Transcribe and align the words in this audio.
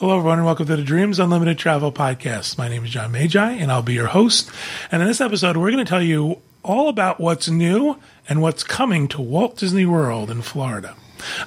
Hello, 0.00 0.16
everyone, 0.16 0.38
and 0.38 0.46
welcome 0.46 0.64
to 0.64 0.76
the 0.76 0.82
Dreams 0.82 1.18
Unlimited 1.18 1.58
Travel 1.58 1.92
Podcast. 1.92 2.56
My 2.56 2.70
name 2.70 2.86
is 2.86 2.90
John 2.90 3.12
Magi, 3.12 3.52
and 3.52 3.70
I'll 3.70 3.82
be 3.82 3.92
your 3.92 4.06
host. 4.06 4.50
And 4.90 5.02
in 5.02 5.08
this 5.08 5.20
episode, 5.20 5.58
we're 5.58 5.70
going 5.70 5.84
to 5.84 5.88
tell 5.90 6.02
you 6.02 6.40
all 6.62 6.88
about 6.88 7.20
what's 7.20 7.50
new 7.50 7.98
and 8.26 8.40
what's 8.40 8.64
coming 8.64 9.08
to 9.08 9.20
Walt 9.20 9.58
Disney 9.58 9.84
World 9.84 10.30
in 10.30 10.40
Florida. 10.40 10.96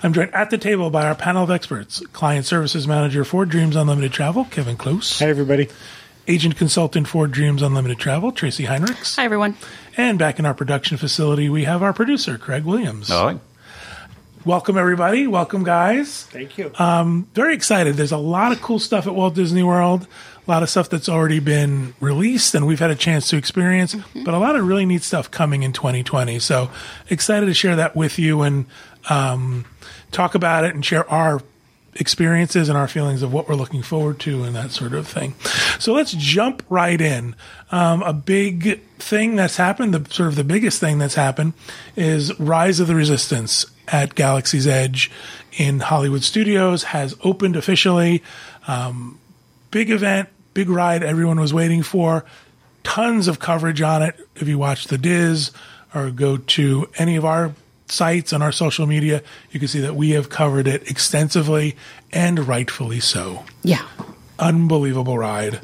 I'm 0.04 0.14
joined 0.14 0.36
at 0.36 0.52
the 0.52 0.60
table 0.60 0.92
by 0.92 1.08
our 1.08 1.16
panel 1.16 1.44
of 1.44 1.50
experts 1.50 2.06
Client 2.14 2.46
Services 2.46 2.88
Manager 2.88 3.26
for 3.26 3.44
Dreams 3.44 3.76
Unlimited 3.76 4.14
Travel, 4.14 4.46
Kevin 4.46 4.78
Close. 4.78 5.18
Hey, 5.18 5.32
everybody. 5.32 5.68
Agent 6.28 6.56
Consultant 6.56 7.08
for 7.08 7.26
Dreams 7.26 7.64
Unlimited 7.64 7.98
Travel, 7.98 8.32
Tracy 8.32 8.66
Heinrichs. 8.66 9.16
Hi, 9.16 9.26
everyone. 9.26 9.58
And 9.98 10.20
back 10.20 10.38
in 10.38 10.46
our 10.46 10.54
production 10.54 10.98
facility, 10.98 11.50
we 11.50 11.64
have 11.64 11.82
our 11.82 11.92
producer, 11.92 12.38
Craig 12.38 12.66
Williams. 12.66 13.08
Hello. 13.08 13.40
Welcome, 14.46 14.78
everybody. 14.78 15.26
Welcome, 15.26 15.64
guys. 15.64 16.24
Thank 16.26 16.58
you. 16.58 16.70
very 17.34 17.56
excited. 17.56 17.96
There's 17.96 18.12
a 18.12 18.18
lot 18.18 18.52
of 18.52 18.62
cool 18.62 18.78
stuff 18.78 19.08
at 19.08 19.16
Walt 19.16 19.36
Disney 19.36 19.64
World, 19.64 20.06
a 20.46 20.52
lot 20.52 20.64
of 20.64 20.70
stuff 20.70 20.90
that's 20.90 21.08
already 21.08 21.40
been 21.40 21.94
released 22.02 22.54
and 22.54 22.68
we've 22.68 22.80
had 22.80 22.92
a 22.92 22.96
chance 22.96 23.30
to 23.30 23.38
experience, 23.38 23.96
but 24.14 24.34
a 24.34 24.38
lot 24.38 24.58
of 24.58 24.68
really 24.68 24.86
neat 24.86 25.04
stuff 25.04 25.32
coming 25.32 25.64
in 25.64 25.72
2020. 25.72 26.40
So 26.40 26.70
excited 27.10 27.46
to 27.46 27.54
share 27.54 27.78
that 27.78 27.96
with 27.96 28.20
you 28.20 28.42
and 28.42 28.66
um, 29.10 29.64
talk 30.12 30.36
about 30.36 30.66
it 30.66 30.76
and 30.76 30.84
share 30.84 31.10
our 31.10 31.42
experiences 31.96 32.68
and 32.68 32.78
our 32.78 32.90
feelings 32.90 33.22
of 33.22 33.32
what 33.32 33.48
we're 33.48 33.56
looking 33.56 33.82
forward 33.82 34.20
to 34.20 34.44
and 34.44 34.58
that 34.58 34.72
sort 34.72 34.92
of 34.92 35.08
thing. 35.08 35.36
So 35.80 35.94
let's 35.94 36.12
jump 36.12 36.64
right 36.70 37.00
in. 37.00 37.34
Um, 37.72 38.04
a 38.04 38.12
big 38.12 38.82
thing 39.00 39.38
that's 39.38 39.56
happened, 39.56 39.94
the 39.94 40.14
sort 40.14 40.28
of 40.28 40.36
the 40.36 40.44
biggest 40.44 40.82
thing 40.82 40.98
that's 40.98 41.16
happened, 41.16 41.54
is 41.96 42.38
Rise 42.42 42.82
of 42.82 42.88
the 42.88 42.96
Resistance 42.96 43.68
at 43.88 44.16
Galaxy's 44.16 44.68
Edge 44.68 45.12
in 45.58 45.80
Hollywood 45.80 46.24
Studios 46.24 46.84
has 46.84 47.16
opened 47.24 47.56
officially. 47.56 48.24
Um, 48.68 49.20
big 49.72 49.90
event, 49.90 50.30
big 50.54 50.70
ride 50.70 51.04
everyone 51.04 51.40
was 51.40 51.54
waiting 51.54 51.84
for. 51.84 52.26
Tons 52.84 53.28
of 53.28 53.40
coverage 53.40 53.82
on 53.82 54.02
it. 54.02 54.20
If 54.36 54.48
you 54.48 54.58
watch 54.58 54.86
the 54.88 54.98
DIS 54.98 55.52
or 55.94 56.12
go 56.12 56.38
to 56.38 56.90
any 56.98 57.16
of 57.16 57.26
our 57.26 57.54
sites 57.88 58.34
on 58.34 58.42
our 58.42 58.52
social 58.52 58.88
media, 58.88 59.22
you 59.52 59.60
can 59.60 59.68
see 59.68 59.80
that 59.82 59.96
we 59.96 60.12
have 60.12 60.30
covered 60.30 60.68
it 60.68 60.90
extensively 60.90 61.76
and 62.12 62.48
rightfully 62.48 63.00
so. 63.00 63.44
Yeah. 63.64 63.86
Unbelievable 64.40 65.18
ride. 65.18 65.62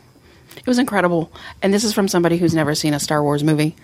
It 0.56 0.67
was 0.67 0.78
incredible. 0.78 1.31
And 1.62 1.73
this 1.73 1.84
is 1.84 1.94
from 1.94 2.08
somebody 2.08 2.38
who's 2.38 2.53
never 2.53 2.75
seen 2.75 2.94
a 2.94 3.00
Star 3.00 3.23
Wars 3.23 3.44
movie. 3.44 3.75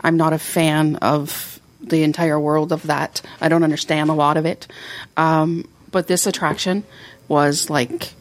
I'm 0.00 0.16
not 0.16 0.32
a 0.32 0.38
fan 0.38 0.96
of 0.96 1.53
the 1.88 2.02
entire 2.02 2.38
world 2.38 2.72
of 2.72 2.82
that. 2.84 3.20
I 3.40 3.48
don't 3.48 3.62
understand 3.64 4.10
a 4.10 4.14
lot 4.14 4.36
of 4.36 4.46
it. 4.46 4.66
Um, 5.16 5.68
but 5.90 6.06
this 6.06 6.26
attraction 6.26 6.84
was 7.28 7.70
like, 7.70 8.12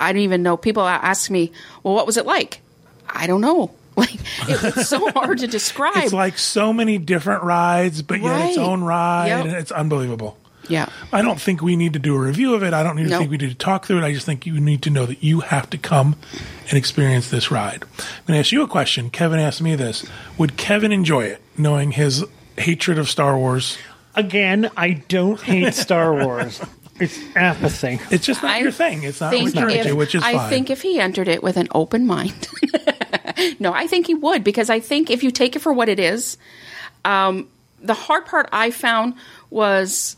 I 0.00 0.08
didn't 0.12 0.22
even 0.24 0.42
know. 0.42 0.56
People 0.56 0.82
ask 0.86 1.30
me, 1.30 1.52
well, 1.82 1.94
what 1.94 2.06
was 2.06 2.16
it 2.16 2.26
like? 2.26 2.60
I 3.08 3.26
don't 3.26 3.40
know. 3.40 3.70
Like, 3.98 4.14
it 4.48 4.76
was 4.76 4.88
so 4.88 5.10
hard 5.14 5.38
to 5.38 5.48
describe. 5.48 5.96
It's 6.04 6.12
like 6.12 6.38
so 6.38 6.72
many 6.72 6.98
different 6.98 7.42
rides, 7.42 8.00
but 8.00 8.20
yet 8.20 8.50
its 8.50 8.56
own 8.58 8.84
ride. 8.84 9.26
Yep. 9.26 9.44
And 9.46 9.54
it's 9.56 9.72
unbelievable. 9.72 10.38
yeah. 10.68 10.86
I 11.12 11.20
don't 11.20 11.40
think 11.40 11.62
we 11.62 11.74
need 11.74 11.94
to 11.94 11.98
do 11.98 12.14
a 12.14 12.18
review 12.20 12.54
of 12.54 12.62
it. 12.62 12.72
I 12.72 12.84
don't 12.84 12.94
need 12.94 13.04
to 13.04 13.08
Nope. 13.08 13.18
think 13.22 13.30
we 13.32 13.38
need 13.38 13.48
to 13.50 13.56
talk 13.56 13.86
through 13.86 13.98
it. 13.98 14.04
I 14.04 14.12
just 14.12 14.24
think 14.24 14.46
you 14.46 14.60
need 14.60 14.82
to 14.82 14.90
know 14.90 15.04
that 15.06 15.24
you 15.24 15.40
have 15.40 15.68
to 15.70 15.78
come 15.78 16.14
and 16.68 16.74
experience 16.78 17.28
this 17.30 17.50
ride. 17.50 17.82
I'm 17.82 18.24
going 18.28 18.34
to 18.36 18.38
ask 18.38 18.52
you 18.52 18.62
a 18.62 18.68
question. 18.68 19.10
Kevin 19.10 19.40
asked 19.40 19.60
me 19.62 19.74
this. 19.74 20.06
Would 20.38 20.56
Kevin 20.56 20.92
enjoy 20.92 21.22
it, 21.24 21.42
knowing 21.56 21.90
his 21.90 22.24
hatred 22.58 22.98
of 22.98 23.08
Star 23.08 23.38
Wars? 23.38 23.78
Again, 24.14 24.70
I 24.76 24.92
don't 24.92 25.40
hate 25.40 25.74
Star 25.74 26.12
Wars. 26.14 26.60
It's 27.00 27.16
apathy. 27.36 28.00
It's 28.10 28.26
just 28.26 28.42
not 28.42 28.56
I 28.56 28.58
your 28.58 28.72
thing. 28.72 29.04
It's 29.04 29.20
not 29.20 29.30
think 29.30 29.54
what 29.54 29.60
you're 29.60 29.70
into, 29.70 29.94
which 29.94 30.16
is 30.16 30.22
why 30.22 30.30
I 30.30 30.32
fine. 30.34 30.50
think 30.50 30.70
if 30.70 30.82
he 30.82 30.98
entered 30.98 31.28
it 31.28 31.44
with 31.44 31.56
an 31.56 31.68
open 31.72 32.08
mind, 32.08 32.48
no, 33.60 33.72
I 33.72 33.86
think 33.86 34.08
he 34.08 34.14
would 34.14 34.42
because 34.42 34.68
I 34.68 34.80
think 34.80 35.08
if 35.08 35.22
you 35.22 35.30
take 35.30 35.54
it 35.54 35.60
for 35.60 35.72
what 35.72 35.88
it 35.88 36.00
is, 36.00 36.38
um, 37.04 37.48
the 37.80 37.94
hard 37.94 38.26
part 38.26 38.48
I 38.50 38.72
found 38.72 39.14
was 39.48 40.16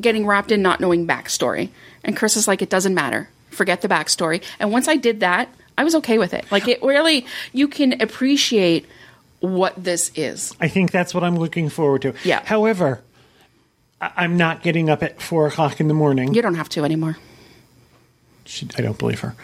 getting 0.00 0.26
wrapped 0.26 0.52
in 0.52 0.62
not 0.62 0.80
knowing 0.80 1.06
backstory. 1.06 1.70
And 2.04 2.16
Chris 2.16 2.36
is 2.36 2.48
like, 2.48 2.62
it 2.62 2.70
doesn't 2.70 2.94
matter. 2.94 3.28
Forget 3.50 3.82
the 3.82 3.88
backstory. 3.88 4.42
And 4.58 4.72
once 4.72 4.88
I 4.88 4.96
did 4.96 5.20
that, 5.20 5.48
I 5.76 5.84
was 5.84 5.94
okay 5.96 6.18
with 6.18 6.34
it. 6.34 6.50
Like 6.50 6.68
it 6.68 6.82
really, 6.82 7.26
you 7.52 7.68
can 7.68 8.00
appreciate 8.00 8.86
what 9.42 9.74
this 9.82 10.10
is. 10.14 10.54
I 10.60 10.68
think 10.68 10.90
that's 10.90 11.12
what 11.14 11.22
I'm 11.24 11.36
looking 11.36 11.68
forward 11.68 12.02
to. 12.02 12.14
Yeah. 12.24 12.42
However, 12.44 13.02
I- 14.00 14.12
I'm 14.16 14.36
not 14.36 14.62
getting 14.62 14.88
up 14.88 15.02
at 15.02 15.20
four 15.20 15.46
o'clock 15.46 15.80
in 15.80 15.88
the 15.88 15.94
morning. 15.94 16.32
You 16.34 16.40
don't 16.42 16.54
have 16.54 16.68
to 16.70 16.84
anymore. 16.84 17.16
She, 18.44 18.68
I 18.76 18.82
don't 18.82 18.98
believe 18.98 19.20
her. 19.20 19.34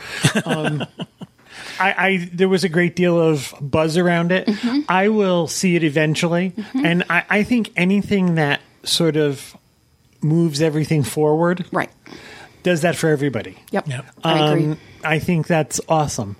Um, 0.45 0.85
I, 1.81 1.95
I 2.09 2.31
there 2.33 2.49
was 2.49 2.65
a 2.65 2.69
great 2.69 2.97
deal 2.97 3.19
of 3.21 3.53
buzz 3.61 3.97
around 3.97 4.33
it. 4.33 4.47
Mm-hmm. 4.47 4.81
I 4.89 5.09
will 5.09 5.47
see 5.47 5.77
it 5.77 5.85
eventually, 5.85 6.53
and 6.75 7.05
I, 7.11 7.25
I 7.29 7.43
think 7.43 7.71
anything 7.77 8.35
that 8.37 8.61
sort 8.85 9.17
of 9.17 9.57
moves 10.21 10.61
everything 10.61 11.03
forward 11.05 11.65
Right. 11.73 11.91
does 12.65 12.83
that 12.83 12.97
for 12.97 13.09
everybody. 13.11 13.57
Yep. 13.71 13.87
Yep. 13.89 14.07
I 14.25 14.49
agree. 14.51 14.65
Um, 14.73 14.79
I 15.05 15.19
think 15.21 15.47
that's 15.47 15.81
awesome. 15.89 16.37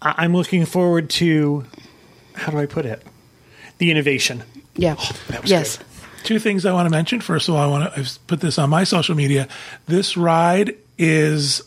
I- 0.00 0.14
I'm 0.18 0.34
looking 0.34 0.64
forward 0.64 1.10
to 1.10 1.66
how 2.34 2.52
do 2.52 2.58
I 2.58 2.66
put 2.66 2.86
it? 2.86 3.02
The 3.78 3.90
innovation. 3.90 4.42
yeah. 4.76 4.96
Oh, 4.98 5.10
that 5.28 5.42
was 5.42 5.50
yes. 5.50 5.76
good. 5.78 5.86
Two 6.22 6.38
things 6.38 6.66
I 6.66 6.72
want 6.72 6.86
to 6.86 6.90
mention. 6.90 7.20
First 7.20 7.48
of 7.48 7.54
all, 7.54 7.62
I 7.62 7.66
want 7.66 7.94
to 7.94 8.00
I've 8.00 8.26
put 8.26 8.40
this 8.40 8.58
on 8.58 8.68
my 8.68 8.84
social 8.84 9.14
media. 9.14 9.48
This 9.86 10.16
ride 10.18 10.76
is 10.98 11.62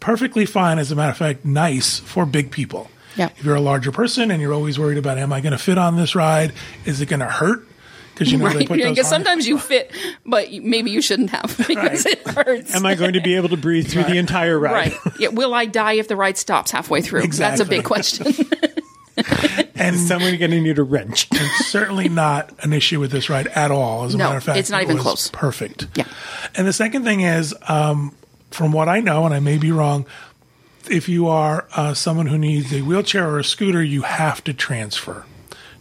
perfectly 0.00 0.46
fine, 0.46 0.78
as 0.78 0.90
a 0.90 0.96
matter 0.96 1.10
of 1.10 1.18
fact, 1.18 1.44
nice 1.44 1.98
for 1.98 2.24
big 2.24 2.50
people. 2.50 2.90
Yeah. 3.16 3.28
If 3.36 3.44
you're 3.44 3.56
a 3.56 3.60
larger 3.60 3.92
person 3.92 4.30
and 4.30 4.40
you're 4.40 4.54
always 4.54 4.78
worried 4.78 4.96
about, 4.96 5.18
am 5.18 5.32
I 5.32 5.40
going 5.42 5.52
to 5.52 5.58
fit 5.58 5.76
on 5.76 5.96
this 5.96 6.14
ride? 6.14 6.54
Is 6.86 7.00
it 7.02 7.06
going 7.06 7.20
to 7.20 7.26
hurt? 7.26 7.66
Because 8.14 8.32
you 8.32 8.38
know 8.38 8.46
Right. 8.46 8.68
Because 8.68 9.08
sometimes 9.08 9.46
you 9.46 9.58
fit, 9.58 9.94
but 10.26 10.50
maybe 10.52 10.90
you 10.90 11.00
shouldn't 11.02 11.30
have 11.30 11.56
because 11.68 12.06
it 12.06 12.26
hurts. 12.26 12.74
Am 12.74 12.86
I 12.86 12.94
going 12.94 13.14
to 13.14 13.20
be 13.20 13.34
able 13.34 13.48
to 13.50 13.56
breathe 13.56 13.88
through 13.88 14.04
the 14.04 14.16
entire 14.16 14.58
ride? 14.58 14.92
Right. 14.92 15.14
Yeah, 15.18 15.28
will 15.28 15.54
I 15.54 15.66
die 15.66 15.94
if 15.94 16.08
the 16.08 16.16
ride 16.16 16.36
stops 16.36 16.70
halfway 16.70 17.00
through? 17.02 17.22
Exactly. 17.22 17.58
That's 17.58 17.68
a 17.68 17.70
big 17.70 17.84
question. 17.84 18.26
and 19.80 19.96
Is 19.96 20.06
someone 20.06 20.36
going 20.36 20.50
to 20.52 20.60
need 20.60 20.78
a 20.78 20.82
wrench? 20.82 21.28
certainly 21.64 22.08
not 22.08 22.52
an 22.62 22.72
issue 22.72 23.00
with 23.00 23.10
this 23.10 23.28
ride 23.30 23.46
at 23.48 23.70
all. 23.70 24.04
As 24.04 24.14
a 24.14 24.18
No, 24.18 24.24
matter 24.24 24.36
of 24.38 24.44
fact, 24.44 24.58
it's 24.58 24.70
not 24.70 24.82
even 24.82 24.98
close. 24.98 25.28
Perfect. 25.30 25.86
Yeah. 25.96 26.04
And 26.54 26.66
the 26.66 26.72
second 26.72 27.04
thing 27.04 27.20
is, 27.22 27.54
um, 27.68 28.14
from 28.50 28.72
what 28.72 28.88
I 28.88 29.00
know, 29.00 29.24
and 29.24 29.34
I 29.34 29.40
may 29.40 29.58
be 29.58 29.72
wrong, 29.72 30.06
if 30.90 31.08
you 31.08 31.28
are 31.28 31.66
uh, 31.74 31.94
someone 31.94 32.26
who 32.26 32.38
needs 32.38 32.72
a 32.72 32.82
wheelchair 32.82 33.28
or 33.28 33.38
a 33.38 33.44
scooter, 33.44 33.82
you 33.82 34.02
have 34.02 34.42
to 34.44 34.52
transfer 34.54 35.24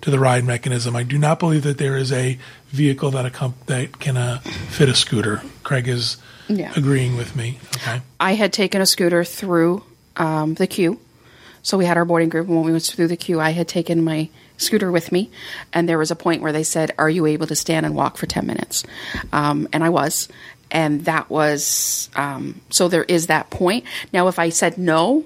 to 0.02 0.12
the 0.12 0.20
ride 0.20 0.46
mechanism. 0.46 0.96
I 0.96 1.04
do 1.04 1.18
not 1.18 1.40
believe 1.40 1.64
that 1.64 1.78
there 1.78 1.98
is 1.98 2.12
a 2.12 2.38
vehicle 2.70 3.12
that 3.12 3.32
accom- 3.32 3.54
that 3.66 4.00
can 4.00 4.16
uh, 4.18 4.40
fit 4.40 4.88
a 4.88 4.96
scooter. 4.96 5.42
Craig 5.64 5.88
is 5.90 6.18
Yeah. 6.48 6.72
agreeing 6.76 7.18
with 7.18 7.36
me. 7.36 7.60
Okay. 7.78 8.02
I 8.20 8.34
had 8.36 8.54
taken 8.54 8.82
a 8.82 8.86
scooter 8.86 9.24
through 9.26 9.84
um, 10.16 10.54
the 10.54 10.68
queue. 10.68 11.00
So 11.62 11.78
we 11.78 11.86
had 11.86 11.98
our 11.98 12.06
boarding 12.06 12.30
group, 12.30 12.48
and 12.48 12.56
when 12.56 12.66
we 12.66 12.72
went 12.72 12.84
through 12.84 13.08
the 13.08 13.18
queue, 13.18 13.40
I 13.40 13.52
had 13.52 13.68
taken 13.68 14.04
my 14.04 14.30
scooter 14.58 14.92
with 14.92 15.12
me, 15.12 15.30
and 15.74 15.88
there 15.88 15.98
was 15.98 16.12
a 16.12 16.16
point 16.16 16.42
where 16.42 16.52
they 16.52 16.64
said, 16.64 16.92
"Are 16.98 17.10
you 17.10 17.26
able 17.26 17.48
to 17.48 17.56
stand 17.56 17.86
and 17.86 17.96
walk 17.96 18.18
for 18.18 18.26
ten 18.26 18.46
minutes?" 18.46 18.84
Um, 19.32 19.68
and 19.74 19.84
I 19.84 19.90
was, 19.90 20.28
and 20.72 21.06
that 21.06 21.30
was 21.30 22.10
um, 22.16 22.62
so. 22.70 22.88
There 22.88 23.04
is 23.04 23.28
that 23.28 23.50
point. 23.50 23.86
Now, 24.14 24.28
if 24.28 24.40
I 24.40 24.50
said 24.50 24.78
no, 24.78 25.26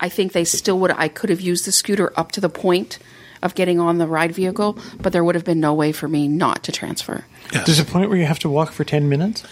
I 0.00 0.08
think 0.08 0.32
they 0.32 0.44
still 0.44 0.78
would. 0.80 0.90
I 0.90 1.08
could 1.08 1.30
have 1.30 1.40
used 1.40 1.64
the 1.66 1.72
scooter 1.72 2.12
up 2.16 2.32
to 2.32 2.40
the 2.40 2.48
point 2.48 2.98
of 3.42 3.54
getting 3.54 3.78
on 3.78 3.98
the 3.98 4.06
ride 4.06 4.32
vehicle, 4.32 4.76
but 5.00 5.12
there 5.12 5.22
would 5.22 5.36
have 5.36 5.44
been 5.44 5.60
no 5.60 5.72
way 5.72 5.92
for 5.92 6.08
me 6.08 6.26
not 6.26 6.64
to 6.64 6.72
transfer. 6.72 7.24
There's 7.52 7.78
a 7.78 7.84
point 7.84 8.08
where 8.10 8.18
you 8.18 8.26
have 8.26 8.40
to 8.40 8.48
walk 8.48 8.72
for 8.72 8.82
10 8.82 9.08
minutes? 9.08 9.44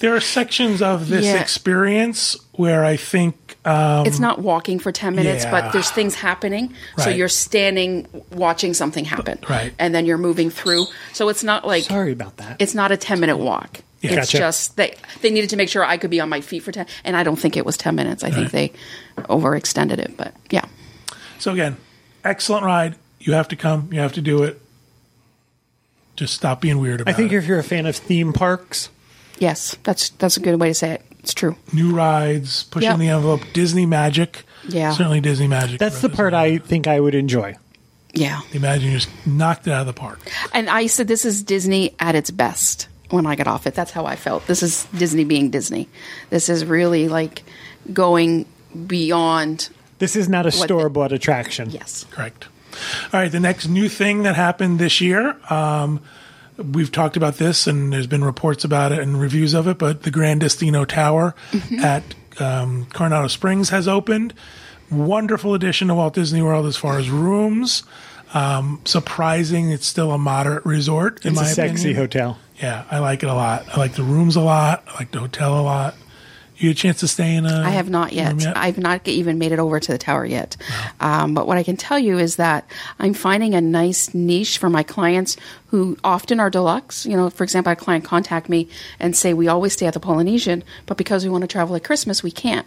There 0.00 0.14
are 0.14 0.20
sections 0.20 0.82
of 0.82 1.08
this 1.08 1.24
Yeah. 1.26 1.40
experience 1.40 2.36
where 2.52 2.84
I 2.84 2.96
think 2.96 3.45
uh, 3.66 4.04
it's 4.06 4.20
not 4.20 4.38
walking 4.38 4.78
for 4.78 4.92
10 4.92 5.16
minutes, 5.16 5.44
yeah. 5.44 5.50
but 5.50 5.72
there's 5.72 5.90
things 5.90 6.14
happening. 6.14 6.72
So 6.98 7.10
you're 7.10 7.28
standing 7.28 8.06
watching 8.30 8.74
something 8.74 9.04
happen. 9.04 9.40
Right. 9.48 9.74
And 9.78 9.92
then 9.92 10.06
you're 10.06 10.18
moving 10.18 10.50
through. 10.50 10.86
So 11.12 11.28
it's 11.28 11.42
not 11.42 11.66
like 11.66 11.82
Sorry 11.82 12.12
about 12.12 12.36
that. 12.36 12.56
it's 12.60 12.74
not 12.74 12.92
a 12.92 12.96
10 12.96 13.18
minute 13.18 13.38
walk. 13.38 13.80
Yeah. 14.02 14.12
it's 14.12 14.32
Gotcha. 14.32 14.38
just 14.38 14.76
they 14.76 14.94
they 15.20 15.30
needed 15.30 15.50
to 15.50 15.56
make 15.56 15.68
sure 15.68 15.84
I 15.84 15.96
could 15.96 16.10
be 16.10 16.20
on 16.20 16.28
my 16.28 16.40
feet 16.40 16.62
for 16.62 16.70
10 16.70 16.86
and 17.04 17.16
I 17.16 17.24
don't 17.24 17.36
think 17.36 17.56
it 17.56 17.66
was 17.66 17.76
10 17.76 17.94
minutes. 17.96 18.22
I 18.22 18.30
think 18.30 18.52
they 18.52 18.72
overextended 19.16 19.98
it, 19.98 20.16
but 20.16 20.32
yeah. 20.50 20.64
So 21.38 21.52
again, 21.52 21.76
excellent 22.22 22.64
ride. 22.64 22.94
You 23.18 23.32
have 23.32 23.48
to 23.48 23.56
come. 23.56 23.88
You 23.92 23.98
have 24.00 24.12
to 24.12 24.22
do 24.22 24.44
it. 24.44 24.60
Just 26.14 26.34
stop 26.34 26.60
being 26.60 26.78
weird 26.78 27.00
about 27.00 27.12
I 27.12 27.16
think 27.16 27.32
it. 27.32 27.36
if 27.36 27.46
you're 27.46 27.58
a 27.58 27.64
fan 27.64 27.84
of 27.86 27.96
theme 27.96 28.32
parks, 28.32 28.90
Yes, 29.38 29.76
that's 29.82 30.10
that's 30.10 30.36
a 30.36 30.40
good 30.40 30.58
way 30.60 30.68
to 30.68 30.74
say 30.74 30.92
it. 30.92 31.02
It's 31.26 31.34
true. 31.34 31.56
New 31.72 31.90
rides, 31.92 32.62
pushing 32.70 32.88
Yep. 32.88 32.98
the 33.00 33.08
envelope, 33.08 33.40
Disney 33.52 33.84
magic. 33.84 34.44
Yeah. 34.68 34.92
Certainly 34.92 35.22
Disney 35.22 35.48
magic. 35.48 35.80
that's 35.80 36.00
the 36.00 36.08
part 36.08 36.34
I 36.34 36.58
think 36.58 36.86
I 36.86 37.00
would 37.00 37.16
enjoy. 37.16 37.56
Yeah. 38.14 38.42
The 38.52 38.60
Imagineers 38.60 39.08
knocked 39.26 39.66
it 39.66 39.72
out 39.72 39.80
of 39.80 39.86
the 39.88 39.92
park. 39.92 40.20
And 40.54 40.70
I 40.70 40.86
said 40.86 41.08
this 41.08 41.24
is 41.24 41.42
Disney 41.42 41.96
at 41.98 42.14
its 42.14 42.30
best. 42.30 42.86
when 43.10 43.26
I 43.26 43.34
got 43.36 43.46
off 43.48 43.66
it. 43.66 43.74
That's 43.74 43.90
how 43.90 44.06
I 44.06 44.14
felt. 44.16 44.46
This 44.46 44.62
is 44.62 44.86
Disney 44.96 45.24
being 45.24 45.50
Disney. 45.50 45.88
This 46.30 46.48
is 46.48 46.64
really 46.64 47.08
like 47.08 47.42
going 47.92 48.46
beyond. 48.86 49.68
This 49.98 50.14
is 50.16 50.28
not 50.28 50.46
a 50.46 50.50
store 50.52 50.88
bought 50.88 51.12
attraction. 51.12 51.70
Yes. 51.70 52.04
Correct. 52.10 52.46
All 53.12 53.20
right, 53.20 53.32
the 53.32 53.40
next 53.40 53.68
new 53.68 53.88
thing 53.88 54.22
that 54.24 54.34
happened 54.36 54.78
this 54.78 55.00
year, 55.00 55.36
um, 55.50 56.00
we've 56.58 56.90
talked 56.92 57.16
about 57.16 57.36
this 57.36 57.66
and 57.66 57.92
there's 57.92 58.06
been 58.06 58.24
reports 58.24 58.64
about 58.64 58.92
it 58.92 58.98
and 59.00 59.20
reviews 59.20 59.54
of 59.54 59.66
it, 59.68 59.78
but 59.78 60.02
the 60.02 60.10
Gran 60.10 60.38
Destino 60.38 60.84
Tower 60.84 61.34
at 61.82 62.02
um, 62.40 62.86
Coronado 62.92 63.28
Springs 63.28 63.70
has 63.70 63.86
opened. 63.88 64.34
Wonderful 64.90 65.54
addition 65.54 65.88
to 65.88 65.94
Walt 65.94 66.14
Disney 66.14 66.42
World 66.42 66.66
as 66.66 66.76
far 66.76 66.98
as 66.98 67.10
rooms. 67.10 67.82
Um, 68.34 68.80
surprising, 68.84 69.70
it's 69.70 69.86
still 69.86 70.12
a 70.12 70.18
moderate 70.18 70.64
resort 70.66 71.24
in 71.24 71.32
It's 71.32 71.40
my 71.40 71.48
a 71.48 71.52
sexy 71.54 71.74
opinion. 71.90 71.96
hotel. 71.96 72.38
Yeah, 72.60 72.84
I 72.90 72.98
like 72.98 73.22
it 73.22 73.28
a 73.28 73.34
lot. 73.34 73.66
I 73.74 73.78
like 73.78 73.94
the 73.94 74.02
rooms 74.02 74.36
a 74.36 74.40
lot. 74.40 74.82
I 74.88 74.94
like 74.94 75.10
the 75.10 75.20
hotel 75.20 75.58
a 75.58 75.62
lot. 75.62 75.94
You 76.56 76.68
had 76.68 76.76
a 76.76 76.78
chance 76.78 77.00
to 77.00 77.08
stay 77.08 77.34
in 77.34 77.46
a 77.46 77.60
I 77.60 77.70
have 77.70 77.90
not 77.90 78.12
yet. 78.12 78.32
room 78.32 78.52
I've 78.56 78.78
not 78.78 79.06
even 79.06 79.38
made 79.38 79.52
it 79.52 79.58
over 79.58 79.78
to 79.78 79.92
the 79.92 79.98
tower 79.98 80.24
yet. 80.24 80.56
Um, 81.00 81.34
but 81.34 81.46
what 81.46 81.58
I 81.58 81.62
can 81.62 81.76
tell 81.76 81.98
you 81.98 82.18
is 82.18 82.36
that 82.36 82.68
I'm 82.98 83.14
finding 83.14 83.54
a 83.54 83.60
nice 83.60 84.14
niche 84.14 84.58
for 84.58 84.70
my 84.70 84.82
clients 84.82 85.36
who 85.68 85.96
often 86.02 86.40
are 86.40 86.50
deluxe. 86.50 87.04
You 87.04 87.16
know, 87.16 87.30
for 87.30 87.44
example, 87.44 87.72
a 87.72 87.76
client 87.76 88.04
contact 88.04 88.48
me 88.48 88.68
and 88.98 89.14
say 89.16 89.34
we 89.34 89.48
always 89.48 89.74
stay 89.74 89.86
at 89.86 89.94
the 89.94 90.00
Polynesian, 90.00 90.64
but 90.86 90.96
because 90.96 91.24
we 91.24 91.30
want 91.30 91.42
to 91.42 91.48
travel 91.48 91.76
at 91.76 91.84
Christmas, 91.84 92.22
we 92.22 92.30
can't. 92.30 92.66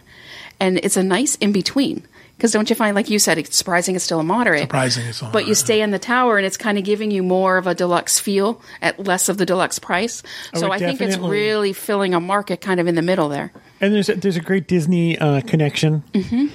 And 0.60 0.78
it's 0.78 0.96
a 0.96 1.02
nice 1.02 1.34
in 1.36 1.52
between. 1.52 2.06
Because 2.36 2.52
don't 2.52 2.70
you 2.70 2.76
find, 2.76 2.94
like 2.94 3.10
you 3.10 3.18
said, 3.18 3.36
it's 3.36 3.54
surprising 3.54 3.96
it's 3.96 4.04
still 4.04 4.20
a 4.20 4.24
moderate. 4.24 4.62
Surprising 4.62 5.04
it's 5.04 5.20
But 5.20 5.46
you 5.46 5.54
stay 5.54 5.82
in 5.82 5.90
the 5.90 5.98
tower 5.98 6.38
and 6.38 6.46
it's 6.46 6.56
kind 6.56 6.78
of 6.78 6.84
giving 6.84 7.10
you 7.10 7.22
more 7.22 7.58
of 7.58 7.66
a 7.66 7.74
deluxe 7.74 8.18
feel 8.18 8.62
at 8.80 8.98
less 8.98 9.28
of 9.28 9.36
the 9.36 9.44
deluxe 9.44 9.78
price. 9.78 10.22
So 10.54 10.68
Oh, 10.68 10.72
it 10.72 10.76
I 10.76 10.78
think 10.78 11.02
it's 11.02 11.18
really 11.18 11.74
filling 11.74 12.14
a 12.14 12.20
market 12.20 12.62
kind 12.62 12.80
of 12.80 12.86
in 12.86 12.94
the 12.94 13.02
middle 13.02 13.28
there. 13.28 13.52
And 13.80 13.94
there's 13.94 14.08
a, 14.10 14.14
there's 14.14 14.36
a 14.36 14.40
great 14.40 14.68
Disney 14.68 15.18
uh, 15.18 15.40
connection 15.42 16.02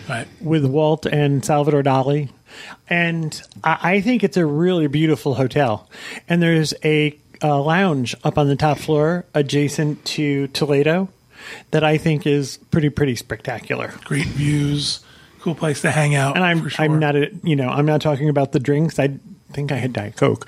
Right. 0.08 0.28
with 0.42 0.66
Walt 0.66 1.06
and 1.08 1.44
Salvador 1.44 1.82
Dali, 1.82 2.30
and 2.90 3.42
I, 3.64 3.80
I 3.94 4.02
think 4.02 4.24
it's 4.24 4.38
a 4.38 4.46
really 4.46 4.88
beautiful 4.88 5.34
hotel. 5.34 5.90
And 6.30 6.42
there's 6.42 6.74
a 6.84 7.18
uh, 7.44 7.62
lounge 7.62 8.16
up 8.24 8.38
on 8.38 8.48
the 8.48 8.56
top 8.56 8.78
floor 8.78 9.26
adjacent 9.34 10.06
to 10.06 10.48
Toledo 10.50 11.10
that 11.72 11.84
I 11.84 11.98
think 11.98 12.26
is 12.28 12.58
pretty 12.72 12.90
pretty 12.90 13.16
spectacular. 13.16 13.94
Great 14.04 14.28
views, 14.28 15.00
cool 15.40 15.56
place 15.56 15.82
to 15.82 15.92
hang 15.92 16.16
out. 16.16 16.36
And 16.36 16.46
I'm 16.46 16.62
for 16.62 16.70
sure. 16.70 16.86
I'm 16.86 17.00
not 17.00 17.16
a, 17.16 17.32
you 17.44 17.56
know 17.56 17.70
I'm 17.70 17.86
not 17.88 18.02
talking 18.02 18.30
about 18.30 18.52
the 18.52 18.60
drinks. 18.60 19.00
I 19.00 19.18
think 19.52 19.72
I 19.72 19.76
had 19.78 19.94
Diet 19.94 20.16
Coke, 20.16 20.48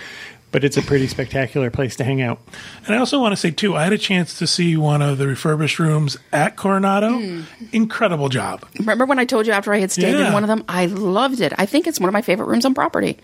but 0.51 0.63
it's 0.63 0.77
a 0.77 0.81
pretty 0.81 1.07
spectacular 1.07 1.69
place 1.69 1.95
to 1.97 2.03
hang 2.03 2.21
out. 2.21 2.39
And 2.85 2.95
I 2.95 2.97
also 2.99 3.19
want 3.19 3.33
to 3.33 3.35
say 3.37 3.51
too, 3.51 3.75
I 3.75 3.83
had 3.83 3.93
a 3.93 3.97
chance 3.97 4.37
to 4.39 4.47
see 4.47 4.77
one 4.77 5.01
of 5.01 5.17
the 5.17 5.27
refurbished 5.27 5.77
rooms 5.79 6.17
at 6.31 6.55
Coronado. 6.55 7.19
Hmm. 7.19 7.41
Incredible 7.73 8.29
job. 8.29 8.65
Remember 8.79 9.05
when 9.05 9.19
I 9.19 9.25
told 9.25 9.45
you 9.47 9.53
after 9.53 9.73
I 9.73 9.79
had 9.79 9.91
stayed 9.91 10.13
Yeah. 10.13 10.27
in 10.27 10.33
one 10.33 10.43
of 10.43 10.47
them? 10.47 10.63
I 10.69 10.85
loved 10.85 11.41
it. 11.41 11.53
I 11.57 11.65
think 11.65 11.85
it's 11.87 11.99
one 11.99 12.07
of 12.09 12.13
my 12.13 12.21
favorite 12.21 12.47
rooms 12.47 12.65
on 12.65 12.73
property. 12.73 13.17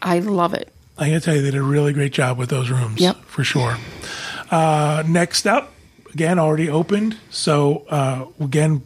I 0.00 0.20
love 0.20 0.54
it. 0.54 0.72
I 0.98 1.08
gotta 1.08 1.20
tell 1.20 1.34
you, 1.36 1.42
they 1.42 1.50
did 1.50 1.58
a 1.58 1.62
really 1.62 1.92
great 1.92 2.12
job 2.12 2.38
with 2.38 2.48
those 2.48 2.70
rooms. 2.70 3.00
Yep. 3.00 3.16
for 3.24 3.44
sure. 3.44 3.76
Uh, 4.50 5.02
next 5.06 5.46
up, 5.46 5.72
again, 6.14 6.38
already 6.38 6.70
opened. 6.70 7.16
So 7.30 7.84
uh, 7.90 8.26
again, 8.40 8.82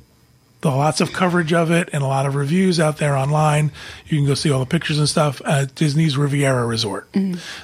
the 0.60 0.70
lots 0.70 1.00
of 1.00 1.12
coverage 1.12 1.52
of 1.52 1.70
it 1.70 1.88
and 1.92 2.02
a 2.02 2.06
lot 2.06 2.26
of 2.26 2.34
reviews 2.34 2.78
out 2.78 2.98
there 2.98 3.16
online. 3.16 3.72
You 4.06 4.18
can 4.18 4.26
go 4.26 4.34
see 4.34 4.50
all 4.50 4.60
the 4.60 4.66
pictures 4.66 4.98
and 4.98 5.08
stuff. 5.08 5.40
Uh, 5.44 5.66
Disney's 5.74 6.16
Riviera 6.18 6.66
Resort. 6.66 7.08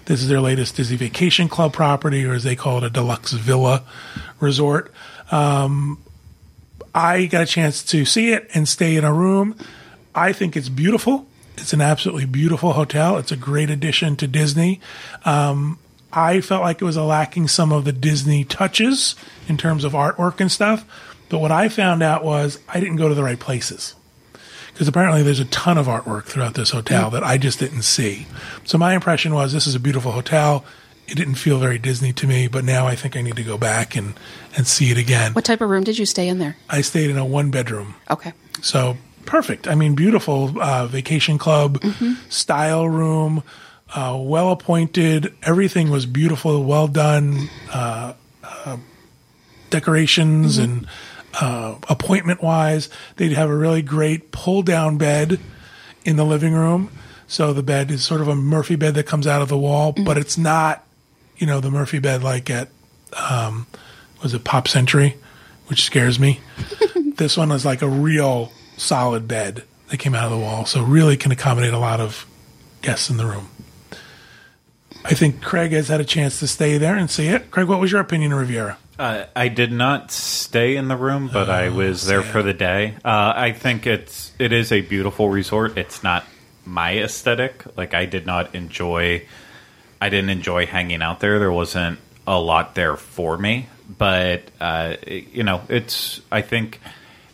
This 0.07 0.23
is 0.23 0.29
their 0.29 0.41
latest 0.41 0.77
Disney 0.77 0.97
Vacation 0.97 1.49
Club 1.49 1.73
property, 1.73 2.25
or 2.25 2.33
as 2.33 2.45
they 2.45 2.57
call 2.57 2.79
it, 2.79 2.85
a 2.85 2.91
deluxe 2.91 3.33
villa 3.33 3.83
resort. 4.41 4.93
I 6.95 7.27
got 7.27 7.43
a 7.43 7.47
chance 7.47 7.83
to 7.85 8.07
see 8.07 8.33
it 8.33 8.49
and 8.55 8.67
stay 8.67 8.97
in 8.97 9.05
a 9.05 9.13
room. 9.13 9.57
I 10.15 10.33
think 10.33 10.57
it's 10.57 10.71
beautiful. 10.71 11.27
It's 11.59 11.75
an 11.75 11.83
absolutely 11.83 12.25
beautiful 12.25 12.73
hotel. 12.73 13.19
It's 13.19 13.33
a 13.33 13.37
great 13.37 13.69
addition 13.69 14.17
to 14.17 14.27
Disney. 14.27 14.81
Um, 15.27 15.79
I 16.13 16.41
felt 16.41 16.63
like 16.63 16.81
it 16.81 16.85
was 16.87 16.97
lacking 16.97 17.49
some 17.49 17.73
of 17.73 17.85
the 17.85 17.93
Disney 17.93 18.45
touches 18.45 19.15
in 19.49 19.59
terms 19.59 19.85
of 19.85 19.93
artwork 19.93 20.41
and 20.41 20.51
stuff. 20.51 20.87
But 21.29 21.39
what 21.39 21.53
I 21.53 21.69
found 21.69 22.03
out 22.03 22.25
was 22.25 22.59
I 22.69 22.81
didn't 22.81 22.97
go 22.97 23.09
to 23.09 23.15
the 23.15 23.23
right 23.23 23.39
places 23.39 23.95
because 24.73 24.89
apparently 24.89 25.23
there's 25.23 25.41
a 25.41 25.47
ton 25.47 25.79
of 25.79 25.87
artwork 25.87 26.25
throughout 26.25 26.55
this 26.55 26.71
hotel 26.71 27.09
that 27.11 27.25
I 27.25 27.39
just 27.39 27.59
didn't 27.59 27.83
see. 27.83 28.27
So 28.65 28.77
my 28.77 28.95
impression 28.95 29.35
was 29.35 29.53
this 29.53 29.67
is 29.67 29.75
a 29.75 29.81
beautiful 29.81 30.13
hotel. 30.13 30.65
It 31.09 31.15
didn't 31.15 31.37
feel 31.37 31.59
very 31.59 31.79
Disney 31.79 32.13
to 32.13 32.27
me, 32.27 32.47
but 32.47 32.63
now 32.65 32.87
I 32.87 32.95
think 32.95 33.17
I 33.17 33.23
need 33.23 33.37
to 33.37 33.43
go 33.43 33.57
back 33.57 33.97
and, 33.97 34.13
and 34.57 34.67
see 34.67 34.91
it 34.91 34.99
again. 34.99 35.33
What 35.33 35.45
type 35.45 35.61
of 35.61 35.71
room 35.71 35.85
did 35.85 35.99
you 35.99 36.05
stay 36.05 36.29
in 36.29 36.39
there? 36.39 36.57
I 36.69 36.83
stayed 36.83 37.09
in 37.09 37.17
a 37.17 37.25
one 37.25 37.51
bedroom. 37.51 37.95
Okay. 38.11 38.33
So 38.61 38.99
perfect. 39.25 39.67
I 39.67 39.77
mean, 39.77 39.95
beautiful 39.95 40.61
uh, 40.61 40.87
vacation 40.87 41.39
club 41.39 41.83
style 42.29 42.87
room, 42.87 43.43
uh, 43.95 44.19
well 44.21 44.51
appointed. 44.51 45.33
Everything 45.43 45.91
was 45.91 46.07
beautiful, 46.07 46.65
well 46.65 46.89
done. 46.89 47.49
Uh, 47.73 48.13
uh, 48.43 48.77
decorations 49.71 50.59
and 50.59 50.87
uh, 51.41 51.77
appointment 51.89 52.43
wise, 52.43 52.89
they'd 53.17 53.33
have 53.33 53.51
a 53.51 53.57
really 53.57 53.83
great 53.83 54.33
pull 54.33 54.63
down 54.63 54.99
bed 54.99 55.39
in 56.05 56.17
the 56.17 56.25
living 56.25 56.55
room. 56.55 56.91
So 57.27 57.53
the 57.53 57.63
bed 57.63 57.91
is 57.91 58.05
sort 58.05 58.21
of 58.21 58.29
a 58.29 58.35
Murphy 58.35 58.77
bed 58.77 58.95
that 58.95 59.07
comes 59.07 59.27
out 59.27 59.43
of 59.43 59.49
the 59.49 59.59
wall, 59.59 59.93
but 59.93 60.17
it's 60.17 60.39
not, 60.39 60.85
you 61.37 61.47
know, 61.47 61.61
the 61.61 61.71
Murphy 61.71 61.99
bed 61.99 62.23
like 62.23 62.49
at 62.49 62.69
um, 63.31 63.67
was 64.23 64.33
it 64.33 64.45
Pop 64.45 64.69
Century, 64.69 65.17
which 65.67 65.83
scares 65.83 66.19
me. 66.19 66.41
this 67.17 67.37
one 67.37 67.51
is 67.51 67.65
like 67.65 67.83
a 67.83 67.89
real 67.89 68.53
solid 68.77 69.27
bed 69.27 69.65
that 69.89 69.99
came 69.99 70.15
out 70.15 70.25
of 70.25 70.31
the 70.31 70.39
wall, 70.39 70.67
so 70.67 70.83
really 70.83 71.17
can 71.17 71.33
accommodate 71.33 71.75
a 71.75 71.79
lot 71.79 72.01
of 72.01 72.27
guests 72.83 73.11
in 73.11 73.17
the 73.17 73.27
room. 73.27 73.49
I 75.05 75.15
think 75.15 75.43
Craig 75.43 75.73
has 75.73 75.89
had 75.89 76.01
a 76.01 76.05
chance 76.05 76.41
to 76.41 76.49
stay 76.49 76.79
there 76.79 76.97
and 76.97 77.09
see 77.11 77.29
it. 77.29 77.51
Craig, 77.51 77.69
what 77.69 77.79
was 77.79 77.93
your 77.93 78.01
opinion 78.01 78.33
of 78.33 78.39
Riviera? 78.39 78.79
Uh, 78.99 79.27
I 79.37 79.49
did 79.49 79.73
not 79.73 80.11
stay 80.11 80.77
in 80.77 80.89
the 80.89 80.97
room, 80.97 81.29
but 81.33 81.51
I 81.51 81.69
was 81.69 82.07
there 82.07 82.23
for 82.23 82.43
the 82.43 82.55
day. 82.55 82.95
Uh, 83.05 83.33
I 83.37 83.53
think 83.53 83.87
it's 83.87 84.33
it 84.39 84.53
is 84.53 84.73
a 84.73 84.81
beautiful 84.81 85.29
resort. 85.29 85.77
It's 85.77 86.03
not 86.03 86.25
my 86.65 86.99
aesthetic. 86.99 87.63
Like 87.77 87.93
I 87.95 88.07
did 88.07 88.25
not 88.27 88.55
enjoy. 88.55 89.23
I 90.01 90.09
didn't 90.09 90.31
enjoy 90.31 90.67
hanging 90.67 91.03
out 91.03 91.21
there. 91.21 91.39
There 91.39 91.53
wasn't 91.53 91.99
a 92.27 92.39
lot 92.41 92.75
there 92.75 92.97
for 92.97 93.37
me. 93.37 93.67
But 93.99 94.43
uh, 94.61 94.97
it- 95.03 95.29
you 95.33 95.43
know, 95.43 95.61
it's. 95.69 96.21
I 96.33 96.41
think 96.43 96.81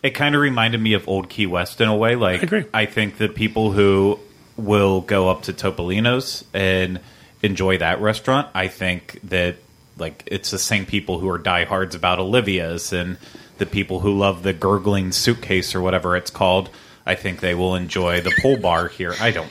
it 0.03 0.11
kind 0.11 0.35
of 0.35 0.41
reminded 0.41 0.81
me 0.81 0.95
of 0.95 1.07
Old 1.09 1.29
Key 1.29 1.47
West 1.47 1.81
in 1.81 1.89
a 1.89 1.97
way. 1.97 2.17
Like 2.17 2.41
I 2.41 2.43
agree. 2.45 2.65
I 2.75 2.87
think 2.87 3.19
the 3.19 3.29
people 3.29 3.71
who 3.71 4.19
will 4.57 5.01
go 5.01 5.29
up 5.31 5.43
to 5.43 5.53
Topolino's 5.53 6.45
and 6.53 6.99
enjoy 7.43 7.79
that 7.79 8.01
restaurant, 8.01 8.49
I 8.55 8.67
think 8.69 9.19
that 9.25 9.57
like 9.99 10.23
it's 10.27 10.51
the 10.51 10.59
same 10.59 10.87
people 10.87 11.19
who 11.19 11.29
are 11.29 11.39
diehards 11.39 11.95
about 11.95 12.19
Olivia's 12.19 12.93
and 12.93 13.19
the 13.59 13.67
people 13.67 14.01
who 14.01 14.17
love 14.17 14.43
the 14.43 14.53
gurgling 14.53 15.13
suitcase 15.13 15.75
or 15.75 15.81
whatever 15.81 16.17
it's 16.17 16.31
called. 16.31 16.71
I 17.05 17.15
think 17.15 17.41
they 17.41 17.55
will 17.55 17.75
enjoy 17.75 18.21
the 18.21 18.33
pool 18.41 18.57
bar 18.59 18.89
here. 18.89 19.15
I 19.21 19.31
don't 19.33 19.51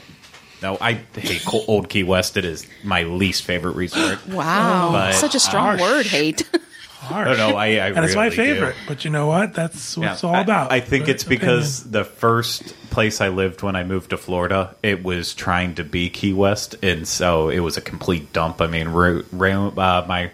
know. 0.62 0.78
I 0.80 0.94
hate 1.16 1.42
Old 1.68 1.88
Key 1.88 2.02
West. 2.02 2.36
It 2.36 2.44
is 2.44 2.66
my 2.82 3.02
least 3.04 3.44
favorite 3.44 3.76
resort. 3.76 4.18
Wow. 4.28 4.90
But- 4.92 5.14
Such 5.14 5.34
a 5.34 5.40
strong 5.40 5.78
Harsh. 5.78 5.80
word, 5.80 6.06
hate. 6.06 6.42
Harsh. 6.98 7.26
I 7.26 7.28
don't 7.36 7.36
know. 7.50 7.56
I, 7.56 7.66
I 7.66 7.88
and 7.90 8.04
it's 8.04 8.14
my 8.14 8.24
really 8.26 8.36
do. 8.36 8.42
favorite. 8.54 8.76
But 8.88 9.04
you 9.04 9.10
know 9.10 9.26
what? 9.26 9.54
That's 9.54 9.96
what 9.96 10.12
it's 10.12 10.22
Yeah, 10.22 10.28
all 10.30 10.34
I- 10.36 10.40
about. 10.40 10.72
I, 10.72 10.80
think 10.80 11.04
But 11.06 11.10
it's 11.16 11.24
because 11.24 11.90
the 11.90 12.04
first 12.04 12.74
place 12.92 13.20
I 13.20 13.28
lived 13.28 13.62
when 13.62 13.74
I 13.74 13.82
moved 13.82 14.10
to 14.10 14.16
Florida, 14.16 14.76
it 14.82 15.02
was 15.02 15.34
trying 15.34 15.74
to 15.76 15.84
be 15.84 16.08
Key 16.10 16.32
West, 16.32 16.76
and 16.82 17.08
so 17.08 17.48
it 17.48 17.58
was 17.60 17.76
a 17.76 17.80
complete 17.80 18.32
dump. 18.32 18.60
I 18.60 18.68
mean, 18.68 18.88
ro- 18.88 19.24
ro- 19.32 19.72
uh, 19.76 20.04
my 20.06 20.30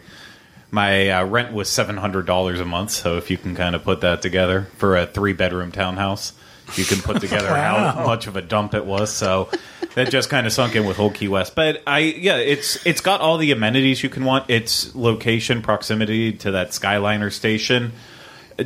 my 0.70 1.08
uh, 1.08 1.24
rent 1.24 1.52
was 1.54 1.68
seven 1.70 1.96
hundred 1.96 2.26
dollars 2.26 2.60
a 2.60 2.64
month. 2.66 2.90
So 2.90 3.16
if 3.16 3.30
you 3.30 3.38
can 3.38 3.54
kind 3.56 3.74
of 3.74 3.82
put 3.84 4.02
that 4.02 4.20
together 4.20 4.68
for 4.76 4.96
a 4.96 5.06
three 5.06 5.32
bedroom 5.32 5.72
townhouse, 5.72 6.34
you 6.76 6.84
can 6.84 7.00
put 7.00 7.20
together 7.20 7.48
Wow. 7.50 7.92
how 7.92 8.06
much 8.06 8.26
of 8.26 8.36
a 8.36 8.42
dump 8.42 8.74
it 8.74 8.84
was. 8.84 9.10
So 9.10 9.48
that 9.94 10.10
just 10.10 10.28
kind 10.28 10.46
of 10.46 10.52
sunk 10.52 10.76
in 10.76 10.84
with 10.84 10.98
whole 10.98 11.10
Key 11.10 11.28
West. 11.28 11.54
But 11.54 11.82
I, 11.86 12.00
yeah, 12.00 12.36
it's 12.36 12.84
it's 12.84 13.00
got 13.00 13.20
all 13.22 13.38
the 13.38 13.52
amenities 13.52 14.02
you 14.02 14.10
can 14.10 14.24
want. 14.24 14.50
Its 14.50 14.94
location, 14.94 15.62
proximity 15.62 16.32
to 16.34 16.50
that 16.50 16.70
Skyliner 16.70 17.32
station 17.32 17.92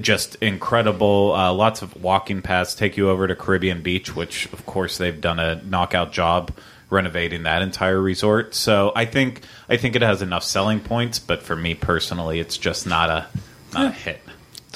just 0.00 0.36
incredible. 0.36 1.32
Uh, 1.32 1.52
lots 1.52 1.82
of 1.82 2.02
walking 2.02 2.42
paths 2.42 2.74
take 2.74 2.96
you 2.96 3.10
over 3.10 3.26
to 3.26 3.34
Caribbean 3.34 3.82
Beach, 3.82 4.14
which 4.14 4.46
of 4.52 4.64
course 4.66 4.98
they've 4.98 5.20
done 5.20 5.38
a 5.38 5.62
knockout 5.62 6.12
job 6.12 6.52
renovating 6.90 7.44
that 7.44 7.62
entire 7.62 8.00
resort. 8.00 8.54
So 8.54 8.92
I 8.94 9.06
think 9.06 9.42
I 9.68 9.76
think 9.76 9.96
it 9.96 10.02
has 10.02 10.22
enough 10.22 10.44
selling 10.44 10.80
points, 10.80 11.18
but 11.18 11.42
for 11.42 11.56
me 11.56 11.74
personally, 11.74 12.38
it's 12.38 12.58
just 12.58 12.86
not 12.86 13.10
a 13.10 13.26
not 13.72 13.86
a 13.86 13.90
hit. 13.90 14.20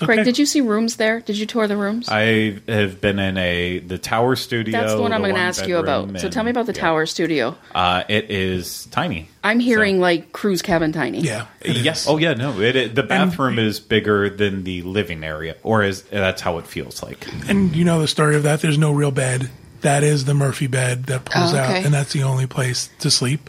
Craig, 0.05 0.19
okay. 0.19 0.25
did 0.25 0.39
you 0.39 0.47
see 0.47 0.61
rooms 0.61 0.97
there? 0.97 1.21
Did 1.21 1.39
you 1.39 1.47
tour 1.47 1.67
the 1.67 1.77
rooms? 1.77 2.09
I 2.09 2.59
have 2.69 3.01
been 3.01 3.19
in 3.19 3.37
a 3.39 3.79
the 3.79 3.97
Tower 3.99 4.37
Studio. 4.37 4.79
That's 4.79 4.93
the 4.93 5.01
one 5.01 5.13
I'm 5.13 5.23
going 5.23 5.35
to 5.35 5.41
ask 5.41 5.67
you 5.67 5.79
about. 5.79 6.07
bedroom, 6.07 6.21
So 6.21 6.29
tell 6.29 6.45
me 6.45 6.51
about 6.51 6.67
the 6.67 6.75
yeah. 6.75 6.81
Tower 6.81 7.07
Studio. 7.07 7.57
Uh, 7.75 8.03
it 8.09 8.31
is 8.31 8.87
tiny. 8.91 9.29
I'm 9.43 9.59
hearing 9.61 10.01
like 10.01 10.33
cruise 10.33 10.61
cabin 10.63 10.93
tiny. 10.93 11.21
Yeah. 11.21 11.47
it 11.61 11.77
Yes. 11.77 12.03
is. 12.03 12.09
Oh 12.09 12.19
yeah. 12.19 12.35
No. 12.35 12.61
It, 12.61 12.77
it 12.77 12.95
the 12.95 13.03
bathroom 13.03 13.59
is 13.59 13.81
bigger 13.81 14.29
than 14.29 14.65
the 14.65 14.83
living 14.83 15.25
area, 15.25 15.57
or 15.63 15.83
is 15.83 16.03
that's 16.03 16.43
how 16.43 16.59
it 16.59 16.67
feels 16.67 17.03
like. 17.03 17.27
And 17.49 17.75
you 17.75 17.85
know 17.85 18.01
the 18.01 18.09
story 18.09 18.37
of 18.37 18.43
that. 18.43 18.61
There's 18.61 18.79
no 18.79 18.93
real 18.93 19.11
bed. 19.13 19.51
That 19.83 20.03
is 20.03 20.25
the 20.25 20.35
Murphy 20.35 20.67
bed 20.67 21.05
that 21.05 21.25
pulls 21.27 21.55
Oh, 21.55 21.59
out, 21.59 21.71
and 21.85 21.95
that's 21.95 22.13
the 22.13 22.23
only 22.25 22.47
place 22.47 22.91
to 23.01 23.11
sleep. 23.11 23.49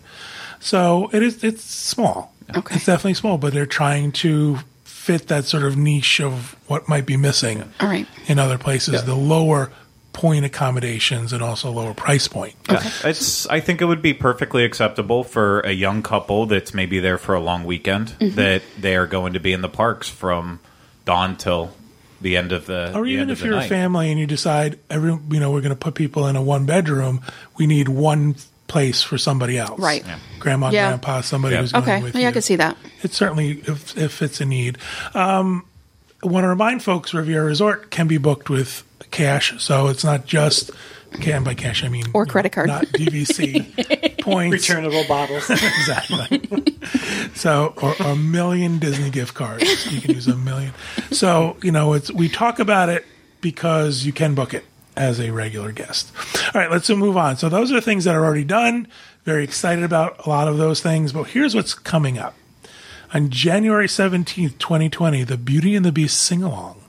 So 0.60 1.10
it 1.14 1.24
is. 1.24 1.44
It's 1.44 1.64
small. 1.64 2.34
Okay. 2.56 2.76
It's 2.76 2.86
definitely 2.86 3.16
small, 3.16 3.38
but 3.38 3.54
they're 3.54 3.66
trying 3.66 4.12
to 4.14 4.60
fit 5.08 5.28
that 5.30 5.46
sort 5.46 5.64
of 5.64 5.78
niche 5.78 6.20
of 6.20 6.56
what 6.68 6.88
might 6.90 7.06
be 7.06 7.16
missing 7.18 7.64
All 7.80 7.88
right. 7.88 8.06
in 8.28 8.38
other 8.40 8.58
places. 8.58 9.04
The 9.06 9.16
lower 9.16 9.72
point 10.14 10.44
accommodations 10.46 11.32
and 11.32 11.42
also 11.44 11.72
lower 11.72 11.94
price 11.94 12.28
point. 12.28 12.56
Yeah. 12.70 12.82
It's. 13.04 13.48
I 13.48 13.60
think 13.60 13.82
it 13.82 13.86
would 13.86 14.02
be 14.02 14.14
perfectly 14.14 14.66
acceptable 14.66 15.24
for 15.24 15.62
a 15.62 15.72
young 15.72 16.02
couple 16.04 16.46
that's 16.48 16.74
maybe 16.74 17.00
there 17.00 17.18
for 17.18 17.36
a 17.36 17.40
long 17.40 17.64
weekend 17.66 18.08
Mm-hmm. 18.20 18.36
that 18.36 18.62
they 18.80 18.96
are 18.96 19.08
going 19.08 19.34
to 19.34 19.40
be 19.40 19.54
in 19.54 19.62
the 19.62 19.70
parks 19.70 20.10
from 20.10 20.60
dawn 21.06 21.38
till 21.38 21.72
the 22.20 22.36
end 22.36 22.52
of 22.52 22.66
the. 22.66 22.94
Or 22.96 23.04
the 23.06 23.12
even 23.12 23.22
end 23.22 23.32
if 23.32 23.42
of 23.42 23.46
you're 23.46 23.58
a 23.60 23.62
family 23.64 24.10
and 24.10 24.20
you 24.20 24.26
decide 24.28 24.80
every 24.90 25.12
you 25.30 25.40
know 25.40 25.52
we're 25.52 25.62
going 25.62 25.70
to 25.70 25.76
put 25.80 25.94
people 25.96 26.28
in 26.28 26.36
a 26.36 26.42
one 26.42 26.66
bedroom, 26.66 27.22
we 27.58 27.68
need 27.68 27.88
one 27.88 28.36
place 28.68 29.02
for 29.02 29.18
somebody 29.18 29.58
else. 29.58 29.80
Right. 29.80 30.04
Yeah. 30.06 30.20
Grandma, 30.40 30.70
Yeah. 30.70 30.88
grandpa, 30.90 31.22
somebody 31.22 31.56
Yeah. 31.56 31.62
who's 31.62 31.72
going 31.72 31.84
Okay. 31.84 32.02
with 32.04 32.16
Yeah, 32.16 32.22
you. 32.22 32.28
I 32.28 32.32
can 32.32 32.42
see 32.42 32.56
that. 32.58 32.78
It 33.04 33.14
certainly 33.14 33.62
if, 33.66 33.98
if 33.98 34.12
fits 34.12 34.42
a 34.42 34.46
need. 34.46 34.78
Um, 35.14 35.66
I 36.24 36.28
want 36.28 36.44
to 36.44 36.48
remind 36.50 36.84
folks 36.84 37.14
Riviera 37.14 37.46
Resort 37.46 37.92
can 37.92 38.08
be 38.08 38.18
booked 38.18 38.50
with 38.50 38.84
cash, 39.12 39.54
so 39.60 39.88
it's 39.88 40.04
not 40.04 40.26
just 40.26 40.72
can 41.22 41.44
by 41.44 41.54
cash. 41.54 41.84
I 41.84 41.88
mean, 41.90 42.06
Or 42.14 42.24
you 42.24 42.28
know, 42.28 42.32
credit 42.32 42.52
card. 42.52 42.68
not 42.68 42.86
DVC 42.88 44.20
points. 44.22 44.68
Returnable 44.68 45.06
bottles. 45.08 45.50
exactly. 45.50 46.42
so, 47.34 47.74
or, 47.78 47.96
or 48.02 48.12
a 48.12 48.16
million 48.16 48.80
Disney 48.80 49.10
gift 49.10 49.34
cards. 49.34 49.64
You 49.92 50.02
can 50.02 50.16
use 50.16 50.28
a 50.28 50.36
million. 50.36 50.74
So, 51.12 51.56
you 51.64 51.72
know, 51.72 51.94
it's 51.94 52.12
we 52.12 52.28
talk 52.30 52.60
about 52.60 52.90
it 52.90 53.06
because 53.42 54.04
you 54.06 54.12
can 54.12 54.36
book 54.36 54.54
it 54.54 54.66
as 54.98 55.20
a 55.20 55.32
regular 55.32 55.72
guest. 55.72 56.12
All 56.54 56.62
right, 56.62 56.72
let's 56.72 56.90
move 56.90 57.16
on. 57.18 57.38
So, 57.38 57.50
those 57.50 57.72
are 57.72 57.80
things 57.80 58.04
that 58.04 58.16
are 58.16 58.26
already 58.26 58.44
done. 58.44 58.88
Very 59.24 59.44
excited 59.44 59.84
about 59.84 60.26
a 60.26 60.30
lot 60.30 60.48
of 60.48 60.58
those 60.58 60.82
things. 60.82 61.14
But 61.14 61.28
here's 61.28 61.56
what's 61.56 61.74
coming 61.74 62.18
up 62.18 62.36
on 63.14 63.30
January 63.30 63.88
seventeenth, 63.88 64.58
twenty 64.58 64.90
twenty. 64.90 65.24
The 65.24 65.38
Beauty 65.38 65.76
and 65.76 65.86
the 65.86 65.92
Beast 65.92 66.22
sing 66.22 66.44
along. 66.44 66.82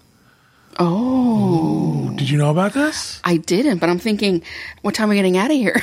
Oh, 0.80 2.12
Did 2.14 2.30
you 2.30 2.38
know 2.38 2.50
about 2.50 2.72
this? 2.72 3.20
I 3.24 3.38
didn't, 3.38 3.78
but 3.78 3.88
I'm 3.88 3.98
thinking, 3.98 4.42
what 4.82 4.94
time 4.94 5.08
are 5.08 5.10
we 5.10 5.16
getting 5.16 5.36
out 5.36 5.50
of 5.50 5.56
here? 5.56 5.82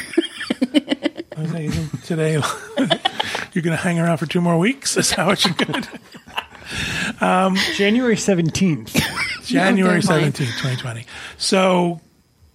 I 1.38 1.42
was 1.42 1.52
thinking 1.52 1.90
today 2.06 2.34
you're 3.54 3.62
going 3.62 3.76
to 3.76 3.84
hang 3.84 4.00
around 4.00 4.18
for 4.20 4.26
two 4.26 4.40
more 4.40 4.58
weeks. 4.58 4.96
Is 4.96 5.10
that 5.12 5.28
what 5.28 5.44
you're 5.44 5.54
going 5.54 5.82
to 5.82 5.90
do? 5.92 5.98
Um, 7.22 7.56
January 7.76 8.16
17th. 8.16 8.92
January 9.46 10.02
17th, 10.02 10.36
2020. 10.36 11.06
So 11.38 12.02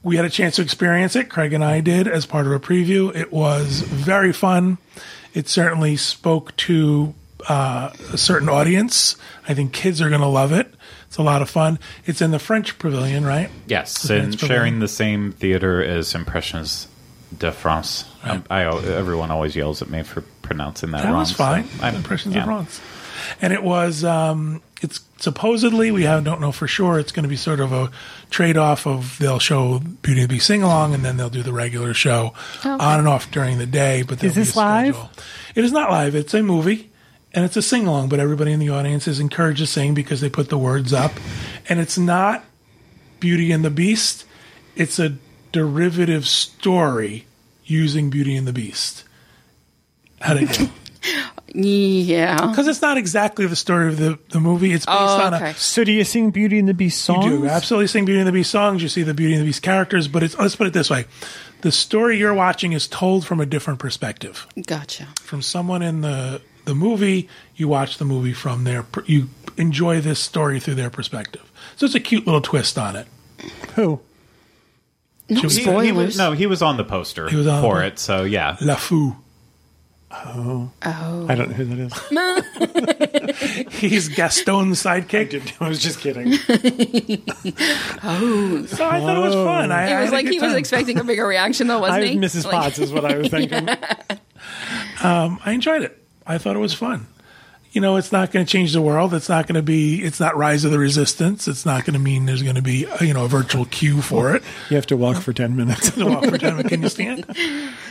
we 0.03 0.17
had 0.17 0.25
a 0.25 0.31
chance 0.31 0.57
to 0.57 0.63
experience 0.63 1.15
it. 1.17 1.29
Craig 1.29 1.53
and 1.53 1.65
I 1.65 1.81
did 1.81 2.09
as 2.09 2.27
part 2.27 2.47
of 2.47 2.53
a 2.53 2.61
preview. 2.61 3.15
It 3.15 3.33
was 3.33 3.81
very 3.83 4.33
fun. 4.33 4.79
It 5.35 5.49
certainly 5.49 5.97
spoke 5.97 6.57
to 6.57 7.15
uh, 7.49 7.91
a 8.13 8.19
certain 8.19 8.49
audience. 8.49 9.17
I 9.49 9.55
think 9.55 9.73
kids 9.73 10.01
are 10.01 10.09
going 10.09 10.21
to 10.21 10.27
love 10.27 10.53
it. 10.53 10.73
It's 11.07 11.17
a 11.17 11.23
lot 11.23 11.43
of 11.43 11.51
fun. 11.51 11.79
It's 12.07 12.21
in 12.21 12.31
the 12.31 12.39
French 12.39 12.79
Pavilion, 12.79 13.25
right? 13.27 13.51
Yes, 13.67 14.05
Okay, 14.11 14.21
and 14.21 14.39
sharing 14.39 14.79
the 14.79 14.89
same 14.89 15.33
theater 15.33 15.83
as 15.83 16.15
Impressions 16.15 16.87
de 17.37 17.51
France. 17.53 18.05
Um, 18.23 18.45
I, 18.51 18.63
everyone 18.65 19.31
always 19.31 19.55
yells 19.57 19.83
at 19.83 19.89
me 19.91 20.03
for 20.03 20.21
pronouncing 20.43 20.91
that, 20.93 21.03
That 21.03 21.11
wrong. 21.11 21.19
was 21.21 21.33
fine. 21.33 21.69
so 21.69 21.85
I- 21.85 21.91
Impressions 21.91 22.35
yeah. 22.35 22.43
of 22.43 22.47
France. 22.47 22.81
And 23.41 23.53
it 23.53 23.63
was, 23.63 24.05
um, 24.05 24.63
it's 24.83 25.01
supposedly, 25.19 25.91
we 25.91 26.05
have, 26.05 26.25
don't 26.25 26.41
know 26.41 26.53
for 26.53 26.67
sure, 26.67 26.99
it's 26.99 27.13
going 27.13 27.25
to 27.25 27.29
be 27.29 27.37
sort 27.37 27.61
of 27.61 27.73
a 27.73 27.91
trade 28.31 28.57
off 28.57 28.87
of 28.87 29.19
they'll 29.19 29.39
show 29.39 29.79
Beauty 30.03 30.23
and 30.23 30.31
the 30.31 30.35
Beast 30.35 30.47
sing 30.47 30.63
along 30.63 30.95
and 30.95 31.05
then 31.05 31.17
they'll 31.17 31.29
do 31.31 31.43
the 31.43 31.53
regular 31.53 31.93
show 31.95 32.33
Okay. 32.61 32.71
on 32.71 32.99
and 32.99 33.09
off 33.09 33.31
during 33.31 33.59
the 33.59 33.67
day. 33.67 34.03
But 34.03 34.23
Is 34.25 34.35
this 34.35 34.57
live? 34.57 34.97
It 35.55 35.65
is 35.65 35.73
not 35.73 35.91
live. 35.91 36.15
It's 36.15 36.33
a 36.35 36.43
movie 36.43 36.91
and 37.33 37.45
it's 37.45 37.57
a 37.57 37.63
sing 37.63 37.87
along, 37.87 38.09
but 38.09 38.19
everybody 38.21 38.53
in 38.53 38.59
the 38.61 38.71
audience 38.71 39.07
is 39.07 39.21
encouraged 39.21 39.61
to 39.61 39.67
sing 39.67 39.95
because 39.95 40.21
they 40.21 40.31
put 40.31 40.49
the 40.49 40.59
words 40.59 40.93
up. 40.93 41.13
And 41.69 41.79
it's 41.79 41.99
not 41.99 42.45
Beauty 43.21 43.53
and 43.53 43.65
the 43.65 43.71
Beast, 43.71 44.25
it's 44.77 44.99
a 44.99 45.17
derivative 45.53 46.27
story 46.27 47.27
using 47.67 48.09
Beauty 48.09 48.35
and 48.35 48.47
the 48.47 48.53
Beast. 48.53 49.05
How 50.23 50.35
to 50.35 50.47
do 50.47 50.69
yeah. 51.55 52.47
because 52.49 52.69
it's 52.69 52.83
not 52.83 52.97
exactly 52.99 53.47
the 53.47 53.57
story 53.57 53.89
of 53.89 53.97
the, 53.99 54.19
the 54.31 54.41
movie. 54.41 54.73
It's 54.73 54.85
oh, 54.89 54.93
based 54.93 55.13
Oh, 55.21 55.27
on 55.27 55.35
okay. 55.35 55.51
a. 55.51 55.55
So 55.55 55.85
do 55.85 55.93
you 55.93 56.05
sing 56.05 56.31
Beauty 56.31 56.59
and 56.59 56.69
the 56.69 56.75
Beast 56.75 57.03
songs? 57.03 57.25
You 57.27 57.39
do 57.41 57.47
absolutely 57.49 57.87
sing 57.89 58.05
Beauty 58.05 58.21
and 58.21 58.29
the 58.29 58.33
Beast 58.33 58.51
songs. 58.51 58.83
You 58.83 58.89
see 58.89 59.03
the 59.03 59.15
Beauty 59.15 59.35
and 59.35 59.43
the 59.43 59.47
Beast 59.47 59.63
characters, 59.63 60.09
but 60.09 60.23
it's 60.23 60.37
let's 60.39 60.57
put 60.57 60.67
it 60.67 60.73
this 60.73 60.91
way: 60.91 61.07
the 61.63 61.73
story 61.73 62.19
you're 62.19 62.35
watching 62.35 62.73
is 62.73 62.87
told 62.89 63.27
from 63.27 63.41
a 63.41 63.47
different 63.47 63.79
perspective. 63.79 64.47
Gotcha. 64.67 65.09
From 65.23 65.43
someone 65.43 65.83
in 65.83 66.01
the 66.03 66.41
the 66.67 66.75
movie, 66.75 67.29
you 67.57 67.69
watch 67.69 67.99
the 67.99 68.05
movie 68.05 68.33
from 68.33 68.65
their. 68.65 68.85
You 69.07 69.29
enjoy 69.57 70.01
this 70.01 70.21
story 70.21 70.61
through 70.61 70.77
their 70.77 70.91
perspective. 70.91 71.51
So 71.77 71.87
it's 71.87 71.95
a 71.95 72.01
cute 72.01 72.27
little 72.27 72.41
twist 72.41 72.79
on 72.79 72.97
it. 72.97 73.07
Who? 73.75 74.01
No 75.29 75.41
Should 75.43 75.51
we- 75.51 75.55
He, 75.55 75.61
he 75.61 75.63
spoilers. 75.63 76.07
was, 76.07 76.19
no, 76.19 76.33
he 76.33 76.47
was 76.47 76.61
on 76.63 76.77
the 76.77 76.85
poster 76.85 77.29
He 77.29 77.37
was 77.37 77.47
on 77.47 77.63
for 77.63 77.79
the- 77.79 77.87
it. 77.87 77.99
So 77.99 78.25
yeah, 78.25 78.57
La 78.61 78.75
Fou. 80.11 80.71
oh. 80.85 81.27
I 81.29 81.35
don't 81.37 81.51
know 81.51 81.55
who 81.55 81.65
that 81.67 81.79
is. 83.71 83.73
He's 83.81 84.09
Gaston's 84.09 84.83
sidekick. 84.83 85.53
I 85.61 85.69
was 85.69 85.81
just 85.81 86.01
kidding. 86.01 86.33
Oh. 88.03 88.67
So 88.67 88.89
I 88.89 89.01
thought 89.01 89.17
it 89.17 89.21
was 89.21 89.35
fun. 89.35 89.71
I, 89.73 89.89
It 89.89 90.01
was 90.01 90.05
had 90.07 90.13
like 90.13 90.25
good 90.27 90.35
he 90.35 90.41
was 90.41 90.55
expecting 90.55 90.99
a 90.99 91.05
bigger 91.05 91.27
reaction, 91.27 91.69
though, 91.69 91.79
wasn't 91.79 92.03
I 92.03 92.07
he? 92.09 92.17
Mrs. 92.17 92.45
Like- 92.45 92.55
Potts 92.55 92.79
is 92.79 92.93
what 92.93 93.05
I 93.05 93.17
was 93.19 93.29
thinking. 93.29 93.69
Um, 95.03 95.39
I 95.45 95.53
enjoyed 95.53 95.83
it. 95.83 95.97
I 96.27 96.39
thought 96.39 96.57
it 96.57 96.61
was 96.61 96.75
fun. 96.75 97.07
You 97.73 97.81
know, 97.81 97.97
it's 97.97 98.11
not 98.11 98.33
going 98.33 98.45
to 98.45 98.51
change 98.51 98.73
the 98.73 98.83
world. 98.83 99.15
It's 99.15 99.29
not 99.29 99.47
going 99.47 99.55
to 99.55 99.63
be. 99.63 100.03
It's 100.03 100.19
not 100.19 100.37
Rise 100.37 100.65
of 100.65 100.73
the 100.73 100.79
Resistance. 100.79 101.47
It's 101.47 101.65
not 101.65 101.85
going 101.85 101.95
to 101.95 102.01
mean 102.01 102.27
there's 102.27 102.43
going 102.43 102.57
to 102.57 102.63
be 102.63 102.85
uh, 102.87 103.05
you 103.05 103.15
know 103.15 103.27
a 103.27 103.29
virtual 103.29 103.65
queue 103.67 104.03
for 104.03 104.35
it. 104.35 104.43
You 104.71 104.77
have 104.77 104.87
to 104.87 104.97
walk 104.97 105.19
for 105.19 105.33
10 105.33 105.55
minutes. 105.55 105.91
To 105.97 106.07
walk 106.07 106.25
for 106.25 106.37
ten, 106.39 106.57
minutes. 106.57 106.69
can 106.69 106.83
you 106.83 106.89
stand? 106.89 107.25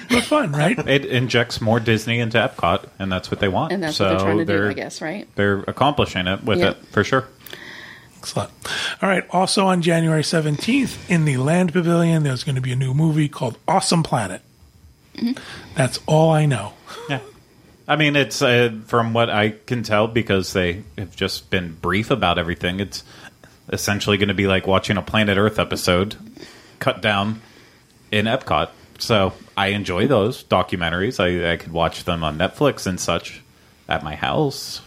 But 0.09 0.23
fun, 0.23 0.51
right? 0.51 0.77
it 0.87 1.05
injects 1.05 1.61
more 1.61 1.79
Disney 1.79 2.19
into 2.19 2.37
Epcot, 2.37 2.89
and 2.99 3.09
that's 3.11 3.31
what 3.31 3.39
they 3.39 3.47
want. 3.47 3.71
And 3.71 3.81
that's 3.83 3.95
so 3.97 4.05
what 4.05 4.09
they're 4.09 4.19
trying 4.19 4.37
to 4.39 4.45
do, 4.45 4.53
they're- 4.53 4.69
I 4.71 4.73
guess, 4.73 5.01
right? 5.01 5.27
They're 5.35 5.59
accomplishing 5.61 6.27
it 6.27 6.43
with 6.43 6.59
Yeah. 6.59 6.71
it 6.71 6.77
for 6.91 7.03
sure. 7.05 7.25
Excellent. 8.17 8.51
All 9.01 9.07
right. 9.07 9.23
Also 9.29 9.65
on 9.65 9.81
January 9.81 10.23
seventeenth 10.25 11.09
in 11.09 11.23
the 11.23 11.37
Land 11.37 11.71
Pavilion, 11.71 12.23
there's 12.23 12.43
going 12.43 12.55
to 12.55 12.61
be 12.61 12.73
a 12.73 12.75
new 12.75 12.93
movie 12.93 13.29
called 13.29 13.57
Awesome 13.65 14.03
Planet. 14.03 14.41
That's 15.75 15.99
all 16.05 16.31
I 16.31 16.45
know. 16.45 16.73
Yeah. 17.09 17.19
I 17.89 17.95
mean, 17.95 18.15
it's 18.15 18.41
uh, 18.41 18.71
from 18.85 19.13
what 19.13 19.29
I 19.31 19.49
can 19.49 19.81
tell 19.83 20.07
because 20.07 20.53
they 20.53 20.83
have 20.97 21.15
just 21.15 21.49
been 21.49 21.73
brief 21.73 22.11
about 22.11 22.37
everything. 22.37 22.79
It's 22.79 23.03
essentially 23.73 24.17
going 24.17 24.27
to 24.29 24.35
be 24.35 24.45
like 24.47 24.67
watching 24.67 24.95
a 24.97 25.01
Planet 25.01 25.37
Earth 25.39 25.57
episode 25.57 26.15
cut 26.79 27.01
down 27.01 27.41
in 28.11 28.25
Epcot. 28.27 28.69
So 28.99 29.33
I 29.57 29.67
enjoy 29.69 30.05
those 30.07 30.43
documentaries. 30.43 31.19
I, 31.19 31.53
I 31.53 31.57
could 31.57 31.71
watch 31.71 32.03
them 32.03 32.23
on 32.23 32.37
Netflix 32.37 32.85
and 32.85 32.99
such 32.99 33.41
at 33.87 34.03
my 34.03 34.15
house, 34.15 34.81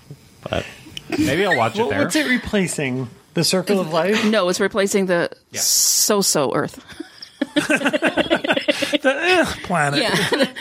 but 0.48 0.64
maybe 1.10 1.44
I'll 1.44 1.56
watch 1.56 1.76
it 1.78 1.88
there. 1.90 2.02
what's 2.02 2.14
it 2.14 2.28
replacing? 2.28 3.08
The 3.34 3.42
Circle 3.42 3.80
of 3.80 3.92
Life? 3.92 4.24
No, 4.26 4.48
it's 4.48 4.60
replacing 4.60 5.06
the 5.06 5.30
Yeah. 5.50 5.60
so-so 5.60 6.54
Earth. 6.54 6.84
The 7.54 9.00
eh, 9.04 9.44
planet. 9.64 10.00
Yeah. 10.00 10.14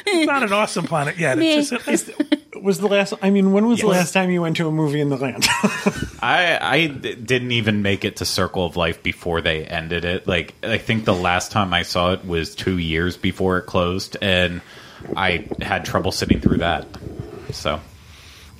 It's 0.05 0.27
not 0.27 0.43
an 0.43 0.53
awesome 0.53 0.85
planet 0.85 1.17
yet. 1.17 1.39
It's 1.39 1.69
just 1.69 1.87
Is, 1.87 2.11
was 2.61 2.79
the 2.79 2.87
last? 2.87 3.13
I 3.21 3.29
mean, 3.29 3.53
when 3.53 3.65
was 3.67 3.79
the 3.81 3.87
Yes. 3.87 3.95
last 3.95 4.11
time 4.13 4.29
you 4.29 4.41
went 4.41 4.57
to 4.57 4.67
a 4.67 4.71
movie 4.71 4.99
in 5.01 5.09
the 5.09 5.17
land? 5.17 5.45
I 6.21 6.57
I 6.61 6.87
d- 6.87 7.15
didn't 7.15 7.51
even 7.51 7.81
make 7.81 8.03
it 8.05 8.17
to 8.17 8.25
Circle 8.25 8.65
of 8.65 8.75
Life 8.77 9.01
before 9.03 9.41
they 9.41 9.63
ended 9.65 10.05
it. 10.05 10.27
Like 10.27 10.53
I 10.63 10.77
think 10.77 11.05
the 11.05 11.13
last 11.15 11.51
time 11.51 11.73
I 11.73 11.83
saw 11.83 12.11
it 12.13 12.25
was 12.25 12.55
two 12.55 12.77
years 12.77 13.17
before 13.17 13.57
it 13.57 13.63
closed, 13.63 14.17
and 14.21 14.61
I 15.15 15.47
had 15.61 15.85
trouble 15.85 16.11
sitting 16.11 16.39
through 16.41 16.57
that. 16.57 16.85
So 17.51 17.79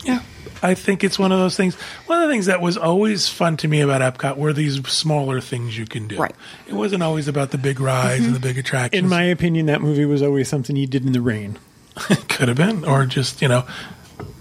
Yeah. 0.04 0.22
I 0.63 0.75
think 0.75 1.03
it's 1.03 1.18
one 1.18 1.32
of 1.32 1.39
those 1.39 1.58
things. 1.58 1.75
One 2.06 2.22
of 2.22 2.27
the 2.27 2.34
things 2.34 2.46
that 2.46 2.62
was 2.62 2.77
always 2.77 3.27
fun 3.27 3.58
to 3.58 3.68
me 3.68 3.82
about 3.82 4.01
Epcot 4.01 4.38
were 4.38 4.53
these 4.53 4.86
smaller 4.88 5.41
things 5.41 5.77
you 5.77 5.86
can 5.86 6.08
do. 6.08 6.18
Right. 6.18 6.36
It 6.68 6.74
wasn't 6.74 7.01
always 7.03 7.27
about 7.27 7.51
the 7.51 7.58
big 7.58 7.80
rides 7.80 8.25
and 8.25 8.36
the 8.36 8.39
big 8.39 8.58
attractions. 8.58 9.01
in 9.03 9.10
my 9.10 9.24
opinion, 9.24 9.65
that 9.68 9.82
movie 9.82 10.06
was 10.06 10.22
always 10.22 10.48
something 10.48 10.75
you 10.75 10.88
did 10.88 11.06
in 11.06 11.13
the 11.13 11.22
rain. 11.22 11.58
could 12.30 12.48
have 12.48 12.58
been, 12.58 12.86
or 12.86 13.06
just 13.06 13.41
you 13.41 13.48
know, 13.48 13.65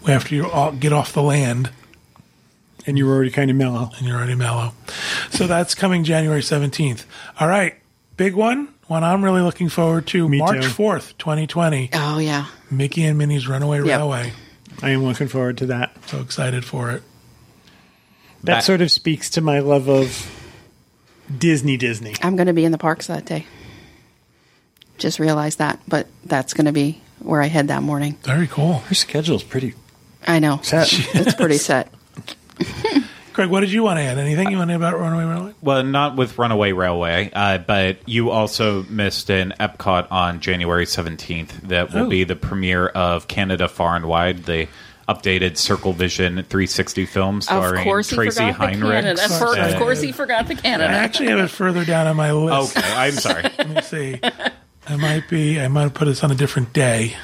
after 0.08 0.34
you 0.34 0.48
all 0.50 0.72
get 0.72 0.92
off 0.92 1.12
the 1.12 1.22
land. 1.22 1.70
and 2.86 2.96
you 2.96 3.06
were 3.06 3.14
already 3.14 3.30
kind 3.30 3.50
of 3.50 3.56
mellow. 3.56 3.90
and 3.98 4.06
you're 4.06 4.16
already 4.16 4.34
mellow. 4.34 4.72
So 5.30 5.46
that's 5.46 5.74
coming 5.74 6.04
January 6.04 6.40
17th. 6.42 7.04
All 7.38 7.48
right, 7.48 7.74
big 8.16 8.34
one. 8.34 8.68
One 8.86 9.04
I'm 9.04 9.24
really 9.24 9.40
looking 9.42 9.68
forward 9.68 10.06
to. 10.08 10.28
Me 10.28 10.38
March 10.38 10.64
too. 10.64 10.68
4th, 10.70 11.16
2020. 11.18 11.90
Oh 11.92 12.18
yeah. 12.18 12.46
Mickey 12.70 13.04
and 13.04 13.16
Minnie's 13.18 13.46
Runaway 13.48 13.80
Railway. 13.80 14.32
I 14.82 14.90
am 14.90 15.04
looking 15.04 15.28
forward 15.28 15.58
to 15.58 15.66
that. 15.66 15.92
So 16.08 16.20
excited 16.20 16.64
for 16.64 16.90
it. 16.90 17.02
That 18.42 18.54
That- 18.56 18.64
sort 18.64 18.80
of 18.80 18.90
speaks 18.90 19.28
to 19.30 19.40
my 19.40 19.58
love 19.60 19.88
of 19.88 20.30
Disney. 21.36 21.76
Disney. 21.76 22.14
I'm 22.22 22.36
going 22.36 22.46
to 22.46 22.52
be 22.52 22.64
in 22.64 22.72
the 22.72 22.78
parks 22.78 23.06
that 23.08 23.24
day. 23.26 23.46
Just 24.98 25.18
realized 25.18 25.58
that, 25.58 25.80
but 25.88 26.06
that's 26.24 26.52
going 26.54 26.66
to 26.66 26.72
be 26.72 27.00
where 27.20 27.40
I 27.42 27.46
head 27.46 27.68
that 27.68 27.82
morning. 27.82 28.16
Very 28.22 28.46
cool. 28.46 28.74
Her 28.80 28.94
schedule's 28.94 29.42
pretty 29.42 29.74
I 30.26 30.38
know. 30.38 30.60
set. 30.62 30.88
It's 31.14 31.34
pretty 31.34 31.56
set. 31.58 31.92
Craig, 33.40 33.50
what 33.50 33.60
did 33.60 33.72
you 33.72 33.82
want 33.82 33.98
to 33.98 34.02
add? 34.02 34.18
Anything 34.18 34.50
you 34.50 34.58
want 34.58 34.68
to 34.68 34.74
add 34.74 34.80
about 34.82 34.98
Runaway 35.00 35.24
Railway? 35.24 35.54
Well, 35.62 35.82
not 35.82 36.14
with 36.16 36.36
Runaway 36.38 36.72
Railway, 36.72 37.30
uh, 37.32 37.56
but 37.56 38.06
you 38.06 38.28
also 38.28 38.82
missed 38.82 39.30
an 39.30 39.54
Epcot 39.58 40.08
on 40.10 40.40
January 40.40 40.84
17th 40.84 41.68
that 41.68 41.90
will 41.94 42.04
Oh. 42.04 42.08
be 42.10 42.24
the 42.24 42.36
premiere 42.36 42.86
of 42.88 43.28
Canada 43.28 43.66
Far 43.66 43.96
and 43.96 44.04
Wide, 44.04 44.44
the 44.44 44.68
updated 45.08 45.56
Circle 45.56 45.94
Vision 45.94 46.42
360 46.50 47.06
film 47.06 47.38
Of 47.38 47.44
starring 47.44 47.82
course, 47.84 48.10
he 48.10 48.16
Tracy 48.16 48.40
forgot 48.52 48.58
the 48.58 48.66
Heinrich. 48.66 48.92
Canada. 49.04 49.22
For, 49.22 49.28
Sorry. 49.28 49.60
of 49.72 49.76
course, 49.78 50.02
he 50.02 50.12
forgot 50.12 50.46
the 50.46 50.54
Canada. 50.56 50.92
I 50.92 50.96
actually 50.98 51.28
have 51.28 51.38
it 51.38 51.48
further 51.48 51.86
down 51.86 52.08
on 52.08 52.16
my 52.16 52.32
list. 52.32 52.76
Okay, 52.76 52.92
I'm 52.94 53.12
sorry. 53.12 53.42
Let 53.58 53.70
me 53.70 53.80
see. 53.80 54.20
I 54.86 54.96
might 54.96 55.30
be. 55.30 55.58
I 55.58 55.68
might 55.68 55.84
have 55.84 55.94
put 55.94 56.04
this 56.04 56.22
on 56.22 56.30
a 56.30 56.34
different 56.34 56.74
day. 56.74 57.16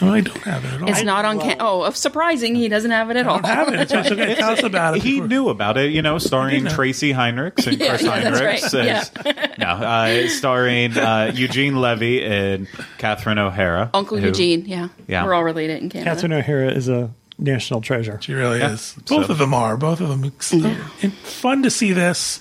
No, 0.00 0.12
I 0.14 0.20
don't 0.20 0.36
have 0.44 0.64
it 0.64 0.72
at 0.72 0.82
all. 0.82 0.88
It's 0.88 1.02
not 1.02 1.24
on. 1.24 1.40
Can- 1.40 1.56
oh, 1.60 1.88
surprising! 1.90 2.54
He 2.54 2.68
doesn't 2.68 2.90
have 2.90 3.10
it 3.10 3.16
at 3.16 3.26
all. 3.26 3.36
don't 3.40 3.44
have 3.46 3.68
it. 3.68 3.80
It's 3.80 3.92
okay. 3.92 4.34
Tell 4.34 4.50
us 4.52 4.62
about 4.62 4.96
it. 4.96 5.02
He 5.02 5.14
before- 5.14 5.28
knew 5.28 5.48
about 5.48 5.76
it, 5.76 5.92
you 5.92 6.02
know, 6.02 6.18
starring 6.18 6.64
know. 6.64 6.70
Tracy 6.70 7.12
Heinrichs 7.12 7.66
and 7.66 7.78
Yeah, 7.80 7.88
Chris 7.90 8.02
yeah, 8.02 8.30
that's 8.30 8.40
Heinrichs. 8.40 9.14
right. 9.24 9.36
as- 9.50 9.58
no, 9.58 9.66
uh, 9.66 10.28
starring 10.28 10.96
uh, 10.96 11.32
Eugene 11.34 11.76
Levy 11.80 12.24
and 12.24 12.66
Catherine 12.98 13.38
O'Hara. 13.38 13.90
Uncle 13.92 14.16
who- 14.18 14.26
Eugene. 14.26 14.64
Yeah. 14.66 14.88
Yeah. 15.06 15.24
We're 15.24 15.34
all 15.34 15.44
related 15.44 15.82
in 15.82 15.90
Canada. 15.90 16.10
Catherine 16.12 16.32
O'Hara 16.32 16.70
is 16.72 16.88
a 16.88 17.10
national 17.38 17.80
treasure. 17.80 18.18
She 18.22 18.32
really 18.34 18.58
Yeah. 18.60 18.72
is. 18.72 18.94
Both 19.08 19.26
So- 19.26 19.32
of 19.32 19.38
them 19.38 19.52
are. 19.54 19.76
Both 19.76 20.00
of 20.00 20.08
them. 20.08 20.24
It's 20.24 20.52
and 20.52 21.12
fun 21.22 21.62
to 21.64 21.70
see 21.70 21.92
this. 21.92 22.40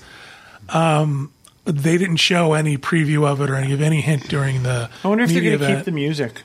Um, 0.70 1.32
they 1.66 1.98
didn't 1.98 2.18
show 2.18 2.54
any 2.54 2.78
preview 2.78 3.26
of 3.28 3.42
it 3.42 3.50
or 3.50 3.56
any, 3.56 3.68
give 3.68 3.82
any 3.82 4.02
hint 4.02 4.28
during 4.30 4.64
the. 4.64 4.90
I 5.04 5.08
wonder 5.08 5.24
if 5.24 5.30
they're 5.32 5.42
going 5.42 5.60
to 5.60 5.76
keep 5.76 5.86
the 5.86 5.92
music. 5.92 6.42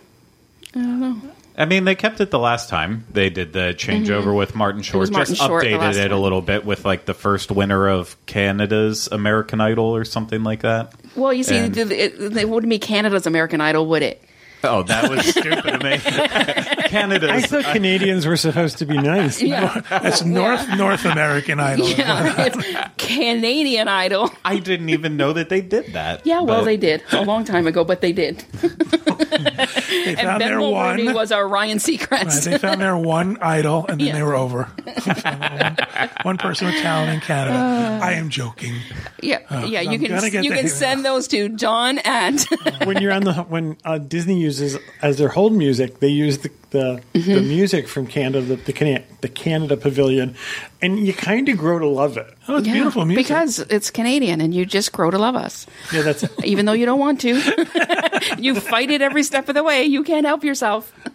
I 1.56 1.66
mean, 1.66 1.84
they 1.84 1.94
kept 1.94 2.20
it 2.20 2.30
the 2.32 2.38
last 2.38 2.68
time. 2.68 3.04
They 3.12 3.30
did 3.30 3.52
the 3.52 3.74
changeover 3.76 4.36
with 4.36 4.56
Martin 4.56 4.82
Short, 4.82 5.00
was 5.02 5.10
Martin 5.12 5.34
just 5.36 5.46
Short 5.46 5.64
updated 5.64 5.96
it 6.04 6.10
a 6.10 6.18
little 6.18 6.42
bit 6.42 6.64
with 6.64 6.84
like 6.84 7.04
the 7.04 7.14
first 7.14 7.50
winner 7.52 7.88
of 7.88 8.16
Canada's 8.26 9.06
American 9.12 9.60
Idol 9.60 9.94
or 9.94 10.04
something 10.04 10.42
like 10.42 10.62
that. 10.62 10.94
well, 11.14 11.32
you 11.32 11.44
see, 11.44 11.56
And- 11.58 11.76
it, 11.76 11.92
it, 11.92 12.36
it 12.36 12.48
wouldn't 12.48 12.70
be 12.70 12.78
Canada's 12.80 13.26
American 13.26 13.60
Idol, 13.60 13.86
would 13.86 14.02
it? 14.02 14.20
Oh, 14.66 14.82
that 14.84 15.10
was 15.10 15.26
stupid 15.26 15.66
of 15.74 15.82
me. 15.82 15.92
I 16.02 16.84
Canada's. 16.88 17.28
I 17.30 17.40
thought 17.42 17.64
Canadians 17.74 18.24
were 18.26 18.38
supposed 18.38 18.78
to 18.78 18.86
be 18.86 18.96
nice. 18.96 19.42
Yeah. 19.42 19.82
That's 19.90 20.24
North 20.24 20.66
North 20.78 21.04
American 21.04 21.60
Idol. 21.60 21.86
yeah. 21.86 22.34
It's 22.46 22.94
Canadian 22.96 23.88
Idol. 23.88 24.30
I 24.42 24.58
didn't 24.60 24.88
even 24.88 25.18
know 25.18 25.34
that 25.34 25.50
they 25.50 25.60
did 25.60 25.92
that. 25.92 26.24
Yeah, 26.26 26.40
well, 26.40 26.60
But- 26.60 26.64
they 26.64 26.78
did 26.78 27.02
a 27.12 27.22
long 27.26 27.44
time 27.44 27.66
ago, 27.66 27.84
but 27.84 28.00
they 28.00 28.12
did. 28.14 28.42
They 29.88 30.08
And 30.14 30.18
found 30.20 30.38
Ben 30.40 30.48
their 30.50 30.58
Mulroney 30.58 31.04
one. 31.06 31.14
was 31.14 31.32
our 31.32 31.46
Ryan 31.46 31.78
Seacrest. 31.78 32.10
Right, 32.10 32.26
Seacrest. 32.26 32.44
they 32.44 32.58
found 32.58 32.80
their 32.80 32.96
one 32.96 33.38
idol, 33.40 33.86
and 33.88 34.00
then 34.00 34.06
Yeah. 34.08 34.12
they 34.14 34.22
were 34.22 34.34
over. 34.34 34.64
one, 34.64 35.76
one 36.22 36.38
person 36.38 36.66
with 36.68 36.76
talent 36.82 37.12
in 37.12 37.20
Canada. 37.20 37.56
I 38.04 38.12
am 38.12 38.28
joking. 38.30 38.74
yeah, 39.22 39.38
yeah. 39.64 39.80
You 39.80 39.92
I'm 39.92 40.20
can 40.30 40.44
you 40.44 40.50
can 40.52 40.68
send 40.68 41.04
those 41.04 41.28
to 41.28 41.48
John 41.50 41.98
at 41.98 42.44
when 42.84 43.00
you're 43.00 43.12
on 43.12 43.24
the 43.24 43.34
when 43.44 43.76
uh, 43.84 43.98
Disney 43.98 44.40
uses 44.40 44.76
as 45.02 45.18
their 45.18 45.28
hold 45.28 45.52
music, 45.52 46.00
they 46.00 46.08
use 46.08 46.38
the 46.38 46.50
the, 46.74 47.00
the 47.12 47.20
mm-hmm. 47.20 47.48
music 47.48 47.88
from 47.88 48.06
Canada, 48.06 48.42
the 48.42 48.56
the, 48.56 48.72
Cana- 48.72 49.04
the 49.20 49.28
Canada 49.28 49.76
Pavilion, 49.76 50.34
and 50.82 51.06
you 51.06 51.14
kind 51.14 51.48
of 51.48 51.56
grow 51.56 51.78
to 51.78 51.86
love 51.86 52.16
it. 52.16 52.26
Oh, 52.48 52.56
it's 52.56 52.66
Yeah, 52.66 52.74
beautiful 52.74 53.04
music. 53.06 53.24
because 53.24 53.60
it's 53.60 53.90
Canadian, 53.90 54.40
and 54.40 54.52
you 54.52 54.66
just 54.66 54.92
grow 54.92 55.10
to 55.10 55.18
love 55.18 55.36
us, 55.36 55.66
Yeah, 55.92 56.02
that's 56.02 56.24
even 56.44 56.66
though 56.66 56.72
you 56.72 56.84
don't 56.84 56.98
want 56.98 57.20
to. 57.20 57.34
you 58.38 58.58
fight 58.60 58.90
it 58.90 59.00
every 59.00 59.22
step 59.22 59.48
of 59.48 59.54
the 59.54 59.62
way. 59.62 59.84
You 59.84 60.02
can't 60.02 60.26
help 60.26 60.42
yourself. 60.42 60.92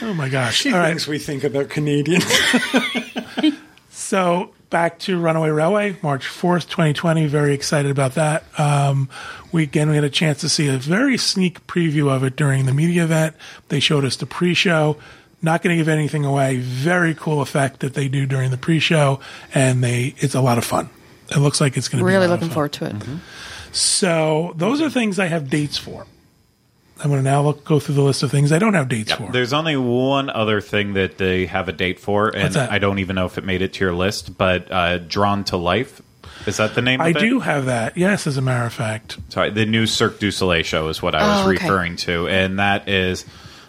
oh 0.00 0.14
my 0.14 0.30
gosh! 0.30 0.56
she 0.56 0.72
All 0.72 0.78
right, 0.78 0.88
thinks 0.88 1.06
we 1.06 1.18
think 1.18 1.44
about 1.44 1.68
Canadians. 1.68 2.24
So 3.90 4.54
back 4.74 4.98
to 4.98 5.20
Runaway 5.20 5.50
Railway, 5.50 5.96
March 6.02 6.26
4th, 6.26 6.68
2020. 6.68 7.28
Very 7.28 7.54
excited 7.54 7.92
about 7.92 8.16
that. 8.16 8.42
Um, 8.58 9.08
we 9.52 9.62
again 9.62 9.88
we 9.88 9.94
had 9.94 10.02
a 10.02 10.10
chance 10.10 10.40
to 10.40 10.48
see 10.48 10.66
a 10.66 10.78
very 10.78 11.16
sneak 11.16 11.64
preview 11.68 12.10
of 12.10 12.24
it 12.24 12.34
during 12.34 12.66
the 12.66 12.74
media 12.74 13.04
event. 13.04 13.36
They 13.68 13.78
showed 13.78 14.04
us 14.04 14.16
the 14.16 14.26
pre-show. 14.26 14.96
Not 15.40 15.62
going 15.62 15.76
to 15.76 15.80
give 15.80 15.88
anything 15.88 16.24
away. 16.24 16.56
Very 16.56 17.14
cool 17.14 17.40
effect 17.40 17.80
that 17.80 17.94
they 17.94 18.08
do 18.08 18.26
during 18.26 18.50
the 18.50 18.58
pre-show, 18.58 19.20
and 19.54 19.84
they 19.84 20.16
it's 20.18 20.34
a 20.34 20.40
lot 20.40 20.58
of 20.58 20.64
fun. 20.64 20.90
It 21.30 21.38
looks 21.38 21.60
like 21.60 21.76
it's 21.76 21.86
going 21.86 22.00
to 22.00 22.04
be 22.04 22.12
Really 22.12 22.26
looking 22.26 22.50
forward 22.50 22.72
to 22.72 22.86
it. 22.86 22.96
So 23.70 24.54
those 24.56 24.80
are 24.80 24.90
things 24.90 25.20
I 25.20 25.26
have 25.26 25.48
dates 25.48 25.78
for. 25.78 26.04
I'm 27.02 27.10
going 27.10 27.22
to 27.24 27.28
now 27.28 27.42
look, 27.42 27.64
go 27.64 27.80
through 27.80 27.96
the 27.96 28.02
list 28.02 28.22
of 28.22 28.30
things 28.30 28.52
I 28.52 28.58
don't 28.58 28.74
have 28.74 28.88
dates 28.88 29.12
for. 29.12 29.30
There's 29.32 29.52
only 29.52 29.76
one 29.76 30.30
other 30.30 30.60
thing 30.60 30.94
that 30.94 31.18
they 31.18 31.46
have 31.46 31.68
a 31.68 31.72
date 31.72 31.98
for, 31.98 32.28
and 32.28 32.56
I 32.56 32.78
don't 32.78 33.00
even 33.00 33.16
know 33.16 33.26
if 33.26 33.36
it 33.36 33.44
made 33.44 33.62
it 33.62 33.72
to 33.74 33.84
your 33.84 33.92
list, 33.94 34.38
but 34.38 34.70
uh, 34.70 34.98
Drawn 34.98 35.44
to 35.44 35.56
Life. 35.56 36.00
Is 36.46 36.58
that 36.58 36.74
the 36.74 36.82
name 36.82 37.00
I 37.00 37.08
of 37.08 37.16
it? 37.16 37.18
I 37.18 37.20
do 37.28 37.40
have 37.40 37.66
that. 37.66 37.96
Yes, 37.96 38.26
as 38.26 38.36
a 38.36 38.42
matter 38.42 38.64
of 38.64 38.72
fact. 38.72 39.18
Sorry, 39.30 39.50
the 39.50 39.66
new 39.66 39.86
Cirque 39.86 40.18
du 40.20 40.30
Soleil 40.30 40.62
show 40.62 40.88
is 40.88 41.02
what 41.02 41.14
I 41.14 41.26
was 41.26 41.46
Oh, 41.46 41.50
okay. 41.50 41.64
referring 41.64 41.96
to, 41.96 42.28
and 42.28 42.58
that 42.58 42.88
is 42.88 43.24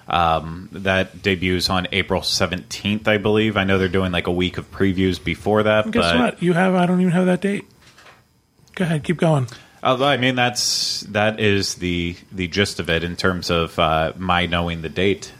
um, 0.07 0.69
that 0.73 1.21
debuts 1.23 1.69
on 1.69 1.88
April 1.93 2.21
17th, 2.21 3.07
I 3.07 3.17
believe. 3.17 3.57
I 3.57 3.63
know 3.63 3.77
they're 3.79 3.88
doing 3.88 4.11
like 4.11 4.27
a 4.27 4.31
week 4.31 4.57
of 4.59 4.69
previews 4.71 5.21
before 5.23 5.63
that, 5.63 5.89
Guess 5.89 6.03
but 6.13 6.19
what? 6.19 6.43
You 6.43 6.53
have. 6.53 6.75
I 6.75 6.85
don't 6.85 7.01
even 7.01 7.13
have 7.13 7.25
that 7.25 7.41
date. 7.41 7.65
Go 8.75 8.83
ahead. 8.85 9.03
Keep 9.03 9.17
going. 9.17 9.47
Uh, 9.85 10.03
I 10.03 10.17
mean 10.17 10.35
that's 10.35 11.01
that 11.01 11.39
is 11.39 11.75
the 11.75 12.15
the 12.31 12.47
gist 12.47 12.79
of 12.79 12.89
it 12.89 13.03
in 13.03 13.15
terms 13.15 13.49
of 13.49 13.77
uh, 13.77 14.13
my 14.17 14.47
knowing 14.47 14.81
the 14.81 14.89
date. 14.89 15.31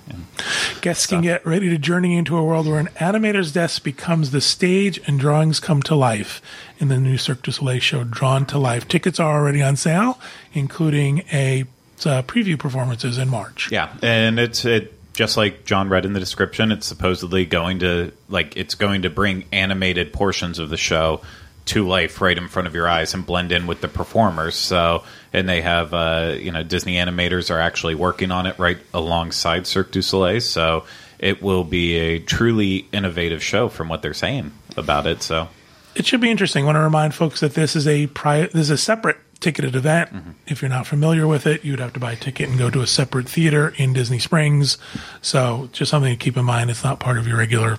Guests 0.82 1.08
can 1.08 1.22
get 1.22 1.46
ready 1.46 1.70
to 1.70 1.78
journey 1.80 2.16
into 2.16 2.38
a 2.38 2.44
world 2.44 2.68
where 2.68 2.80
an 2.80 2.90
animator's 3.00 3.52
desk 3.52 3.84
becomes 3.84 4.30
the 4.30 4.42
stage 4.42 5.00
and 5.08 5.20
drawings 5.20 5.60
come 5.60 5.82
to 5.84 5.96
life 5.96 6.42
in 6.78 6.90
the 6.90 6.98
new 6.98 7.18
Cirque 7.18 7.42
du 7.42 7.52
Soleil 7.52 7.80
show, 7.80 8.04
Drawn 8.04 8.46
to 8.48 8.60
Life. 8.60 8.88
Tickets 8.88 9.20
are 9.20 9.40
already 9.40 9.64
on 9.64 9.76
sale, 9.76 10.20
including 10.54 11.24
a 11.34 11.64
uh, 12.06 12.22
preview 12.24 12.60
performances 12.60 13.18
in 13.18 13.30
March. 13.30 13.72
Yeah, 13.72 13.92
and 14.04 14.40
it's 14.40 14.64
it 14.64 14.94
just 15.14 15.38
like 15.38 15.66
John 15.66 15.90
read 15.90 16.06
in 16.06 16.14
the 16.14 16.20
description. 16.20 16.72
It's 16.72 16.86
supposedly 16.86 17.46
going 17.46 17.80
to 17.80 18.12
like 18.30 18.56
it's 18.58 18.76
going 18.76 19.04
to 19.04 19.10
bring 19.10 19.46
animated 19.52 20.14
portions 20.14 20.60
of 20.60 20.70
the 20.70 20.78
show 20.78 21.22
to 21.66 21.88
life 21.88 22.22
right 22.22 22.38
in 22.38 22.48
front 22.48 22.68
of 22.68 22.76
your 22.76 22.88
eyes 22.88 23.14
and 23.14 23.26
blend 23.26 23.52
in 23.52 23.66
with 23.68 23.82
the 23.82 23.88
performers. 23.88 24.56
So, 24.56 25.04
and 25.34 25.50
they 25.50 25.62
have 25.62 25.94
uh, 25.94 26.36
you 26.40 26.52
know 26.52 26.64
Disney 26.64 26.96
animators 26.96 27.50
are 27.54 27.60
actually 27.60 27.96
working 27.96 28.32
on 28.32 28.46
it 28.46 28.58
right 28.60 28.78
alongside 28.94 29.68
Cirque 29.68 29.92
du 29.92 30.02
Soleil. 30.02 30.42
So 30.42 30.86
it 31.18 31.42
will 31.42 31.64
be 31.64 31.96
a 31.96 32.20
truly 32.20 32.88
innovative 32.92 33.42
show 33.42 33.70
from 33.70 33.88
what 33.90 34.02
they're 34.02 34.14
saying 34.14 34.52
about 34.78 35.08
it. 35.08 35.24
So 35.24 35.48
It 35.96 36.06
should 36.06 36.22
be 36.22 36.30
interesting. 36.30 36.64
I 36.64 36.66
want 36.68 36.76
to 36.76 36.82
remind 36.82 37.16
folks 37.16 37.40
that 37.40 37.54
this 37.54 37.76
is 37.76 37.88
a 37.88 38.08
pri- 38.08 38.48
this 38.48 38.56
is 38.56 38.70
a 38.70 38.78
separate 38.78 39.18
ticketed 39.40 39.76
event. 39.76 40.10
If 40.48 40.62
you're 40.62 40.70
not 40.70 40.88
familiar 40.88 41.28
with 41.28 41.46
it, 41.48 41.64
you'd 41.66 41.80
have 41.80 41.94
to 41.94 42.00
buy 42.00 42.14
a 42.14 42.16
ticket 42.16 42.50
and 42.50 42.58
go 42.58 42.70
to 42.70 42.82
a 42.82 42.88
separate 42.88 43.28
theater 43.30 43.74
in 43.78 43.94
Disney 43.94 44.20
Springs. 44.20 44.78
So 45.22 45.70
just 45.72 45.92
something 45.92 46.12
to 46.12 46.18
keep 46.24 46.38
in 46.38 46.46
mind. 46.46 46.70
It's 46.70 46.84
not 46.84 47.00
part 47.00 47.18
of 47.18 47.28
your 47.28 47.38
regular 47.38 47.78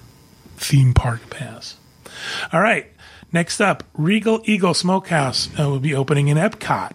theme 0.57 0.93
park 0.95 1.29
pass. 1.31 1.77
All 2.53 2.61
right. 2.61 2.91
Next 3.37 3.61
up, 3.61 3.85
Regal 3.93 4.41
Eagle 4.47 4.73
Smokehouse 4.73 5.51
uh, 5.61 5.69
will 5.69 5.79
be 5.79 5.95
opening 5.95 6.29
in 6.29 6.39
Epcot. 6.39 6.93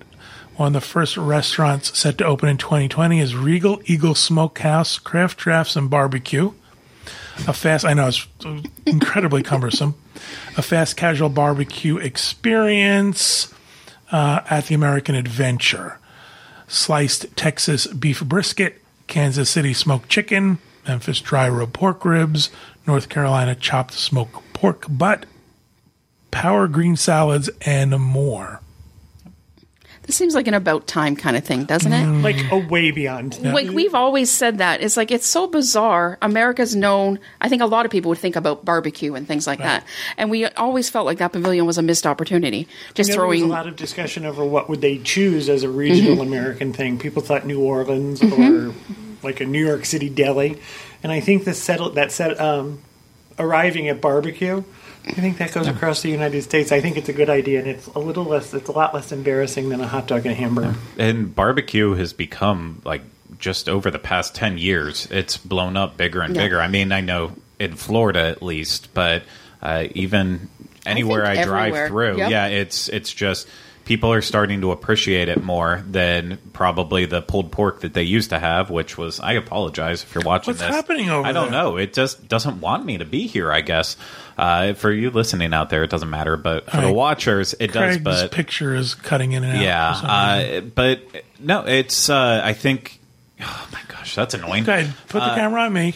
One 0.55 0.69
of 0.69 0.73
the 0.73 0.81
first 0.81 1.15
restaurants 1.15 1.95
set 1.95 2.17
to 2.17 2.25
open 2.25 2.49
in 2.49 2.57
2020 2.57 3.19
is 3.19 3.35
Regal 3.35 3.79
Eagle 3.85 4.15
Smokehouse 4.15 4.97
Craft 4.97 5.37
Drafts 5.37 5.75
and 5.75 5.87
Barbecue. 5.87 6.51
A 7.47 7.53
fast 7.53 7.85
i 7.85 7.93
know 7.93 8.07
it's 8.07 8.27
incredibly 8.87 9.43
cumbersome. 9.43 9.93
A 10.57 10.63
fast 10.63 10.97
casual 10.97 11.29
barbecue 11.29 11.97
experience 11.97 13.53
uh, 14.11 14.41
at 14.49 14.65
the 14.65 14.73
american 14.73 15.13
adventure. 15.13 15.99
Sliced 16.67 17.37
texas 17.37 17.85
beef 17.85 18.23
brisket 18.23 18.81
kansas 19.05 19.51
city 19.51 19.73
smoked 19.73 20.09
chicken 20.09 20.57
memphis 20.87 21.21
dry 21.21 21.47
rub 21.47 21.71
pork 21.71 22.03
ribs 22.03 22.49
north 22.87 23.09
carolina 23.09 23.53
chopped 23.53 23.93
smoked 23.93 24.53
pork 24.53 24.85
butt 24.89 25.27
power 26.31 26.67
green 26.67 26.95
salads 26.95 27.49
and 27.61 27.91
more 27.99 28.61
This 30.03 30.15
seems 30.15 30.33
like 30.33 30.47
an 30.47 30.55
about 30.55 30.87
time 30.87 31.15
kind 31.15 31.37
of 31.37 31.43
thing, 31.45 31.65
doesn't 31.65 31.93
it? 31.93 32.05
like 32.23 32.51
a 32.51 32.57
way 32.57 32.89
beyond. 32.91 33.39
Like 33.41 33.69
we've 33.69 33.93
always 33.93 34.31
said 34.31 34.57
that. 34.57 34.81
It's 34.81 34.97
like 34.97 35.11
it's 35.11 35.27
so 35.27 35.45
bizarre. 35.47 36.17
America's 36.21 36.75
known. 36.75 37.19
I 37.39 37.49
think 37.49 37.61
a 37.61 37.65
lot 37.67 37.85
of 37.85 37.91
people 37.91 38.09
would 38.09 38.17
think 38.17 38.35
about 38.35 38.65
barbecue 38.65 39.13
and 39.13 39.27
things 39.27 39.45
like 39.45 39.59
that, 39.59 39.85
and 40.17 40.31
we 40.31 40.45
always 40.47 40.89
felt 40.89 41.05
like 41.05 41.19
that 41.19 41.31
pavilion 41.33 41.65
was 41.67 41.77
a 41.77 41.81
missed 41.83 42.07
opportunity. 42.07 42.67
Just 42.95 43.09
You 43.11 43.15
know, 43.15 43.21
there 43.21 43.27
was 43.29 43.39
throwing. 43.39 43.51
a 43.51 43.53
lot 43.53 43.67
of 43.67 43.75
discussion 43.75 44.25
over 44.25 44.43
what 44.43 44.67
would 44.69 44.81
they 44.81 44.97
choose 44.97 45.47
as 45.49 45.63
a 45.63 45.69
regional 45.69 46.13
Mm-hmm. 46.17 46.33
American 46.33 46.73
thing. 46.73 46.97
People 46.97 47.21
thought 47.21 47.45
New 47.45 47.61
Orleans 47.61 48.23
or 48.23 48.73
like 49.21 49.39
a 49.39 49.45
New 49.45 49.63
York 49.65 49.85
City 49.85 50.09
deli, 50.09 50.59
and 51.03 51.11
I 51.11 51.19
think 51.21 51.45
the 51.45 51.53
settle 51.53 51.91
that 51.91 52.11
set 52.11 52.39
um, 52.41 52.81
arriving 53.37 53.87
at 53.87 54.01
barbecue. 54.01 54.63
I 55.05 55.11
think 55.13 55.37
that 55.39 55.51
goes 55.53 55.67
across 55.67 56.01
the 56.01 56.09
United 56.09 56.41
States. 56.43 56.71
I 56.71 56.79
think 56.79 56.95
it's 56.97 57.09
a 57.09 57.13
good 57.13 57.29
idea, 57.29 57.59
and 57.59 57.67
it's 57.67 57.87
a 57.87 57.99
little 57.99 58.23
less. 58.23 58.53
It's 58.53 58.69
a 58.69 58.71
lot 58.71 58.93
less 58.93 59.11
embarrassing 59.11 59.69
than 59.69 59.81
a 59.81 59.87
hot 59.87 60.07
dog 60.07 60.25
and 60.25 60.31
a 60.31 60.35
hamburger. 60.35 60.75
And 60.97 61.33
barbecue 61.33 61.93
has 61.95 62.13
become 62.13 62.81
like 62.85 63.01
just 63.39 63.67
over 63.67 63.89
the 63.89 63.99
past 63.99 64.35
10 64.35 64.57
years, 64.59 65.07
it's 65.09 65.37
blown 65.37 65.75
up 65.75 65.97
bigger 65.97 66.21
and 66.21 66.35
Yeah. 66.35 66.43
bigger. 66.43 66.61
I 66.61 66.67
mean, 66.67 66.91
I 66.91 67.01
know 67.01 67.31
in 67.59 67.75
Florida 67.75 68.19
at 68.27 68.43
least, 68.43 68.93
but 68.93 69.23
uh, 69.61 69.85
even 69.95 70.49
anywhere 70.85 71.25
I, 71.25 71.35
think 71.35 71.47
drive 71.47 71.87
through, 71.87 72.17
Yep. 72.17 72.29
yeah, 72.31 72.47
it's 72.47 72.87
it's 72.89 73.11
just 73.13 73.47
people 73.91 74.13
are 74.13 74.21
starting 74.21 74.61
to 74.61 74.71
appreciate 74.71 75.27
it 75.27 75.43
more 75.43 75.83
than 75.85 76.37
probably 76.53 77.03
the 77.05 77.21
pulled 77.21 77.51
pork 77.51 77.81
that 77.81 77.93
they 77.93 78.03
used 78.03 78.29
to 78.29 78.39
have, 78.39 78.69
which 78.69 78.97
was 78.97 79.19
I 79.19 79.33
apologize 79.33 80.01
if 80.03 80.15
you're 80.15 80.23
watching 80.23 80.51
What's 80.53 80.61
this. 80.61 80.69
happening 80.69 81.09
over 81.09 81.27
I 81.27 81.33
don't 81.33 81.51
there? 81.51 81.61
know. 81.61 81.75
It 81.75 81.91
just 81.91 82.25
doesn't 82.29 82.61
want 82.61 82.85
me 82.85 82.99
to 82.99 83.03
be 83.03 83.27
here, 83.27 83.51
I 83.51 83.59
guess. 83.59 83.97
Uh, 84.37 84.75
for 84.75 84.89
you 84.93 85.09
listening 85.09 85.53
out 85.53 85.69
there, 85.69 85.83
it 85.83 85.89
doesn't 85.89 86.09
matter, 86.09 86.37
but 86.37 86.71
for 86.71 86.77
All 86.77 86.83
the 86.83 86.93
watchers, 86.93 87.53
it 87.59 87.73
Craig's 87.73 87.97
does. 87.97 88.21
But 88.21 88.31
picture 88.31 88.73
is 88.75 88.95
cutting 88.95 89.33
in 89.33 89.43
and 89.43 89.57
out. 89.57 89.61
yeah, 89.61 89.93
for 89.93 90.07
some 90.07 90.39
reason. 90.39 90.63
uh, 90.63 90.69
but 90.73 91.01
no, 91.41 91.65
it's. 91.67 92.09
Uh, 92.09 92.39
I 92.41 92.53
think. 92.53 92.97
Oh 93.43 93.69
my 93.73 93.79
gosh, 93.89 94.15
that's 94.15 94.35
annoying. 94.35 94.63
Go 94.63 94.71
ahead, 94.73 94.93
put 95.09 95.19
the 95.19 95.25
uh, 95.25 95.35
camera 95.35 95.63
on 95.63 95.73
me. 95.73 95.95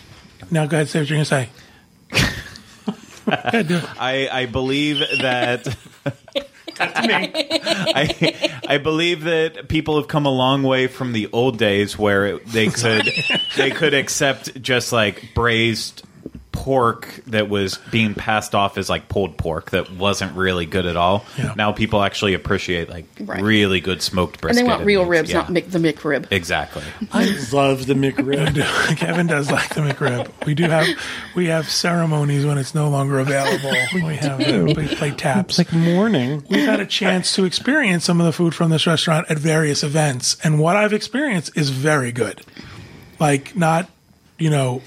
Now, 0.52 0.66
go 0.66 0.76
ahead, 0.76 0.90
say 0.90 1.00
what 1.00 1.10
you're 1.10 1.24
going 1.24 1.26
to 1.26 1.30
say. 1.30 1.50
go 3.26 3.32
ahead, 3.32 3.68
do 3.70 3.78
it. 3.78 3.84
I, 4.02 4.28
I 4.30 4.46
believe 4.48 5.00
that. 5.22 5.78
I, 6.80 8.52
I 8.68 8.78
believe 8.78 9.24
that 9.24 9.68
people 9.70 9.98
have 9.98 10.08
come 10.08 10.26
a 10.26 10.32
long 10.32 10.64
way 10.64 10.88
from 10.88 11.14
the 11.14 11.30
old 11.32 11.58
days 11.58 11.98
where 11.98 12.40
they 12.40 12.68
could 12.70 13.10
they 13.56 13.72
could 13.72 13.94
accept 13.94 14.62
just 14.62 14.92
like 14.92 15.34
braised 15.34 16.04
pork 16.56 17.20
that 17.28 17.50
was 17.50 17.78
being 17.92 18.14
passed 18.16 18.56
off 18.56 18.78
as 18.78 18.90
like 18.90 19.08
pulled 19.10 19.38
pork 19.38 19.72
that 19.72 19.92
wasn't 19.92 20.36
really 20.36 20.66
good 20.66 20.86
at 20.86 20.96
all. 20.96 21.26
Yeah. 21.38 21.54
Now 21.56 21.72
people 21.74 22.02
actually 22.02 22.34
appreciate 22.34 22.90
like 22.90 23.06
Right. 23.20 23.42
really 23.42 23.82
good 23.82 24.02
smoked 24.02 24.42
brisket. 24.42 24.62
and 24.62 24.68
they 24.68 24.72
want 24.74 24.86
real 24.86 25.02
meats. 25.02 25.10
ribs, 25.10 25.30
Yeah. 25.32 25.38
not 25.42 25.48
Mick, 25.50 25.70
the 25.72 25.80
McRib. 25.80 26.28
exactly. 26.32 26.84
I 27.12 27.38
love 27.54 27.86
the 27.86 27.94
McRib. 27.94 28.56
Kevin 28.98 29.28
does 29.28 29.52
like 29.52 29.76
the 29.76 29.82
McRib. 29.82 30.30
We 30.46 30.56
do 30.56 30.64
have 30.64 30.88
we 31.36 31.48
have 31.48 31.70
ceremonies 31.70 32.46
when 32.46 32.58
it's 32.58 32.74
no 32.74 32.90
longer 32.90 33.20
available. 33.20 33.74
We 33.94 34.16
have 34.18 34.40
we 34.40 34.74
play 34.88 35.12
taps. 35.12 35.60
it's 35.60 35.72
like 35.72 35.74
mourning. 35.74 36.44
We've 36.50 36.66
had 36.66 36.80
a 36.80 36.86
chance 36.86 37.34
to 37.36 37.46
experience 37.46 38.06
some 38.06 38.20
of 38.20 38.26
the 38.26 38.32
food 38.34 38.56
from 38.56 38.70
this 38.70 38.88
restaurant 38.88 39.28
at 39.30 39.38
various 39.38 39.84
events, 39.84 40.38
and 40.44 40.60
what 40.60 40.76
I've 40.76 40.94
experienced 40.94 41.56
is 41.58 41.70
very 41.70 42.12
good. 42.12 42.42
Like 43.20 43.56
not, 43.56 43.90
you 44.38 44.50
know, 44.50 44.82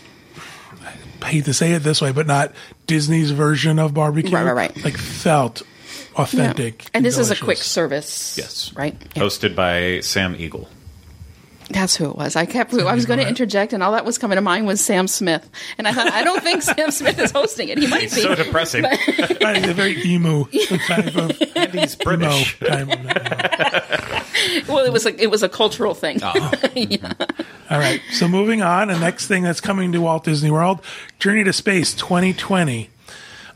I 1.22 1.26
hate 1.26 1.44
to 1.46 1.54
say 1.54 1.72
it 1.72 1.80
this 1.80 2.00
way, 2.00 2.12
but 2.12 2.26
not 2.26 2.52
Disney's 2.86 3.30
version 3.30 3.78
of 3.78 3.94
barbecue. 3.94 4.30
Right, 4.30 4.44
right, 4.44 4.52
right. 4.54 4.84
Like 4.84 4.96
felt 4.96 5.62
Yeah. 5.62 6.22
authentic. 6.22 6.84
And 6.94 7.04
this 7.04 7.18
is 7.18 7.30
a 7.30 7.36
quick 7.36 7.58
service. 7.58 8.36
Yes. 8.38 8.72
Right? 8.74 8.96
Yeah. 9.14 9.22
Hosted 9.22 9.54
by 9.56 10.00
Sam 10.00 10.34
Eagle. 10.38 10.68
That's 11.70 11.94
who 11.96 12.08
it 12.08 12.16
was. 12.16 12.34
I 12.34 12.46
kept. 12.46 12.72
I 12.72 12.94
was 12.94 13.04
going 13.04 13.18
to 13.18 13.28
interject, 13.28 13.74
and 13.74 13.82
all 13.82 13.92
that 13.92 14.06
was 14.06 14.16
coming 14.16 14.36
to 14.36 14.40
mind 14.40 14.66
was 14.66 14.80
Sam 14.80 15.06
Smith. 15.06 15.46
And 15.76 15.86
I 15.86 15.92
thought, 15.92 16.10
I 16.10 16.24
don't 16.24 16.42
think 16.42 16.62
Sam 16.76 16.90
Smith 16.90 17.18
is 17.18 17.30
hosting 17.30 17.68
it. 17.68 17.76
He 17.76 17.86
might 17.86 18.02
be. 18.04 18.22
So 18.22 18.34
depressing. 18.34 18.84
Right, 18.84 18.98
it's 19.06 19.68
a 19.68 19.74
very 19.74 20.02
emu 20.02 20.44
type 20.86 21.14
of 21.14 21.36
He's 21.72 21.94
emo 22.00 22.04
British. 22.04 22.58
type 22.60 22.88
of- 22.88 24.07
well, 24.68 24.84
it 24.84 24.92
was 24.92 25.04
like 25.04 25.18
it 25.20 25.30
was 25.30 25.42
a 25.42 25.48
cultural 25.48 25.94
thing. 25.94 26.20
Oh. 26.22 26.32
All 27.70 27.78
right. 27.78 28.00
So 28.12 28.28
moving 28.28 28.62
on, 28.62 28.88
the 28.88 28.98
next 28.98 29.26
thing 29.26 29.42
that's 29.42 29.60
coming 29.60 29.92
to 29.92 30.00
Walt 30.00 30.24
Disney 30.24 30.50
World, 30.50 30.80
Journey 31.18 31.44
to 31.44 31.52
Space 31.52 31.94
2020. 31.94 32.90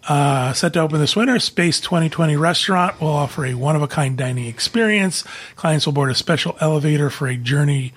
Uh, 0.08 0.52
set 0.52 0.72
to 0.72 0.80
open 0.80 0.98
this 0.98 1.14
winter, 1.14 1.38
Space 1.38 1.80
2020 1.80 2.36
restaurant 2.36 3.00
will 3.00 3.08
offer 3.08 3.46
a 3.46 3.54
one 3.54 3.76
of 3.76 3.82
a 3.82 3.88
kind 3.88 4.18
dining 4.18 4.46
experience. 4.46 5.22
Clients 5.54 5.86
will 5.86 5.92
board 5.92 6.10
a 6.10 6.14
special 6.14 6.56
elevator 6.60 7.08
for 7.08 7.28
a 7.28 7.36
journey 7.36 7.92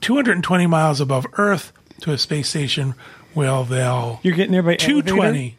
220 0.00 0.66
miles 0.66 1.00
above 1.00 1.26
Earth 1.34 1.72
to 2.00 2.12
a 2.12 2.18
space 2.18 2.48
station 2.48 2.94
where 3.34 3.64
they'll 3.64 4.20
You're 4.22 4.34
getting 4.34 4.52
there 4.52 4.62
by 4.62 4.76
220. 4.76 5.56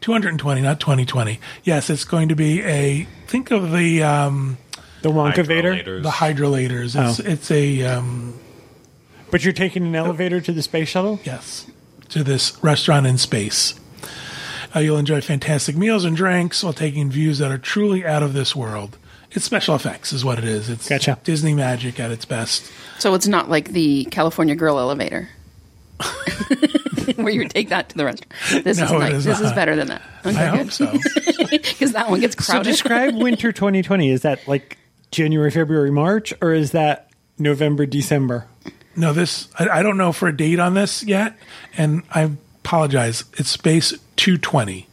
220, 0.00 0.60
not 0.60 0.80
2020. 0.80 1.40
Yes, 1.62 1.88
it's 1.88 2.04
going 2.04 2.28
to 2.28 2.36
be 2.36 2.62
a, 2.62 3.08
think 3.26 3.50
of 3.50 3.72
the, 3.72 4.02
um, 4.02 4.58
the 5.04 5.10
Wonkavator. 5.10 6.02
The 6.02 6.10
hydrolators. 6.10 6.96
It's, 7.00 7.20
Oh. 7.20 7.22
it's 7.24 7.50
a, 7.50 7.82
um, 7.84 8.34
But 9.30 9.44
you're 9.44 9.52
taking 9.52 9.84
an 9.86 9.94
elevator 9.94 10.40
to 10.40 10.52
the 10.52 10.62
space 10.62 10.88
shuttle. 10.88 11.20
Yes, 11.24 11.66
to 12.10 12.24
this 12.24 12.56
restaurant 12.62 13.06
in 13.06 13.18
space. 13.18 13.74
Uh, 14.74 14.80
you'll 14.80 14.98
enjoy 14.98 15.20
fantastic 15.20 15.76
meals 15.76 16.04
and 16.04 16.16
drinks 16.16 16.64
while 16.64 16.72
taking 16.72 17.10
views 17.10 17.38
that 17.38 17.50
are 17.52 17.58
truly 17.58 18.04
out 18.04 18.22
of 18.24 18.32
this 18.32 18.56
world. 18.56 18.98
It's 19.30 19.44
special 19.44 19.74
effects, 19.74 20.12
is 20.12 20.24
what 20.24 20.38
it 20.38 20.44
is. 20.44 20.68
It's 20.68 20.88
Gotcha. 20.88 21.18
Disney 21.24 21.54
magic 21.54 21.98
at 22.00 22.10
its 22.10 22.24
best. 22.24 22.70
So 22.98 23.14
it's 23.14 23.26
not 23.26 23.48
like 23.50 23.70
the 23.70 24.04
California 24.10 24.54
Grill 24.54 24.78
elevator, 24.78 25.28
where 27.16 27.30
you 27.30 27.40
would 27.40 27.50
take 27.50 27.68
that 27.70 27.88
to 27.90 27.96
the 27.96 28.04
restaurant. 28.04 28.32
This 28.64 28.80
is 28.80 28.90
No, 28.90 28.96
it 28.96 29.00
nice. 29.00 29.12
is 29.14 29.24
this 29.24 29.38
is 29.38 29.46
not. 29.46 29.54
better 29.54 29.76
than 29.76 29.88
that. 29.88 30.02
I 30.24 30.32
hope 30.32 30.70
so. 30.70 30.86
because 31.50 31.92
that 31.92 32.10
one 32.10 32.20
gets 32.20 32.36
So 32.44 32.52
crowded. 32.52 32.70
describe 32.70 33.14
winter 33.16 33.52
2020. 33.52 34.10
Is 34.10 34.22
that 34.22 34.46
like 34.48 34.78
January, 35.14 35.50
February, 35.50 35.90
March, 35.90 36.34
or 36.40 36.52
is 36.52 36.72
that 36.72 37.10
November, 37.38 37.86
December? 37.86 38.46
No, 38.96 39.12
this 39.12 39.48
I, 39.58 39.68
I 39.68 39.82
don't 39.82 39.96
know 39.96 40.12
for 40.12 40.28
a 40.28 40.36
date 40.36 40.60
on 40.60 40.74
this 40.74 41.02
yet, 41.02 41.36
and 41.76 42.02
I 42.14 42.30
apologize. 42.62 43.24
It's 43.38 43.50
space 43.50 43.92
two 44.16 44.38
twenty. 44.38 44.88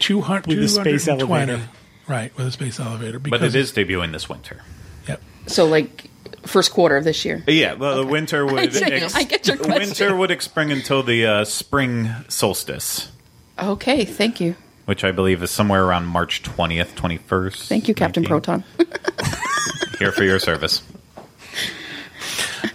200, 0.00 0.46
With 0.48 0.58
a 0.58 0.68
space 0.68 1.08
elevator. 1.08 1.60
Right, 2.06 2.36
with 2.36 2.46
a 2.46 2.52
space 2.52 2.78
elevator. 2.78 3.18
But 3.18 3.30
Because 3.30 3.54
it 3.54 3.58
is 3.58 3.72
debuting 3.72 4.12
this 4.12 4.28
winter. 4.28 4.62
Yep. 5.08 5.22
so 5.46 5.64
like 5.64 6.10
first 6.42 6.72
quarter 6.72 6.96
of 6.98 7.04
this 7.04 7.24
year. 7.24 7.42
Yeah, 7.46 7.72
well, 7.74 7.96
the 7.96 8.06
winter 8.06 8.44
would. 8.52 8.58
I 8.58 9.22
get 9.22 9.46
your 9.46 9.56
question. 9.56 9.80
winter 9.80 10.16
would 10.16 10.42
spring 10.42 10.70
until 10.72 11.02
the 11.02 11.24
uh, 11.26 11.44
spring 11.44 12.10
solstice, 12.28 13.10
Okay, 13.58 14.04
thank 14.04 14.40
you, 14.40 14.56
which 14.86 15.04
I 15.04 15.10
believe 15.12 15.42
is 15.42 15.50
somewhere 15.50 15.84
around 15.84 16.06
March 16.06 16.42
twentieth, 16.42 16.94
twenty 16.94 17.16
first. 17.18 17.68
thank 17.68 17.88
you, 17.88 17.94
Captain 17.94 18.24
Proton. 18.24 18.64
Here 19.98 20.12
for 20.12 20.24
your 20.24 20.38
service. 20.38 20.82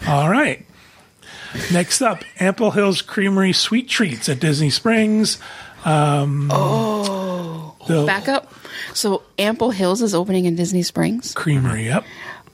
All 0.07 0.29
right. 0.29 0.65
Next 1.71 2.01
up, 2.01 2.23
Ample 2.39 2.71
Hills 2.71 3.01
Creamery 3.01 3.53
Sweet 3.53 3.89
Treats 3.89 4.29
at 4.29 4.39
Disney 4.39 4.69
Springs. 4.69 5.39
Um, 5.85 6.49
oh, 6.53 7.75
the 7.87 8.05
Back 8.05 8.27
up. 8.27 8.53
So 8.93 9.23
Ample 9.37 9.71
Hills 9.71 10.01
is 10.01 10.13
opening 10.13 10.45
in 10.45 10.55
Disney 10.55 10.83
Springs. 10.83 11.33
Creamery. 11.33 11.85
Yep. 11.85 12.05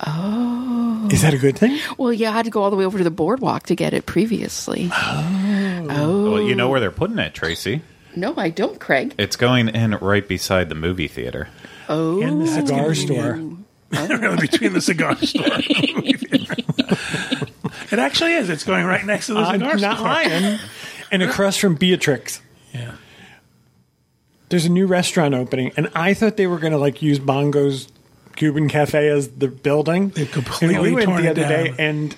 Oh, 0.06 1.08
is 1.12 1.22
that 1.22 1.34
a 1.34 1.38
good 1.38 1.58
thing? 1.58 1.80
Well, 1.98 2.12
yeah, 2.12 2.32
I 2.32 2.34
had 2.34 2.46
to 2.46 2.52
go 2.52 2.62
all 2.62 2.70
the 2.70 2.76
way 2.76 2.86
over 2.86 2.98
to 2.98 3.04
the 3.04 3.12
boardwalk 3.12 3.64
to 3.68 3.76
get 3.76 3.94
it 3.94 4.06
previously. 4.06 4.90
Oh 4.92 5.86
well, 5.88 6.42
you 6.42 6.56
know 6.56 6.70
where 6.70 6.80
they're 6.80 6.92
putting 6.92 7.18
it, 7.20 7.34
Tracy. 7.34 7.82
No, 8.16 8.34
I 8.38 8.50
don't, 8.50 8.80
Craig. 8.80 9.14
It's 9.18 9.36
going 9.36 9.70
in 9.70 9.92
right 9.96 10.28
beside 10.28 10.70
the 10.70 10.76
movie 10.76 11.08
theater. 11.08 11.50
Oh, 11.90 12.22
In 12.22 12.40
the 12.40 12.48
cigar 12.48 12.94
store. 12.96 13.34
really 13.92 14.38
between 14.38 14.74
the 14.74 14.82
cigar 14.82 15.16
store. 15.18 15.46
and 15.46 15.64
the 15.64 15.94
movie 15.96 16.14
theater. 16.14 16.56
it 17.92 18.00
actually 18.00 18.34
is. 18.34 18.50
It's 18.50 18.64
going 18.64 18.86
right 18.86 19.06
next 19.06 19.28
to 19.28 19.34
the 19.36 19.40
I'm 19.42 19.60
cigar 19.60 19.78
not 19.78 19.98
store. 19.98 20.08
lying. 20.08 20.60
And 21.12 21.22
across 21.22 21.56
from 21.56 21.76
Beatrix, 21.76 22.42
Yeah. 22.74 22.94
there's 24.50 24.66
a 24.66 24.70
new 24.70 24.88
restaurant 24.88 25.36
opening, 25.36 25.72
and 25.78 25.88
I 25.96 26.14
thought 26.16 26.36
they 26.36 26.48
were 26.48 26.58
going 26.58 26.74
to 26.74 26.80
like 26.80 27.02
use 27.04 27.20
Bongo's 27.20 27.88
Cuban 28.36 28.68
Cafe 28.68 29.08
as 29.08 29.30
the 29.30 29.48
building. 29.48 30.10
They've 30.10 30.30
completely 30.30 30.76
and 30.76 30.84
we 30.84 30.92
went 30.94 31.06
torn 31.06 31.22
the 31.22 31.30
it 31.30 31.38
other 31.38 31.48
day, 31.48 31.74
and 31.78 32.14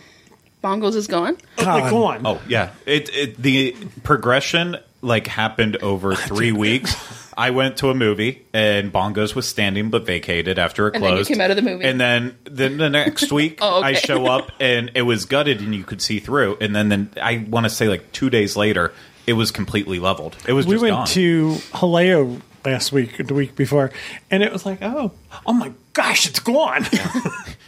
Bongos 0.63 0.95
is 0.95 1.07
gone. 1.07 1.38
like, 1.57 1.91
go 1.91 2.05
on. 2.05 2.25
Oh 2.25 2.41
yeah, 2.47 2.71
it, 2.86 3.10
it 3.15 3.38
the 3.41 3.75
progression 4.03 4.77
like 5.01 5.27
happened 5.27 5.77
over 5.77 6.15
three 6.29 6.51
weeks. 6.51 6.95
I 7.38 7.51
went 7.51 7.77
to 7.77 7.89
a 7.89 7.93
movie 7.93 8.45
and 8.53 8.91
Bongos 8.91 9.36
was 9.36 9.47
standing 9.47 9.89
but 9.91 10.05
vacated 10.07 10.57
after 10.57 10.88
it 10.88 10.95
And 10.95 11.03
then 11.03 11.12
you 11.12 11.15
closed. 11.17 11.29
came 11.29 11.39
out 11.41 11.51
of 11.51 11.55
the 11.55 11.62
movie. 11.62 11.86
and 11.86 12.01
then 12.01 12.36
then 12.45 12.77
the 12.77 12.89
next 12.89 13.31
week 13.31 13.60
Oh, 13.62 13.79
okay. 13.79 13.89
I 13.89 13.93
show 13.93 14.25
up 14.25 14.51
and 14.60 14.89
it 14.95 15.03
was 15.03 15.25
gutted 15.25 15.60
and 15.62 15.75
you 15.75 15.83
could 15.83 16.01
see 16.01 16.19
through. 16.19 16.57
And 16.60 16.75
then 16.75 16.89
then 16.89 17.10
I 17.21 17.45
want 17.47 17.65
to 17.65 17.69
say 17.69 17.88
like 17.88 18.12
two 18.12 18.29
days 18.31 18.55
later, 18.57 18.91
it 19.27 19.33
was 19.33 19.51
completely 19.51 19.99
leveled. 19.99 20.36
It 20.47 20.53
was 20.53 20.65
we 20.65 20.73
just 20.75 20.81
went 20.81 20.93
gone. 20.95 21.07
to 21.07 21.49
Jaleo 21.73 22.41
last 22.65 22.91
week, 22.91 23.19
or 23.19 23.23
the 23.23 23.33
week 23.33 23.55
before, 23.55 23.91
and 24.31 24.41
it 24.43 24.51
was 24.51 24.65
like, 24.65 24.79
oh, 24.81 25.12
oh 25.45 25.53
my 25.53 25.71
gosh, 25.93 26.27
it's 26.27 26.39
gone. 26.39 26.86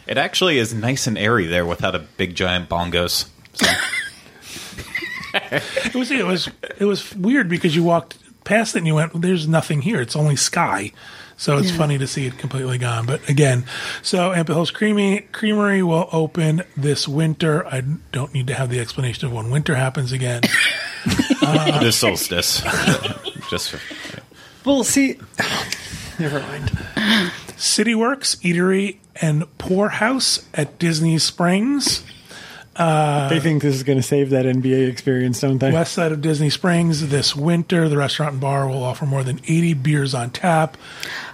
It 0.06 0.18
actually 0.18 0.58
is 0.58 0.74
nice 0.74 1.06
and 1.06 1.16
airy 1.16 1.46
there 1.46 1.64
without 1.64 1.94
a 1.94 2.00
big 2.00 2.34
giant 2.34 2.68
bongos. 2.68 3.28
So, 3.52 3.66
It 5.50 5.94
was 5.94 6.10
it 6.10 6.26
was 6.26 6.50
it 6.78 6.84
was 6.84 7.14
weird 7.14 7.48
because 7.48 7.74
you 7.74 7.82
walked 7.82 8.18
past 8.44 8.74
it 8.74 8.78
and 8.78 8.86
you 8.86 8.94
went, 8.94 9.20
"There's 9.20 9.48
nothing 9.48 9.82
here. 9.82 10.00
It's 10.00 10.16
only 10.16 10.36
sky." 10.36 10.92
So 11.36 11.56
it's 11.56 11.70
funny 11.70 11.96
to 11.96 12.06
see 12.06 12.26
it 12.26 12.36
completely 12.36 12.76
gone. 12.76 13.06
But 13.06 13.26
again, 13.26 13.64
so 14.02 14.34
Ample 14.34 14.56
Hills 14.56 14.70
Creamy 14.70 15.20
Creamery 15.32 15.82
will 15.82 16.06
open 16.12 16.64
this 16.76 17.08
winter. 17.08 17.66
I 17.66 17.80
don't 18.12 18.34
need 18.34 18.46
to 18.48 18.54
have 18.54 18.68
the 18.68 18.78
explanation 18.78 19.26
of 19.26 19.32
when 19.32 19.50
winter 19.50 19.74
happens 19.74 20.12
again. 20.12 20.42
the 21.40 21.92
solstice. 21.92 22.60
Just 23.48 23.74
well, 24.66 24.84
see, 24.84 25.18
never 26.18 26.40
mind. 26.40 26.72
City 27.56 27.94
Works 27.94 28.34
Eatery 28.36 28.98
and 29.16 29.46
Pour 29.56 29.88
House 29.88 30.46
at 30.52 30.78
Disney 30.78 31.16
Springs. 31.18 32.04
Uh, 32.80 33.28
they 33.28 33.40
think 33.40 33.60
this 33.60 33.74
is 33.74 33.82
going 33.82 33.98
to 33.98 34.02
save 34.02 34.30
that 34.30 34.46
NBA 34.46 34.88
experience, 34.88 35.40
don't 35.40 35.58
they? 35.58 35.70
West 35.70 35.92
side 35.92 36.12
of 36.12 36.22
Disney 36.22 36.48
Springs 36.48 37.10
this 37.10 37.36
winter. 37.36 37.88
The 37.90 37.98
restaurant 37.98 38.32
and 38.32 38.40
bar 38.40 38.66
will 38.66 38.82
offer 38.82 39.04
more 39.04 39.22
than 39.22 39.38
80 39.46 39.74
beers 39.74 40.14
on 40.14 40.30
tap, 40.30 40.78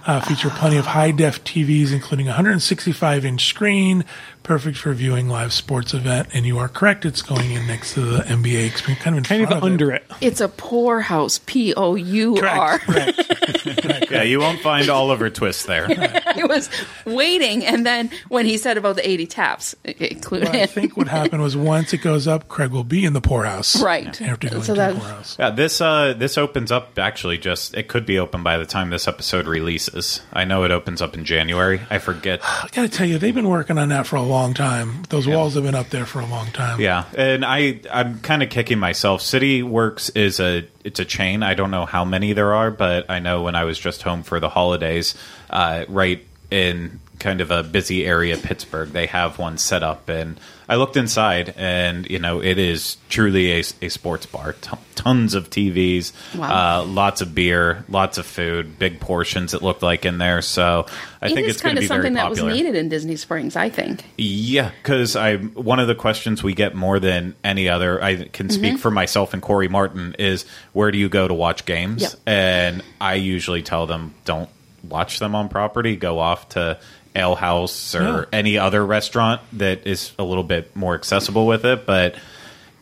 uh, 0.07 0.21
feature 0.21 0.49
plenty 0.49 0.77
of 0.77 0.85
high 0.87 1.11
def 1.11 1.43
TVs, 1.43 1.91
including 1.93 2.27
a 2.27 2.31
165 2.31 3.25
inch 3.25 3.45
screen, 3.45 4.05
perfect 4.41 4.77
for 4.77 4.93
viewing 4.93 5.27
live 5.27 5.51
sports 5.51 5.93
event. 5.93 6.29
And 6.33 6.45
you 6.45 6.57
are 6.59 6.69
correct, 6.69 7.05
it's 7.05 7.21
going 7.21 7.51
in 7.51 7.67
next 7.67 7.93
to 7.95 8.01
the 8.01 8.19
NBA 8.19 8.65
experience, 8.67 9.03
kind 9.03 9.15
of 9.15 9.17
in 9.19 9.23
kind 9.25 9.41
of 9.43 9.49
front 9.49 9.63
under 9.63 9.91
it. 9.91 10.05
It's 10.21 10.39
a 10.41 10.47
poorhouse. 10.47 11.39
P 11.45 11.73
O 11.75 11.95
U 11.95 12.37
R. 12.37 12.79
Correct. 12.79 13.17
correct. 13.81 14.11
yeah, 14.11 14.23
you 14.23 14.39
won't 14.39 14.61
find 14.61 14.89
Oliver 14.89 15.29
Twist 15.29 15.67
there. 15.67 15.87
I 15.89 16.45
was 16.45 16.69
waiting, 17.05 17.65
and 17.65 17.85
then 17.85 18.09
when 18.29 18.45
he 18.45 18.57
said 18.57 18.77
about 18.77 18.95
the 18.95 19.07
80 19.07 19.27
taps, 19.27 19.75
it 19.83 19.99
included. 20.01 20.45
But 20.47 20.55
I 20.55 20.65
think 20.67 20.95
what 20.95 21.07
happened 21.09 21.41
was 21.41 21.57
once 21.57 21.91
it 21.93 21.97
goes 21.97 22.27
up, 22.27 22.47
Craig 22.47 22.71
will 22.71 22.83
be 22.85 23.03
in 23.03 23.11
the 23.13 23.21
poorhouse. 23.21 23.81
Right. 23.81 24.21
After 24.21 24.49
going 24.49 24.63
So 24.63 24.73
to 24.73 24.77
that- 24.79 24.93
the 24.95 24.99
poorhouse. 25.01 25.35
Yeah, 25.37 25.49
this 25.49 25.81
uh 25.81 26.13
this 26.13 26.37
opens 26.37 26.71
up 26.71 26.97
actually 26.97 27.37
just 27.37 27.75
it 27.75 27.89
could 27.89 28.05
be 28.05 28.17
open 28.19 28.41
by 28.43 28.57
the 28.57 28.65
time 28.65 28.89
this 28.89 29.07
episode 29.07 29.47
releases. 29.47 29.96
I 30.31 30.45
know 30.45 30.63
it 30.63 30.71
opens 30.71 31.01
up 31.01 31.15
in 31.15 31.25
January. 31.25 31.81
I 31.89 31.99
forget. 31.99 32.39
I 32.43 32.69
got 32.71 32.83
to 32.83 32.89
tell 32.89 33.07
you, 33.07 33.17
they've 33.17 33.33
been 33.33 33.49
working 33.49 33.77
on 33.77 33.89
that 33.89 34.07
for 34.07 34.15
a 34.15 34.21
long 34.21 34.53
time. 34.53 35.03
Those 35.09 35.27
walls 35.27 35.55
have 35.55 35.63
been 35.63 35.75
up 35.75 35.89
there 35.89 36.05
for 36.05 36.19
a 36.19 36.25
long 36.25 36.47
time. 36.47 36.79
Yeah, 36.79 37.05
and 37.15 37.43
I 37.43 37.81
I'm 37.91 38.19
kind 38.19 38.43
of 38.43 38.49
kicking 38.49 38.79
myself. 38.79 39.21
City 39.21 39.63
Works 39.63 40.09
is 40.09 40.39
a 40.39 40.67
it's 40.83 40.99
a 40.99 41.05
chain. 41.05 41.43
I 41.43 41.53
don't 41.53 41.71
know 41.71 41.85
how 41.85 42.05
many 42.05 42.33
there 42.33 42.53
are, 42.53 42.71
but 42.71 43.09
I 43.09 43.19
know 43.19 43.43
when 43.43 43.55
I 43.55 43.63
was 43.63 43.77
just 43.79 44.01
home 44.03 44.23
for 44.23 44.39
the 44.39 44.49
holidays, 44.49 45.15
uh, 45.49 45.85
right 45.87 46.25
in 46.49 46.99
kind 47.19 47.41
of 47.41 47.49
a 47.51 47.63
busy 47.63 48.05
area, 48.05 48.37
Pittsburgh, 48.37 48.89
they 48.89 49.07
have 49.07 49.39
one 49.39 49.57
set 49.57 49.81
up, 49.83 50.07
and 50.09 50.39
I 50.69 50.75
looked 50.75 50.97
inside, 50.97 51.53
and 51.57 52.07
you 52.09 52.19
know 52.19 52.41
it 52.43 52.57
is 52.59 52.97
truly 53.09 53.51
a, 53.53 53.63
a 53.81 53.89
sports 53.89 54.25
bar. 54.25 54.53
T- 54.53 54.71
tons 54.95 55.33
of 55.33 55.49
TVs, 55.49 56.11
Wow. 56.35 56.81
uh, 56.81 56.85
lots 56.85 57.21
of 57.21 57.33
beer, 57.33 57.85
lots 57.87 58.17
of 58.17 58.25
food, 58.25 58.77
big 58.77 58.99
portions. 58.99 59.53
It 59.53 59.61
looked 59.61 59.81
like 59.83 60.05
in 60.05 60.17
there, 60.17 60.41
so 60.41 60.85
I 61.21 61.27
It 61.27 61.33
think 61.35 61.47
it's 61.47 61.61
kind 61.61 61.77
of 61.77 61.85
something 61.85 62.13
that 62.13 62.29
was 62.29 62.41
needed 62.43 62.75
in 62.75 62.89
Disney 62.89 63.15
Springs, 63.15 63.55
I 63.55 63.69
think. 63.69 64.03
Yeah, 64.17 64.71
because 64.83 65.15
I 65.15 65.37
one 65.37 65.79
of 65.79 65.87
the 65.87 65.95
questions 65.95 66.43
we 66.43 66.53
get 66.53 66.75
more 66.75 66.99
than 66.99 67.35
any 67.43 67.69
other, 67.69 68.03
I 68.03 68.25
can 68.27 68.49
speak 68.49 68.73
Mm-hmm. 68.73 68.75
for 68.77 68.91
myself 68.91 69.33
and 69.33 69.41
Corey 69.41 69.69
Martin, 69.69 70.15
is 70.19 70.45
where 70.73 70.91
do 70.91 70.97
you 70.97 71.09
go 71.09 71.27
to 71.27 71.33
watch 71.33 71.65
games? 71.65 72.01
Yep. 72.03 72.11
And 72.27 72.83
I 73.01 73.13
usually 73.15 73.63
tell 73.63 73.87
them 73.87 74.13
don't 74.25 74.49
watch 74.83 75.19
them 75.19 75.35
on 75.35 75.47
property. 75.49 75.95
Go 75.95 76.19
off 76.19 76.49
to 76.49 76.79
Ale 77.17 77.35
House 77.35 77.95
or 77.95 78.01
Yeah. 78.03 78.23
any 78.31 78.57
other 78.57 78.85
restaurant 78.85 79.41
that 79.53 79.85
is 79.87 80.11
a 80.19 80.23
little 80.23 80.43
bit 80.43 80.75
more 80.75 80.95
accessible 80.95 81.45
with 81.47 81.65
it, 81.65 81.85
but 81.85 82.15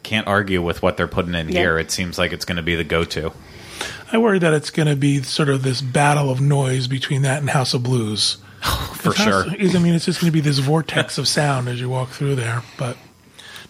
can't 0.04 0.28
argue 0.28 0.62
with 0.62 0.82
what 0.84 0.98
they're 0.98 1.08
putting 1.08 1.34
in 1.34 1.50
Yeah. 1.50 1.60
here. 1.62 1.78
It 1.80 1.90
seems 1.92 2.18
like 2.20 2.32
it's 2.34 2.46
going 2.46 2.58
to 2.58 2.62
be 2.64 2.76
the 2.76 2.84
go-to. 2.84 3.32
I 4.12 4.18
worry 4.20 4.38
that 4.40 4.54
it's 4.54 4.70
going 4.70 4.88
to 4.88 4.96
be 4.96 5.22
sort 5.24 5.50
of 5.50 5.64
this 5.64 5.82
battle 5.82 6.30
of 6.30 6.40
noise 6.40 6.88
between 6.88 7.24
that 7.24 7.40
and 7.40 7.50
House 7.50 7.74
of 7.74 7.82
Blues. 7.84 8.38
For 8.62 9.14
House- 9.14 9.18
sure. 9.24 9.46
I 9.50 9.80
mean, 9.80 9.94
it's 9.96 10.06
just 10.06 10.22
going 10.22 10.32
to 10.32 10.34
be 10.34 10.42
this 10.42 10.60
vortex 10.60 11.18
of 11.18 11.28
sound 11.28 11.68
as 11.68 11.80
you 11.82 11.90
walk 11.90 12.10
through 12.12 12.36
there. 12.36 12.62
But 12.78 12.98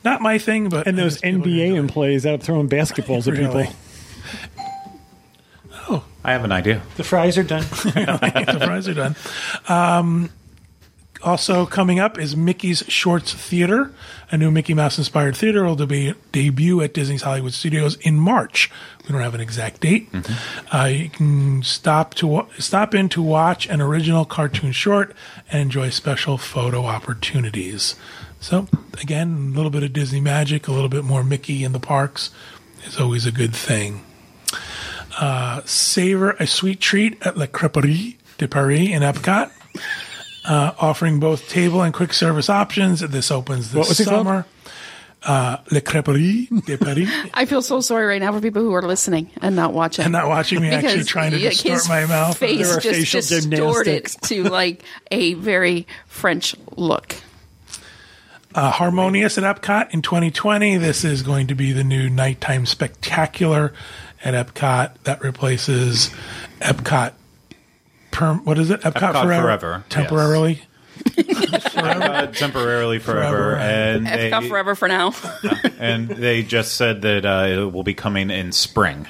not 0.03 0.21
my 0.21 0.37
thing. 0.37 0.67
But 0.69 0.87
And 0.87 0.97
those 0.97 1.19
NBA 1.21 1.67
enjoy 1.67 1.75
it. 1.75 1.79
employees 1.79 2.25
out 2.25 2.43
throwing 2.43 2.67
basketballs 2.69 3.27
at 3.27 3.35
people. 3.35 3.65
Oh, 5.87 6.03
I 6.23 6.31
have 6.31 6.43
an 6.43 6.51
idea. 6.51 6.81
The 6.97 7.03
fries 7.03 7.37
are 7.37 7.43
done. 7.43 7.61
the 7.69 8.61
fries 8.65 8.87
are 8.87 8.93
done. 8.95 9.15
Um, 9.67 10.29
also 11.25 11.65
coming 11.65 11.99
up 11.99 12.17
is 12.17 12.37
Mickey's 12.37 12.83
Shorts 12.87 13.33
Theater, 13.33 13.91
a 14.31 14.37
new 14.37 14.51
Mickey 14.51 14.73
Mouse 14.73 14.97
inspired 14.97 15.35
theater 15.35 15.65
will 15.65 15.75
be 15.85 16.13
debut 16.31 16.81
at 16.81 16.93
Disney's 16.93 17.23
Hollywood 17.23 17.53
Studios 17.53 17.95
in 17.97 18.19
March. 18.19 18.71
We 19.03 19.11
don't 19.11 19.21
have 19.21 19.35
an 19.35 19.41
exact 19.41 19.81
date. 19.81 20.07
Uh, 20.73 20.85
you 20.85 21.09
can 21.09 21.63
stop 21.63 22.13
to 22.15 22.47
stop 22.59 22.95
in 22.95 23.09
to 23.09 23.21
watch 23.21 23.67
an 23.67 23.81
original 23.81 24.23
cartoon 24.23 24.71
short 24.71 25.13
and 25.51 25.61
enjoy 25.61 25.89
special 25.89 26.37
photo 26.37 26.85
opportunities. 26.85 27.95
So 28.39 28.67
again, 29.01 29.51
a 29.51 29.55
little 29.55 29.71
bit 29.71 29.83
of 29.83 29.91
Disney 29.91 30.21
magic, 30.21 30.67
a 30.67 30.71
little 30.71 30.89
bit 30.89 31.03
more 31.03 31.23
Mickey 31.23 31.63
in 31.63 31.71
the 31.71 31.79
parks 31.79 32.29
is 32.85 32.99
always 32.99 33.25
a 33.25 33.31
good 33.31 33.55
thing 33.55 34.05
savor 35.65 36.31
a 36.31 36.47
sweet 36.47 36.79
treat 36.79 37.25
at 37.25 37.37
La 37.37 37.45
Creperie 37.45 38.15
de 38.37 38.47
Paris 38.47 38.89
in 38.89 39.01
Epcot, 39.01 39.51
uh, 40.47 40.73
offering 40.79 41.19
both 41.19 41.49
table 41.49 41.81
and 41.81 41.93
quick 41.93 42.13
service 42.13 42.49
options. 42.49 42.99
This 43.01 43.31
opens 43.31 43.71
this 43.71 43.75
What 43.79 43.87
was 43.89 43.97
summer. 43.97 44.45
Uh, 45.23 45.57
Le 45.71 45.81
Creperie 45.81 46.47
de 46.65 46.77
Paris. 46.77 47.09
I 47.33 47.45
feel 47.45 47.63
so 47.63 47.81
sorry 47.81 48.05
right 48.05 48.21
now 48.21 48.31
for 48.31 48.39
people 48.41 48.61
who 48.61 48.73
are 48.75 48.83
listening 48.83 49.31
and 49.41 49.55
not 49.55 49.73
watching. 49.73 50.05
and 50.05 50.11
not 50.11 50.27
watching 50.27 50.61
me 50.61 50.69
actually 50.69 50.93
Because 50.93 51.07
trying 51.07 51.31
to 51.31 51.37
y- 51.37 51.49
distort 51.49 51.73
his 51.73 51.89
my 51.89 52.05
mouth. 52.05 52.37
Face 52.37 52.67
There 52.67 52.77
are 52.77 52.79
just 52.79 52.95
facial 52.99 53.21
distorted 53.21 53.85
gymnastics. 53.85 54.15
to 54.29 54.43
like 54.43 54.83
a 55.09 55.33
very 55.33 55.87
French 56.05 56.55
look. 56.75 57.15
Uh, 58.53 58.69
Harmonious 58.71 59.37
at 59.39 59.43
Epcot 59.43 59.93
in 59.95 60.01
2020. 60.03 60.77
This 60.77 61.03
is 61.03 61.23
going 61.23 61.47
to 61.47 61.55
be 61.55 61.71
the 61.71 61.83
new 61.83 62.07
nighttime 62.09 62.67
spectacular 62.67 63.73
at 64.23 64.33
Epcot 64.35 64.91
that 65.05 65.23
replaces 65.23 66.11
Epcot. 66.61 67.13
Perm, 68.15 68.45
what 68.45 68.57
is 68.57 68.69
it? 68.69 68.81
Epcot, 68.81 68.93
Epcot 69.13 69.23
forever. 69.25 69.41
Forever, 69.41 69.83
yes. 69.83 69.89
Temporarily. 69.89 70.61
Uh, 71.75 72.27
temporarily 72.27 72.99
forever, 72.99 73.35
Forever. 73.35 73.55
and 73.57 74.07
they, 74.07 74.31
Epcot 74.31 74.47
forever 74.47 74.75
for 74.75 74.87
now. 74.87 75.13
and 75.79 76.07
they 76.07 76.41
just 76.41 76.75
said 76.75 77.01
that 77.01 77.25
uh, 77.25 77.45
it 77.47 77.73
will 77.73 77.83
be 77.83 77.93
coming 77.93 78.31
in 78.31 78.51
spring, 78.53 79.05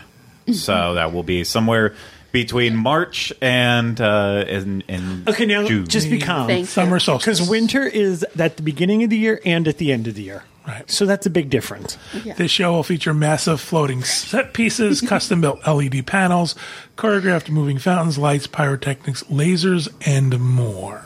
so 0.51 0.95
that 0.95 1.13
will 1.13 1.23
be 1.23 1.43
somewhere 1.43 1.93
between 2.35 2.75
March 2.75 3.31
and 3.41 4.01
uh, 4.01 4.43
in, 4.45 4.81
in 4.89 5.23
Okay, 5.25 5.45
now 5.45 5.65
June. 5.65 5.87
just 5.87 6.09
be 6.09 6.19
calm. 6.19 6.47
Thank 6.47 6.67
Summer 6.67 6.99
solstice. 6.99 7.39
Because 7.39 7.49
winter 7.49 7.83
is 7.87 8.23
at 8.37 8.57
the 8.57 8.61
beginning 8.61 9.03
of 9.03 9.09
the 9.09 9.17
year 9.17 9.39
and 9.45 9.65
at 9.69 9.77
the 9.77 9.93
end 9.93 10.05
of 10.07 10.15
the 10.15 10.23
year. 10.23 10.43
Right. 10.67 10.89
So 10.91 11.05
that's 11.05 11.25
a 11.25 11.29
big 11.29 11.49
difference. 11.49 11.97
This 12.35 12.51
show 12.51 12.73
will 12.73 12.83
feature 12.83 13.13
massive 13.13 13.61
floating 13.61 14.03
set 14.03 14.53
pieces, 14.53 14.99
custom 15.07 15.39
built 15.39 15.65
LED 15.65 16.05
panels, 16.07 16.55
choreographed 16.97 17.49
moving 17.49 17.77
fountains, 17.77 18.17
lights, 18.17 18.47
pyrotechnics, 18.47 19.23
lasers, 19.23 19.87
and 20.05 20.37
more. 20.37 21.05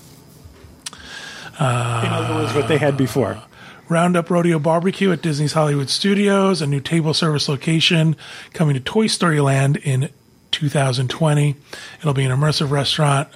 In 1.59 1.65
other 1.65 2.33
words, 2.35 2.55
what 2.55 2.67
they 2.67 2.77
had 2.79 2.97
before. 2.97 3.39
Roundup 3.87 4.31
Rodeo 4.31 4.57
Barbecue 4.57 5.11
at 5.11 5.21
Disney's 5.21 5.53
Hollywood 5.53 5.89
Studios, 5.89 6.61
a 6.61 6.67
new 6.67 6.79
table 6.79 7.13
service 7.13 7.47
location 7.49 8.15
coming 8.53 8.73
to 8.75 8.79
Toy 8.79 9.07
Story 9.07 9.41
Land 9.41 9.77
in 9.77 10.09
2020. 10.51 11.55
It'll 11.99 12.13
be 12.13 12.25
an 12.25 12.31
immersive 12.31 12.69
restaurant, 12.71 13.29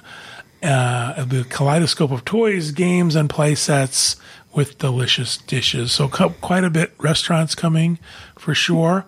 uh, 0.62 1.24
the 1.24 1.44
kaleidoscope 1.44 2.10
of 2.10 2.24
toys, 2.24 2.70
games, 2.70 3.16
and 3.16 3.28
play 3.28 3.54
sets 3.54 4.16
with 4.54 4.78
delicious 4.78 5.36
dishes. 5.36 5.92
So 5.92 6.08
quite 6.08 6.64
a 6.64 6.70
bit 6.70 6.94
restaurants 6.98 7.54
coming 7.54 7.98
for 8.38 8.54
sure. 8.54 9.04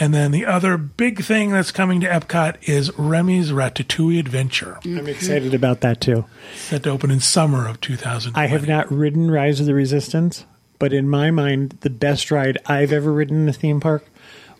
And 0.00 0.12
then 0.12 0.32
the 0.32 0.44
other 0.44 0.76
big 0.76 1.22
thing 1.22 1.50
that's 1.50 1.70
coming 1.70 2.00
to 2.00 2.08
Epcot 2.08 2.56
is 2.68 2.96
Remy's 2.98 3.52
Ratatouille 3.52 4.18
Adventure, 4.18 4.78
I'm 4.84 5.06
excited 5.06 5.54
about 5.54 5.80
that 5.82 6.00
too. 6.00 6.24
set 6.56 6.82
to 6.82 6.90
open 6.90 7.10
in 7.10 7.20
summer 7.20 7.68
of 7.68 7.80
2020. 7.80 8.44
I 8.44 8.48
have 8.48 8.66
not 8.66 8.90
ridden 8.90 9.30
Rise 9.30 9.60
of 9.60 9.66
the 9.66 9.74
Resistance, 9.74 10.44
but 10.78 10.92
in 10.92 11.08
my 11.08 11.30
mind, 11.30 11.78
the 11.80 11.90
best 11.90 12.30
ride 12.30 12.58
I've 12.66 12.92
ever 12.92 13.12
ridden 13.12 13.42
in 13.42 13.48
a 13.48 13.52
theme 13.52 13.80
park 13.80 14.04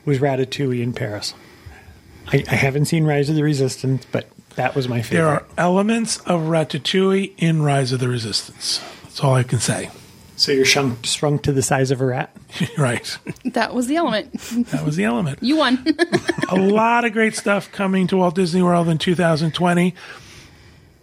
was 0.04 0.18
Ratatouille 0.18 0.82
in 0.82 0.92
Paris. 0.92 1.34
I, 2.32 2.44
I 2.50 2.54
haven't 2.54 2.86
seen 2.86 3.04
Rise 3.04 3.28
of 3.30 3.36
the 3.36 3.42
Resistance, 3.42 4.06
but 4.10 4.28
that 4.56 4.74
was 4.74 4.88
my 4.88 5.02
favorite. 5.02 5.24
There 5.24 5.28
are 5.28 5.46
elements 5.56 6.18
of 6.18 6.42
Ratatouille 6.42 7.32
in 7.38 7.62
Rise 7.62 7.92
of 7.92 8.00
the 8.00 8.08
Resistance. 8.08 8.80
That's 9.04 9.22
all 9.22 9.34
I 9.34 9.42
can 9.42 9.60
say. 9.60 9.90
so 10.36 10.52
you're 10.52 10.64
shrunk, 10.64 11.04
shrunk 11.06 11.42
to 11.42 11.52
the 11.52 11.62
size 11.62 11.90
of 11.90 12.00
a 12.00 12.06
rat. 12.06 12.36
right. 12.78 13.18
That 13.44 13.74
was 13.74 13.86
the 13.86 13.96
element. 13.96 14.32
That 14.70 14.84
was 14.84 14.96
the 14.96 15.04
element. 15.04 15.38
You 15.42 15.56
won. 15.56 15.84
a 16.48 16.56
lot 16.56 17.04
of 17.04 17.12
great 17.12 17.34
stuff 17.34 17.70
coming 17.72 18.06
to 18.08 18.16
Walt 18.16 18.34
Disney 18.34 18.62
World 18.62 18.88
in 18.88 18.98
2020. 18.98 19.94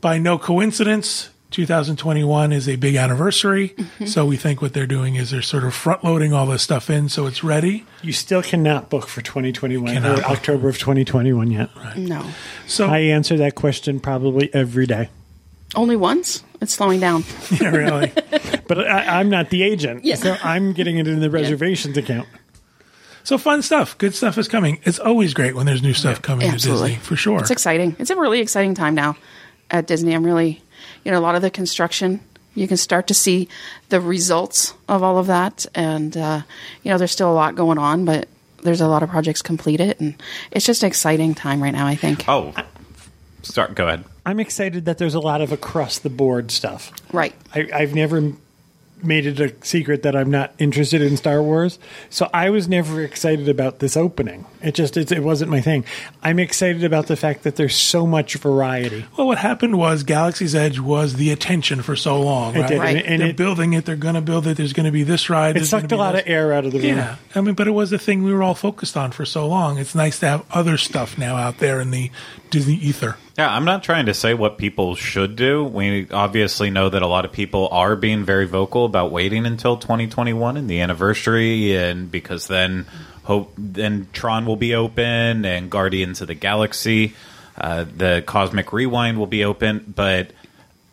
By 0.01 0.17
no 0.17 0.37
coincidence, 0.37 1.29
2021 1.51 2.51
is 2.51 2.67
a 2.67 2.75
big 2.75 2.95
anniversary, 2.95 3.69
mm-hmm. 3.69 4.05
so 4.05 4.25
we 4.25 4.35
think 4.35 4.61
what 4.61 4.73
they're 4.73 4.87
doing 4.87 5.15
is 5.15 5.31
they're 5.31 5.41
sort 5.41 5.63
of 5.63 5.73
front 5.73 6.03
loading 6.03 6.33
all 6.33 6.45
this 6.45 6.63
stuff 6.63 6.89
in 6.89 7.07
so 7.07 7.27
it's 7.27 7.43
ready. 7.43 7.85
You 8.01 8.11
still 8.11 8.41
cannot 8.41 8.89
book 8.89 9.07
for 9.07 9.21
2021 9.21 10.05
or. 10.05 10.23
October 10.23 10.67
of 10.67 10.77
2021 10.77 11.51
yet. 11.51 11.69
No. 11.95 12.25
So 12.67 12.87
I 12.87 12.99
answer 12.99 13.37
that 13.37 13.55
question 13.55 13.99
probably 13.99 14.53
every 14.53 14.85
day. 14.85 15.09
Only 15.75 15.95
once? 15.95 16.43
It's 16.61 16.73
slowing 16.73 16.99
down. 16.99 17.23
yeah, 17.51 17.69
really. 17.69 18.11
But 18.67 18.79
I, 18.79 19.19
I'm 19.19 19.29
not 19.29 19.51
the 19.51 19.61
agent, 19.61 20.03
Yeah. 20.03 20.15
so 20.15 20.35
I'm 20.43 20.73
getting 20.73 20.97
it 20.97 21.07
in 21.07 21.19
the 21.19 21.29
reservations 21.29 21.95
account. 21.97 22.27
So 23.23 23.37
fun 23.37 23.61
stuff. 23.61 23.95
Good 23.99 24.15
stuff 24.15 24.39
is 24.39 24.47
coming. 24.47 24.79
It's 24.83 24.97
always 24.97 25.35
great 25.35 25.55
when 25.55 25.67
there's 25.67 25.83
new 25.83 25.93
stuff 25.93 26.19
coming 26.21 26.47
Absolutely. 26.49 26.89
to 26.89 26.95
Disney, 26.95 27.05
for 27.05 27.15
sure. 27.15 27.39
It's 27.39 27.51
exciting. 27.51 27.95
It's 27.99 28.09
a 28.09 28.15
really 28.15 28.39
exciting 28.39 28.73
time 28.73 28.95
now 28.95 29.17
at 29.69 29.85
Disney. 29.85 30.13
I'm 30.15 30.25
really, 30.25 30.63
you 31.03 31.11
know, 31.11 31.19
a 31.19 31.21
lot 31.21 31.35
of 31.35 31.41
the 31.41 31.49
construction, 31.49 32.19
you 32.53 32.67
can 32.67 32.77
start 32.77 33.07
to 33.07 33.13
see 33.13 33.49
the 33.89 33.99
results 33.99 34.73
of 34.87 35.03
all 35.03 35.17
of 35.17 35.27
that. 35.27 35.65
And, 35.75 36.15
uh, 36.15 36.41
you 36.83 36.91
know, 36.91 36.97
there's 36.97 37.11
still 37.11 37.31
a 37.31 37.33
lot 37.33 37.55
going 37.55 37.77
on, 37.77 38.05
but 38.05 38.27
there's 38.63 38.81
a 38.81 38.87
lot 38.87 39.03
of 39.03 39.09
projects 39.09 39.41
completed. 39.41 39.97
And 39.99 40.15
it's 40.51 40.65
just 40.65 40.83
an 40.83 40.87
exciting 40.87 41.35
time 41.35 41.61
right 41.61 41.73
now, 41.73 41.85
I 41.85 41.95
think. 41.95 42.25
Oh, 42.27 42.53
start. 43.43 43.75
Go 43.75 43.87
ahead. 43.87 44.05
I'm 44.25 44.39
excited 44.39 44.85
that 44.85 44.97
there's 44.97 45.13
a 45.13 45.19
lot 45.19 45.41
of 45.41 45.51
across 45.51 45.99
the 45.99 46.09
board 46.09 46.49
stuff. 46.49 46.91
Right. 47.13 47.35
I, 47.53 47.69
I've 47.73 47.93
never 47.93 48.33
made 49.03 49.25
it 49.25 49.39
a 49.39 49.53
secret 49.65 50.03
that 50.03 50.15
I'm 50.15 50.31
not 50.31 50.53
interested 50.57 51.01
in 51.01 51.17
Star 51.17 51.41
Wars, 51.43 51.77
so 52.09 52.29
I 52.33 52.49
was 52.49 52.67
never 52.67 53.01
excited 53.03 53.47
about 53.49 53.79
this 53.79 53.95
opening. 53.95 54.45
It 54.61 54.73
just 54.75 54.97
it, 54.97 55.11
it 55.11 55.21
wasn't 55.23 55.51
my 55.51 55.61
thing. 55.61 55.85
I'm 56.23 56.39
excited 56.39 56.83
about 56.83 57.07
the 57.07 57.15
fact 57.15 57.43
that 57.43 57.55
there's 57.55 57.75
so 57.75 58.07
much 58.07 58.35
variety. 58.35 59.05
Well, 59.17 59.27
what 59.27 59.37
happened 59.37 59.77
was 59.77 60.03
Galaxy's 60.03 60.55
Edge 60.55 60.79
was 60.79 61.15
the 61.15 61.31
attention 61.31 61.81
for 61.81 61.95
so 61.95 62.21
long. 62.21 62.55
It 62.55 62.59
right? 62.61 62.69
did, 62.69 62.79
Right. 62.79 62.95
and, 62.97 63.05
and 63.05 63.21
they're 63.21 63.29
it, 63.29 63.37
building 63.37 63.73
it. 63.73 63.85
They're 63.85 63.95
going 63.95 64.15
to 64.15 64.21
build 64.21 64.47
it. 64.47 64.57
There's 64.57 64.73
going 64.73 64.85
to 64.87 64.91
be 64.91 65.03
this 65.03 65.29
ride. 65.29 65.57
it 65.57 65.65
sucked 65.65 65.91
a 65.91 65.97
lot 65.97 66.13
this. 66.13 66.23
of 66.23 66.29
air 66.29 66.53
out 66.53 66.65
of 66.65 66.71
the 66.71 66.79
room. 66.79 66.97
Yeah, 66.97 67.15
I 67.35 67.41
mean, 67.41 67.53
but 67.55 67.67
it 67.67 67.71
was 67.71 67.89
the 67.89 67.99
thing 67.99 68.23
we 68.23 68.33
were 68.33 68.43
all 68.43 68.55
focused 68.55 68.97
on 68.97 69.11
for 69.11 69.25
so 69.25 69.47
long. 69.47 69.77
It's 69.77 69.93
nice 69.95 70.19
to 70.21 70.27
have 70.27 70.45
other 70.51 70.77
stuff 70.77 71.17
now 71.17 71.35
out 71.35 71.59
there 71.59 71.79
in 71.81 71.91
the 71.91 72.09
Disney 72.49 72.75
ether. 72.75 73.17
Yeah, 73.37 73.53
I'm 73.53 73.65
not 73.65 73.83
trying 73.83 74.05
to 74.05 74.13
say 74.13 74.33
what 74.33 74.57
people 74.57 74.95
should 74.95 75.35
do. 75.35 75.65
We 75.65 76.09
obviously 76.09 76.69
know 76.69 76.87
that 76.87 77.01
a 77.01 77.07
lot 77.07 77.25
of 77.25 77.33
people 77.33 77.67
are 77.69 77.97
being 77.97 78.23
very 78.23 78.47
vocal 78.47 78.85
about 78.85 79.11
waiting 79.11 79.45
until 79.45 79.75
2021 79.75 80.55
and 80.55 80.69
the 80.69 80.79
anniversary, 80.79 81.75
and 81.75 82.09
because 82.09 82.47
then 82.47 82.85
hope 83.23 83.51
then 83.57 84.07
Tron 84.13 84.45
will 84.45 84.55
be 84.55 84.73
open 84.73 85.43
and 85.43 85.69
Guardians 85.69 86.21
of 86.21 86.27
the 86.27 86.33
Galaxy, 86.33 87.13
uh, 87.57 87.83
the 87.83 88.23
Cosmic 88.25 88.71
Rewind 88.71 89.17
will 89.17 89.27
be 89.27 89.43
open. 89.43 89.93
But 89.93 90.31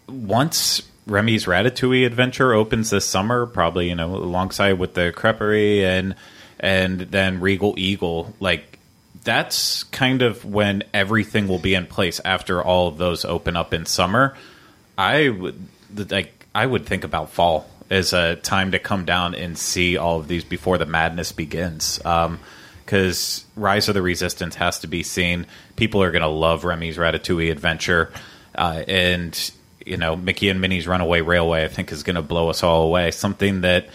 once 0.09 0.83
Remy's 1.07 1.45
Ratatouille 1.45 2.05
adventure 2.07 2.55
opens 2.55 2.91
this 2.91 3.05
summer, 3.05 3.47
probably 3.47 3.89
you 3.89 3.95
know 3.95 4.17
alongside 4.17 4.81
with 4.81 4.95
the 4.95 5.13
Creperie 5.15 5.83
and 5.83 6.17
and 6.59 7.03
then 7.03 7.39
Regal 7.39 7.75
Eagle, 7.79 8.35
like 8.41 8.72
that's 9.25 9.85
kind 9.85 10.23
of 10.23 10.45
when 10.45 10.83
everything 10.93 11.49
will 11.49 11.59
be 11.59 11.75
in 11.75 11.87
place 11.87 12.21
after 12.25 12.63
all 12.63 12.89
of 12.89 12.99
those 12.99 13.25
open 13.25 13.57
up 13.57 13.73
in 13.73 13.87
summer. 13.87 14.37
I 14.99 15.29
would 15.29 16.11
like 16.11 16.47
I 16.55 16.67
would 16.67 16.87
think 16.87 17.05
about 17.05 17.31
fall 17.31 17.69
as 17.91 18.13
a 18.13 18.37
time 18.37 18.73
to 18.73 18.79
come 18.79 19.05
down 19.05 19.35
and 19.35 19.57
see 19.57 19.97
all 19.97 20.19
of 20.19 20.29
these 20.29 20.45
before 20.45 20.79
the 20.79 20.87
madness 20.87 21.33
begins. 21.33 21.99
Because 21.99 23.45
Rise 23.57 23.89
of 23.89 23.95
the 23.95 24.03
Resistance 24.03 24.55
has 24.57 24.81
to 24.81 24.87
be 24.87 25.03
seen. 25.03 25.47
People 25.77 26.03
are 26.03 26.11
going 26.11 26.23
to 26.23 26.29
love 26.29 26.65
Remy's 26.65 26.97
Ratatouille 26.97 27.51
adventure, 27.51 28.13
uh, 28.55 28.83
and 28.89 29.53
you 29.87 29.97
know 29.97 30.17
Mickey 30.17 30.49
and 30.49 30.61
Minnie's 30.61 30.87
Runaway 30.87 31.21
Railway. 31.21 31.65
I 31.65 31.69
think 31.69 31.93
is 31.93 32.03
going 32.03 32.17
to 32.17 32.23
blow 32.23 32.51
us 32.51 32.63
all 32.63 32.83
away. 32.83 33.13
Something 33.13 33.63
that 33.63 33.89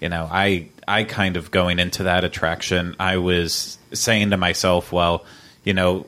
you 0.00 0.08
know 0.08 0.28
I 0.30 0.68
I 0.88 1.04
kind 1.04 1.36
of 1.36 1.50
going 1.50 1.78
into 1.78 2.04
that 2.04 2.24
attraction. 2.24 2.96
I 2.98 3.18
was 3.18 3.78
saying 3.92 4.30
to 4.30 4.36
myself, 4.36 4.90
well, 4.90 5.24
you 5.64 5.74
know, 5.74 6.06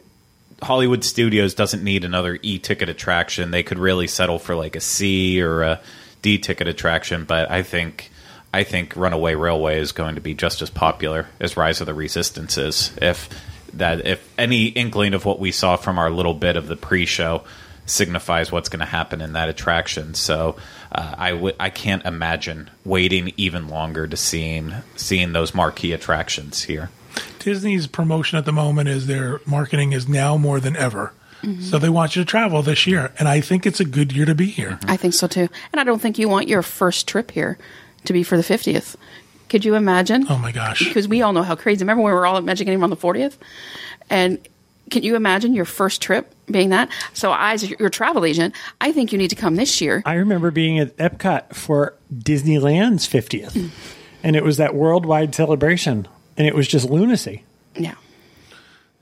Hollywood 0.63 1.05
Studios 1.05 1.55
doesn't 1.55 1.83
need 1.85 2.05
another 2.05 2.39
E 2.43 2.59
ticket 2.59 2.89
attraction. 2.89 3.51
They 3.51 3.63
could 3.63 3.79
really 3.79 4.07
settle 4.07 4.39
for 4.39 4.55
like 4.55 4.77
a 4.77 4.81
C 4.81 5.41
or 5.41 5.63
a 5.63 5.81
D 6.23 6.39
ticket 6.39 6.69
attraction, 6.69 7.25
but 7.25 7.51
I 7.51 7.63
think 7.63 8.11
I 8.53 8.65
think 8.65 8.97
Runaway 8.97 9.35
Railway 9.35 9.79
is 9.79 9.93
going 9.93 10.17
to 10.17 10.21
be 10.21 10.35
just 10.35 10.61
as 10.61 10.71
popular 10.71 11.29
as 11.39 11.57
Rise 11.57 11.81
of 11.81 11.87
the 11.87 11.95
Resistance 11.95 12.59
is. 12.59 12.93
If 13.01 13.29
that 13.75 14.07
if 14.07 14.29
any 14.39 14.67
inkling 14.67 15.15
of 15.15 15.25
what 15.25 15.39
we 15.39 15.53
saw 15.53 15.77
from 15.77 15.99
our 15.99 16.11
little 16.11 16.35
bit 16.35 16.57
of 16.57 16.67
the 16.67 16.77
pre-show 16.77 17.45
signifies 17.91 18.51
what's 18.51 18.69
going 18.69 18.81
to 18.81 18.87
happen 18.87 19.21
in 19.21 19.33
that 19.35 19.49
attraction. 19.49 20.15
So 20.15 20.57
uh, 20.93 21.15
I 21.19 21.55
I 21.59 21.71
can't 21.71 22.05
imagine 22.05 22.71
waiting 22.85 23.33
even 23.37 23.69
longer 23.69 24.07
to 24.07 24.17
seeing 24.17 24.75
seeing 24.97 25.33
those 25.33 25.55
marquee 25.55 25.93
attractions 25.93 26.63
here. 26.65 26.91
Disney's 27.39 27.87
promotion 27.87 28.39
at 28.39 28.45
the 28.45 28.53
moment 28.53 28.89
is 28.89 29.07
their 29.07 29.41
marketing 29.47 29.93
is 29.93 30.09
now 30.09 30.37
more 30.37 30.61
than 30.61 30.77
ever. 30.77 31.13
So 31.63 31.79
they 31.79 31.89
want 31.89 32.17
you 32.17 32.23
to 32.23 32.27
travel 32.27 32.61
this 32.61 32.87
year, 32.87 33.15
and 33.19 33.27
I 33.27 33.41
think 33.41 33.65
it's 33.65 33.81
a 33.81 33.85
good 33.87 34.13
year 34.13 34.27
to 34.27 34.35
be 34.35 34.45
here. 34.45 34.79
I 34.87 34.99
think 34.99 35.15
so 35.15 35.27
too. 35.27 35.49
And 35.73 35.81
I 35.81 35.85
don't 35.85 35.99
think 35.99 36.19
you 36.19 36.29
want 36.29 36.49
your 36.49 36.61
first 36.61 37.09
trip 37.09 37.31
here 37.31 37.57
to 38.05 38.13
be 38.13 38.23
for 38.23 38.37
the 38.37 38.43
50th. 38.43 38.97
Could 39.49 39.65
you 39.65 39.75
imagine? 39.75 40.27
Oh 40.29 40.37
my 40.37 40.53
gosh! 40.53 40.85
Because 40.85 41.09
we 41.09 41.23
all 41.23 41.33
know 41.33 41.43
how 41.43 41.57
crazy. 41.57 41.83
Remember 41.83 42.03
when 42.03 42.13
we 42.13 42.15
were 42.15 42.27
all 42.27 42.37
at 42.37 42.45
Magic 42.45 42.67
Kingdom 42.67 42.85
on 42.85 42.91
the 42.91 42.97
40th? 42.97 43.39
And 44.11 44.39
can 44.91 45.03
you 45.03 45.17
imagine 45.17 45.55
your 45.55 45.65
first 45.65 46.03
trip 46.03 46.35
being 46.51 46.71
that? 46.71 46.89
So, 47.15 47.31
I, 47.31 47.53
as 47.53 47.69
your 47.69 47.91
travel 47.91 48.25
agent, 48.25 48.55
I 48.81 48.93
think 48.93 49.13
you 49.13 49.19
need 49.19 49.31
to 49.31 49.37
come 49.37 49.57
this 49.57 49.81
year. 49.81 50.03
I 50.05 50.15
remember 50.15 50.51
being 50.51 50.79
at 50.79 50.97
Epcot 50.97 51.55
for 51.55 51.95
Disneyland's 52.13 53.07
50th, 53.09 53.71
and 54.23 54.37
it 54.37 54.45
was 54.45 54.57
that 54.59 54.75
worldwide 54.75 55.35
celebration, 55.35 56.09
and 56.37 56.47
it 56.47 56.55
was 56.55 56.69
just 56.69 56.91
lunacy. 56.91 57.45
Yeah. 57.75 57.95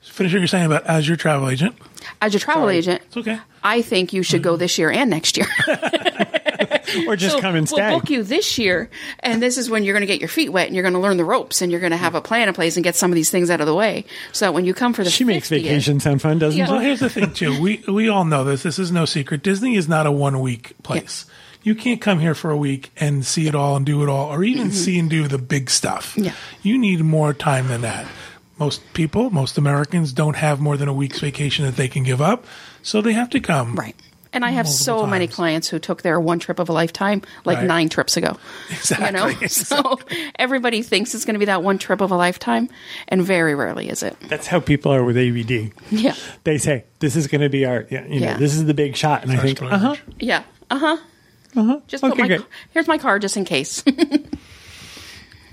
Finish 0.01 0.33
what 0.33 0.39
you're 0.39 0.47
saying 0.47 0.65
about 0.65 0.85
as 0.85 1.07
your 1.07 1.17
travel 1.17 1.49
agent. 1.49 1.75
As 2.21 2.33
your 2.33 2.39
travel 2.39 2.69
agent, 2.69 3.01
It's 3.05 3.17
okay. 3.17 3.39
I 3.63 3.81
think 3.81 4.11
you 4.13 4.23
should 4.23 4.43
go 4.43 4.57
this 4.57 4.77
year 4.77 4.89
and 4.91 5.09
next 5.09 5.37
year. 5.37 5.47
Or 7.07 7.15
just 7.15 7.35
So 7.35 7.41
come 7.41 7.55
and 7.55 7.69
stay. 7.69 7.89
We'll 7.89 7.99
book 7.99 8.09
you 8.09 8.23
this 8.23 8.57
year, 8.57 8.89
and 9.19 9.41
this 9.41 9.57
is 9.57 9.69
when 9.69 9.83
you're 9.83 9.93
going 9.93 10.01
to 10.01 10.07
get 10.07 10.19
your 10.19 10.29
feet 10.29 10.49
wet 10.49 10.67
and 10.67 10.75
you're 10.75 10.83
going 10.83 10.93
to 10.93 10.99
learn 10.99 11.17
the 11.17 11.25
ropes 11.25 11.61
and 11.61 11.71
you're 11.71 11.79
going 11.79 11.91
to 11.91 11.97
have 11.97 12.15
a 12.15 12.21
plan 12.21 12.47
in 12.47 12.53
place 12.53 12.77
and 12.77 12.83
get 12.83 12.95
some 12.95 13.11
of 13.11 13.15
these 13.15 13.29
things 13.29 13.49
out 13.49 13.61
of 13.61 13.67
the 13.67 13.75
way. 13.75 14.05
So 14.31 14.45
that 14.45 14.53
when 14.53 14.65
you 14.65 14.73
come 14.73 14.93
for 14.93 15.03
the 15.03 15.09
she 15.09 15.23
makes 15.23 15.49
vacation 15.49 15.99
sound 15.99 16.21
fun, 16.21 16.39
doesn't 16.39 16.57
Yeah. 16.57 16.65
she? 16.65 16.71
Well, 16.71 16.81
here's 16.81 16.99
the 16.99 17.09
thing 17.09 17.33
too. 17.33 17.61
We 17.61 17.83
we 17.87 18.09
all 18.09 18.25
know 18.25 18.43
this. 18.43 18.63
This 18.63 18.79
is 18.79 18.91
no 18.91 19.05
secret. 19.05 19.43
Disney 19.43 19.75
is 19.75 19.87
not 19.87 20.07
a 20.07 20.11
one 20.11 20.39
week 20.41 20.73
place. 20.83 21.25
You 21.61 21.75
can't 21.75 22.01
come 22.01 22.19
here 22.19 22.33
for 22.35 22.51
a 22.51 22.57
week 22.57 22.91
and 22.97 23.25
see 23.25 23.47
it 23.47 23.53
all 23.55 23.75
and 23.75 23.85
do 23.85 24.01
it 24.01 24.09
all, 24.09 24.33
or 24.33 24.43
even 24.43 24.67
mm-hmm. 24.67 24.75
see 24.75 24.97
and 24.97 25.09
do 25.09 25.27
the 25.27 25.37
big 25.37 25.69
stuff. 25.69 26.15
Yeah. 26.17 26.33
You 26.63 26.77
need 26.77 27.01
more 27.01 27.33
time 27.33 27.67
than 27.67 27.81
that. 27.81 28.07
Most 28.57 28.81
people, 28.93 29.29
most 29.29 29.57
Americans, 29.57 30.11
don't 30.11 30.35
have 30.35 30.59
more 30.59 30.77
than 30.77 30.87
a 30.87 30.93
week's 30.93 31.19
vacation 31.19 31.65
that 31.65 31.75
they 31.75 31.87
can 31.87 32.03
give 32.03 32.21
up, 32.21 32.45
so 32.81 33.01
they 33.01 33.13
have 33.13 33.29
to 33.31 33.39
come. 33.39 33.75
Right. 33.75 33.95
And 34.31 34.45
I 34.45 34.51
have 34.51 34.67
so 34.67 34.91
Multiple 34.93 35.09
many 35.09 35.27
clients 35.27 35.67
who 35.69 35.79
took 35.79 36.03
their 36.03 36.19
one 36.19 36.37
trip 36.37 36.59
of 36.59 36.69
a 36.69 36.71
lifetime 36.71 37.23
like 37.45 37.57
Right. 37.57 37.67
nine 37.67 37.89
trips 37.89 38.15
ago. 38.15 38.37
Exactly. 38.69 39.07
You 39.07 39.11
know? 39.11 39.29
So 39.47 39.99
everybody 40.37 40.83
thinks 40.83 41.15
it's 41.15 41.25
going 41.25 41.33
to 41.33 41.39
be 41.39 41.45
that 41.45 41.63
one 41.63 41.79
trip 41.79 41.99
of 42.01 42.11
a 42.11 42.15
lifetime, 42.15 42.69
and 43.07 43.23
very 43.23 43.55
rarely 43.55 43.89
is 43.89 44.03
it. 44.03 44.15
That's 44.27 44.45
how 44.47 44.59
people 44.59 44.93
are 44.93 45.03
with 45.03 45.17
ABD. 45.17 45.71
Yeah. 45.89 46.13
They 46.43 46.57
say 46.59 46.85
this 46.99 47.15
is 47.15 47.25
going 47.27 47.41
to 47.41 47.49
be 47.49 47.65
our, 47.65 47.87
you 47.89 48.01
know, 48.01 48.07
Yeah. 48.07 48.37
this 48.37 48.53
is 48.53 48.65
the 48.65 48.73
big 48.75 48.95
shot, 48.95 49.23
and 49.23 49.31
I 49.31 49.37
think, 49.37 49.59
First 49.59 49.71
uh 49.73 49.77
huh. 49.79 49.95
Yeah. 50.19 50.43
Uh 50.69 50.77
huh. 50.77 50.97
uh-huh. 51.55 51.79
Just 51.87 52.03
put 52.03 52.11
okay, 52.11 52.21
my 52.21 52.27
great. 52.27 52.41
here's 52.71 52.87
my 52.87 52.99
card 52.99 53.23
just 53.23 53.35
in 53.35 53.45
case. 53.45 53.83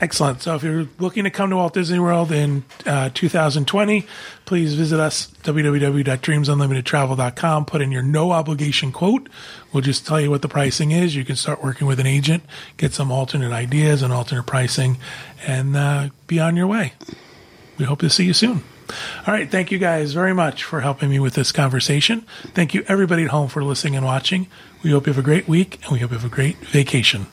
Excellent. 0.00 0.42
So 0.42 0.54
if 0.54 0.62
you're 0.62 0.86
looking 0.98 1.24
to 1.24 1.30
come 1.30 1.50
to 1.50 1.56
Walt 1.56 1.72
Disney 1.72 1.98
World 1.98 2.30
in 2.30 2.64
uh, 2.84 3.08
2020, 3.14 4.06
please 4.44 4.74
visit 4.74 5.00
us, 5.00 5.28
www.dreamsunlimitedtravel.com. 5.42 7.64
Put 7.64 7.80
in 7.80 7.90
your 7.90 8.02
no 8.02 8.32
obligation 8.32 8.92
quote. 8.92 9.30
We'll 9.72 9.82
just 9.82 10.06
tell 10.06 10.20
you 10.20 10.30
what 10.30 10.42
the 10.42 10.48
pricing 10.48 10.90
is. 10.90 11.16
You 11.16 11.24
can 11.24 11.36
start 11.36 11.64
working 11.64 11.86
with 11.86 11.98
an 11.98 12.06
agent, 12.06 12.44
get 12.76 12.92
some 12.92 13.10
alternate 13.10 13.52
ideas 13.52 14.02
and 14.02 14.12
alternate 14.12 14.44
pricing, 14.44 14.98
and 15.46 15.74
uh, 15.74 16.10
be 16.26 16.40
on 16.40 16.56
your 16.56 16.66
way. 16.66 16.92
We 17.78 17.86
hope 17.86 18.00
to 18.00 18.10
see 18.10 18.24
you 18.24 18.34
soon. 18.34 18.64
All 19.26 19.34
right. 19.34 19.50
Thank 19.50 19.72
you 19.72 19.78
guys 19.78 20.12
very 20.12 20.34
much 20.34 20.62
for 20.62 20.82
helping 20.82 21.08
me 21.10 21.18
with 21.18 21.34
this 21.34 21.50
conversation. 21.52 22.24
Thank 22.54 22.74
you, 22.74 22.84
everybody 22.86 23.24
at 23.24 23.30
home, 23.30 23.48
for 23.48 23.64
listening 23.64 23.96
and 23.96 24.04
watching. 24.04 24.46
We 24.82 24.90
hope 24.90 25.06
you 25.06 25.12
have 25.12 25.18
a 25.18 25.24
great 25.24 25.48
week 25.48 25.80
and 25.82 25.92
we 25.92 26.00
hope 26.00 26.10
you 26.10 26.18
have 26.18 26.26
a 26.26 26.34
great 26.34 26.58
vacation. 26.58 27.28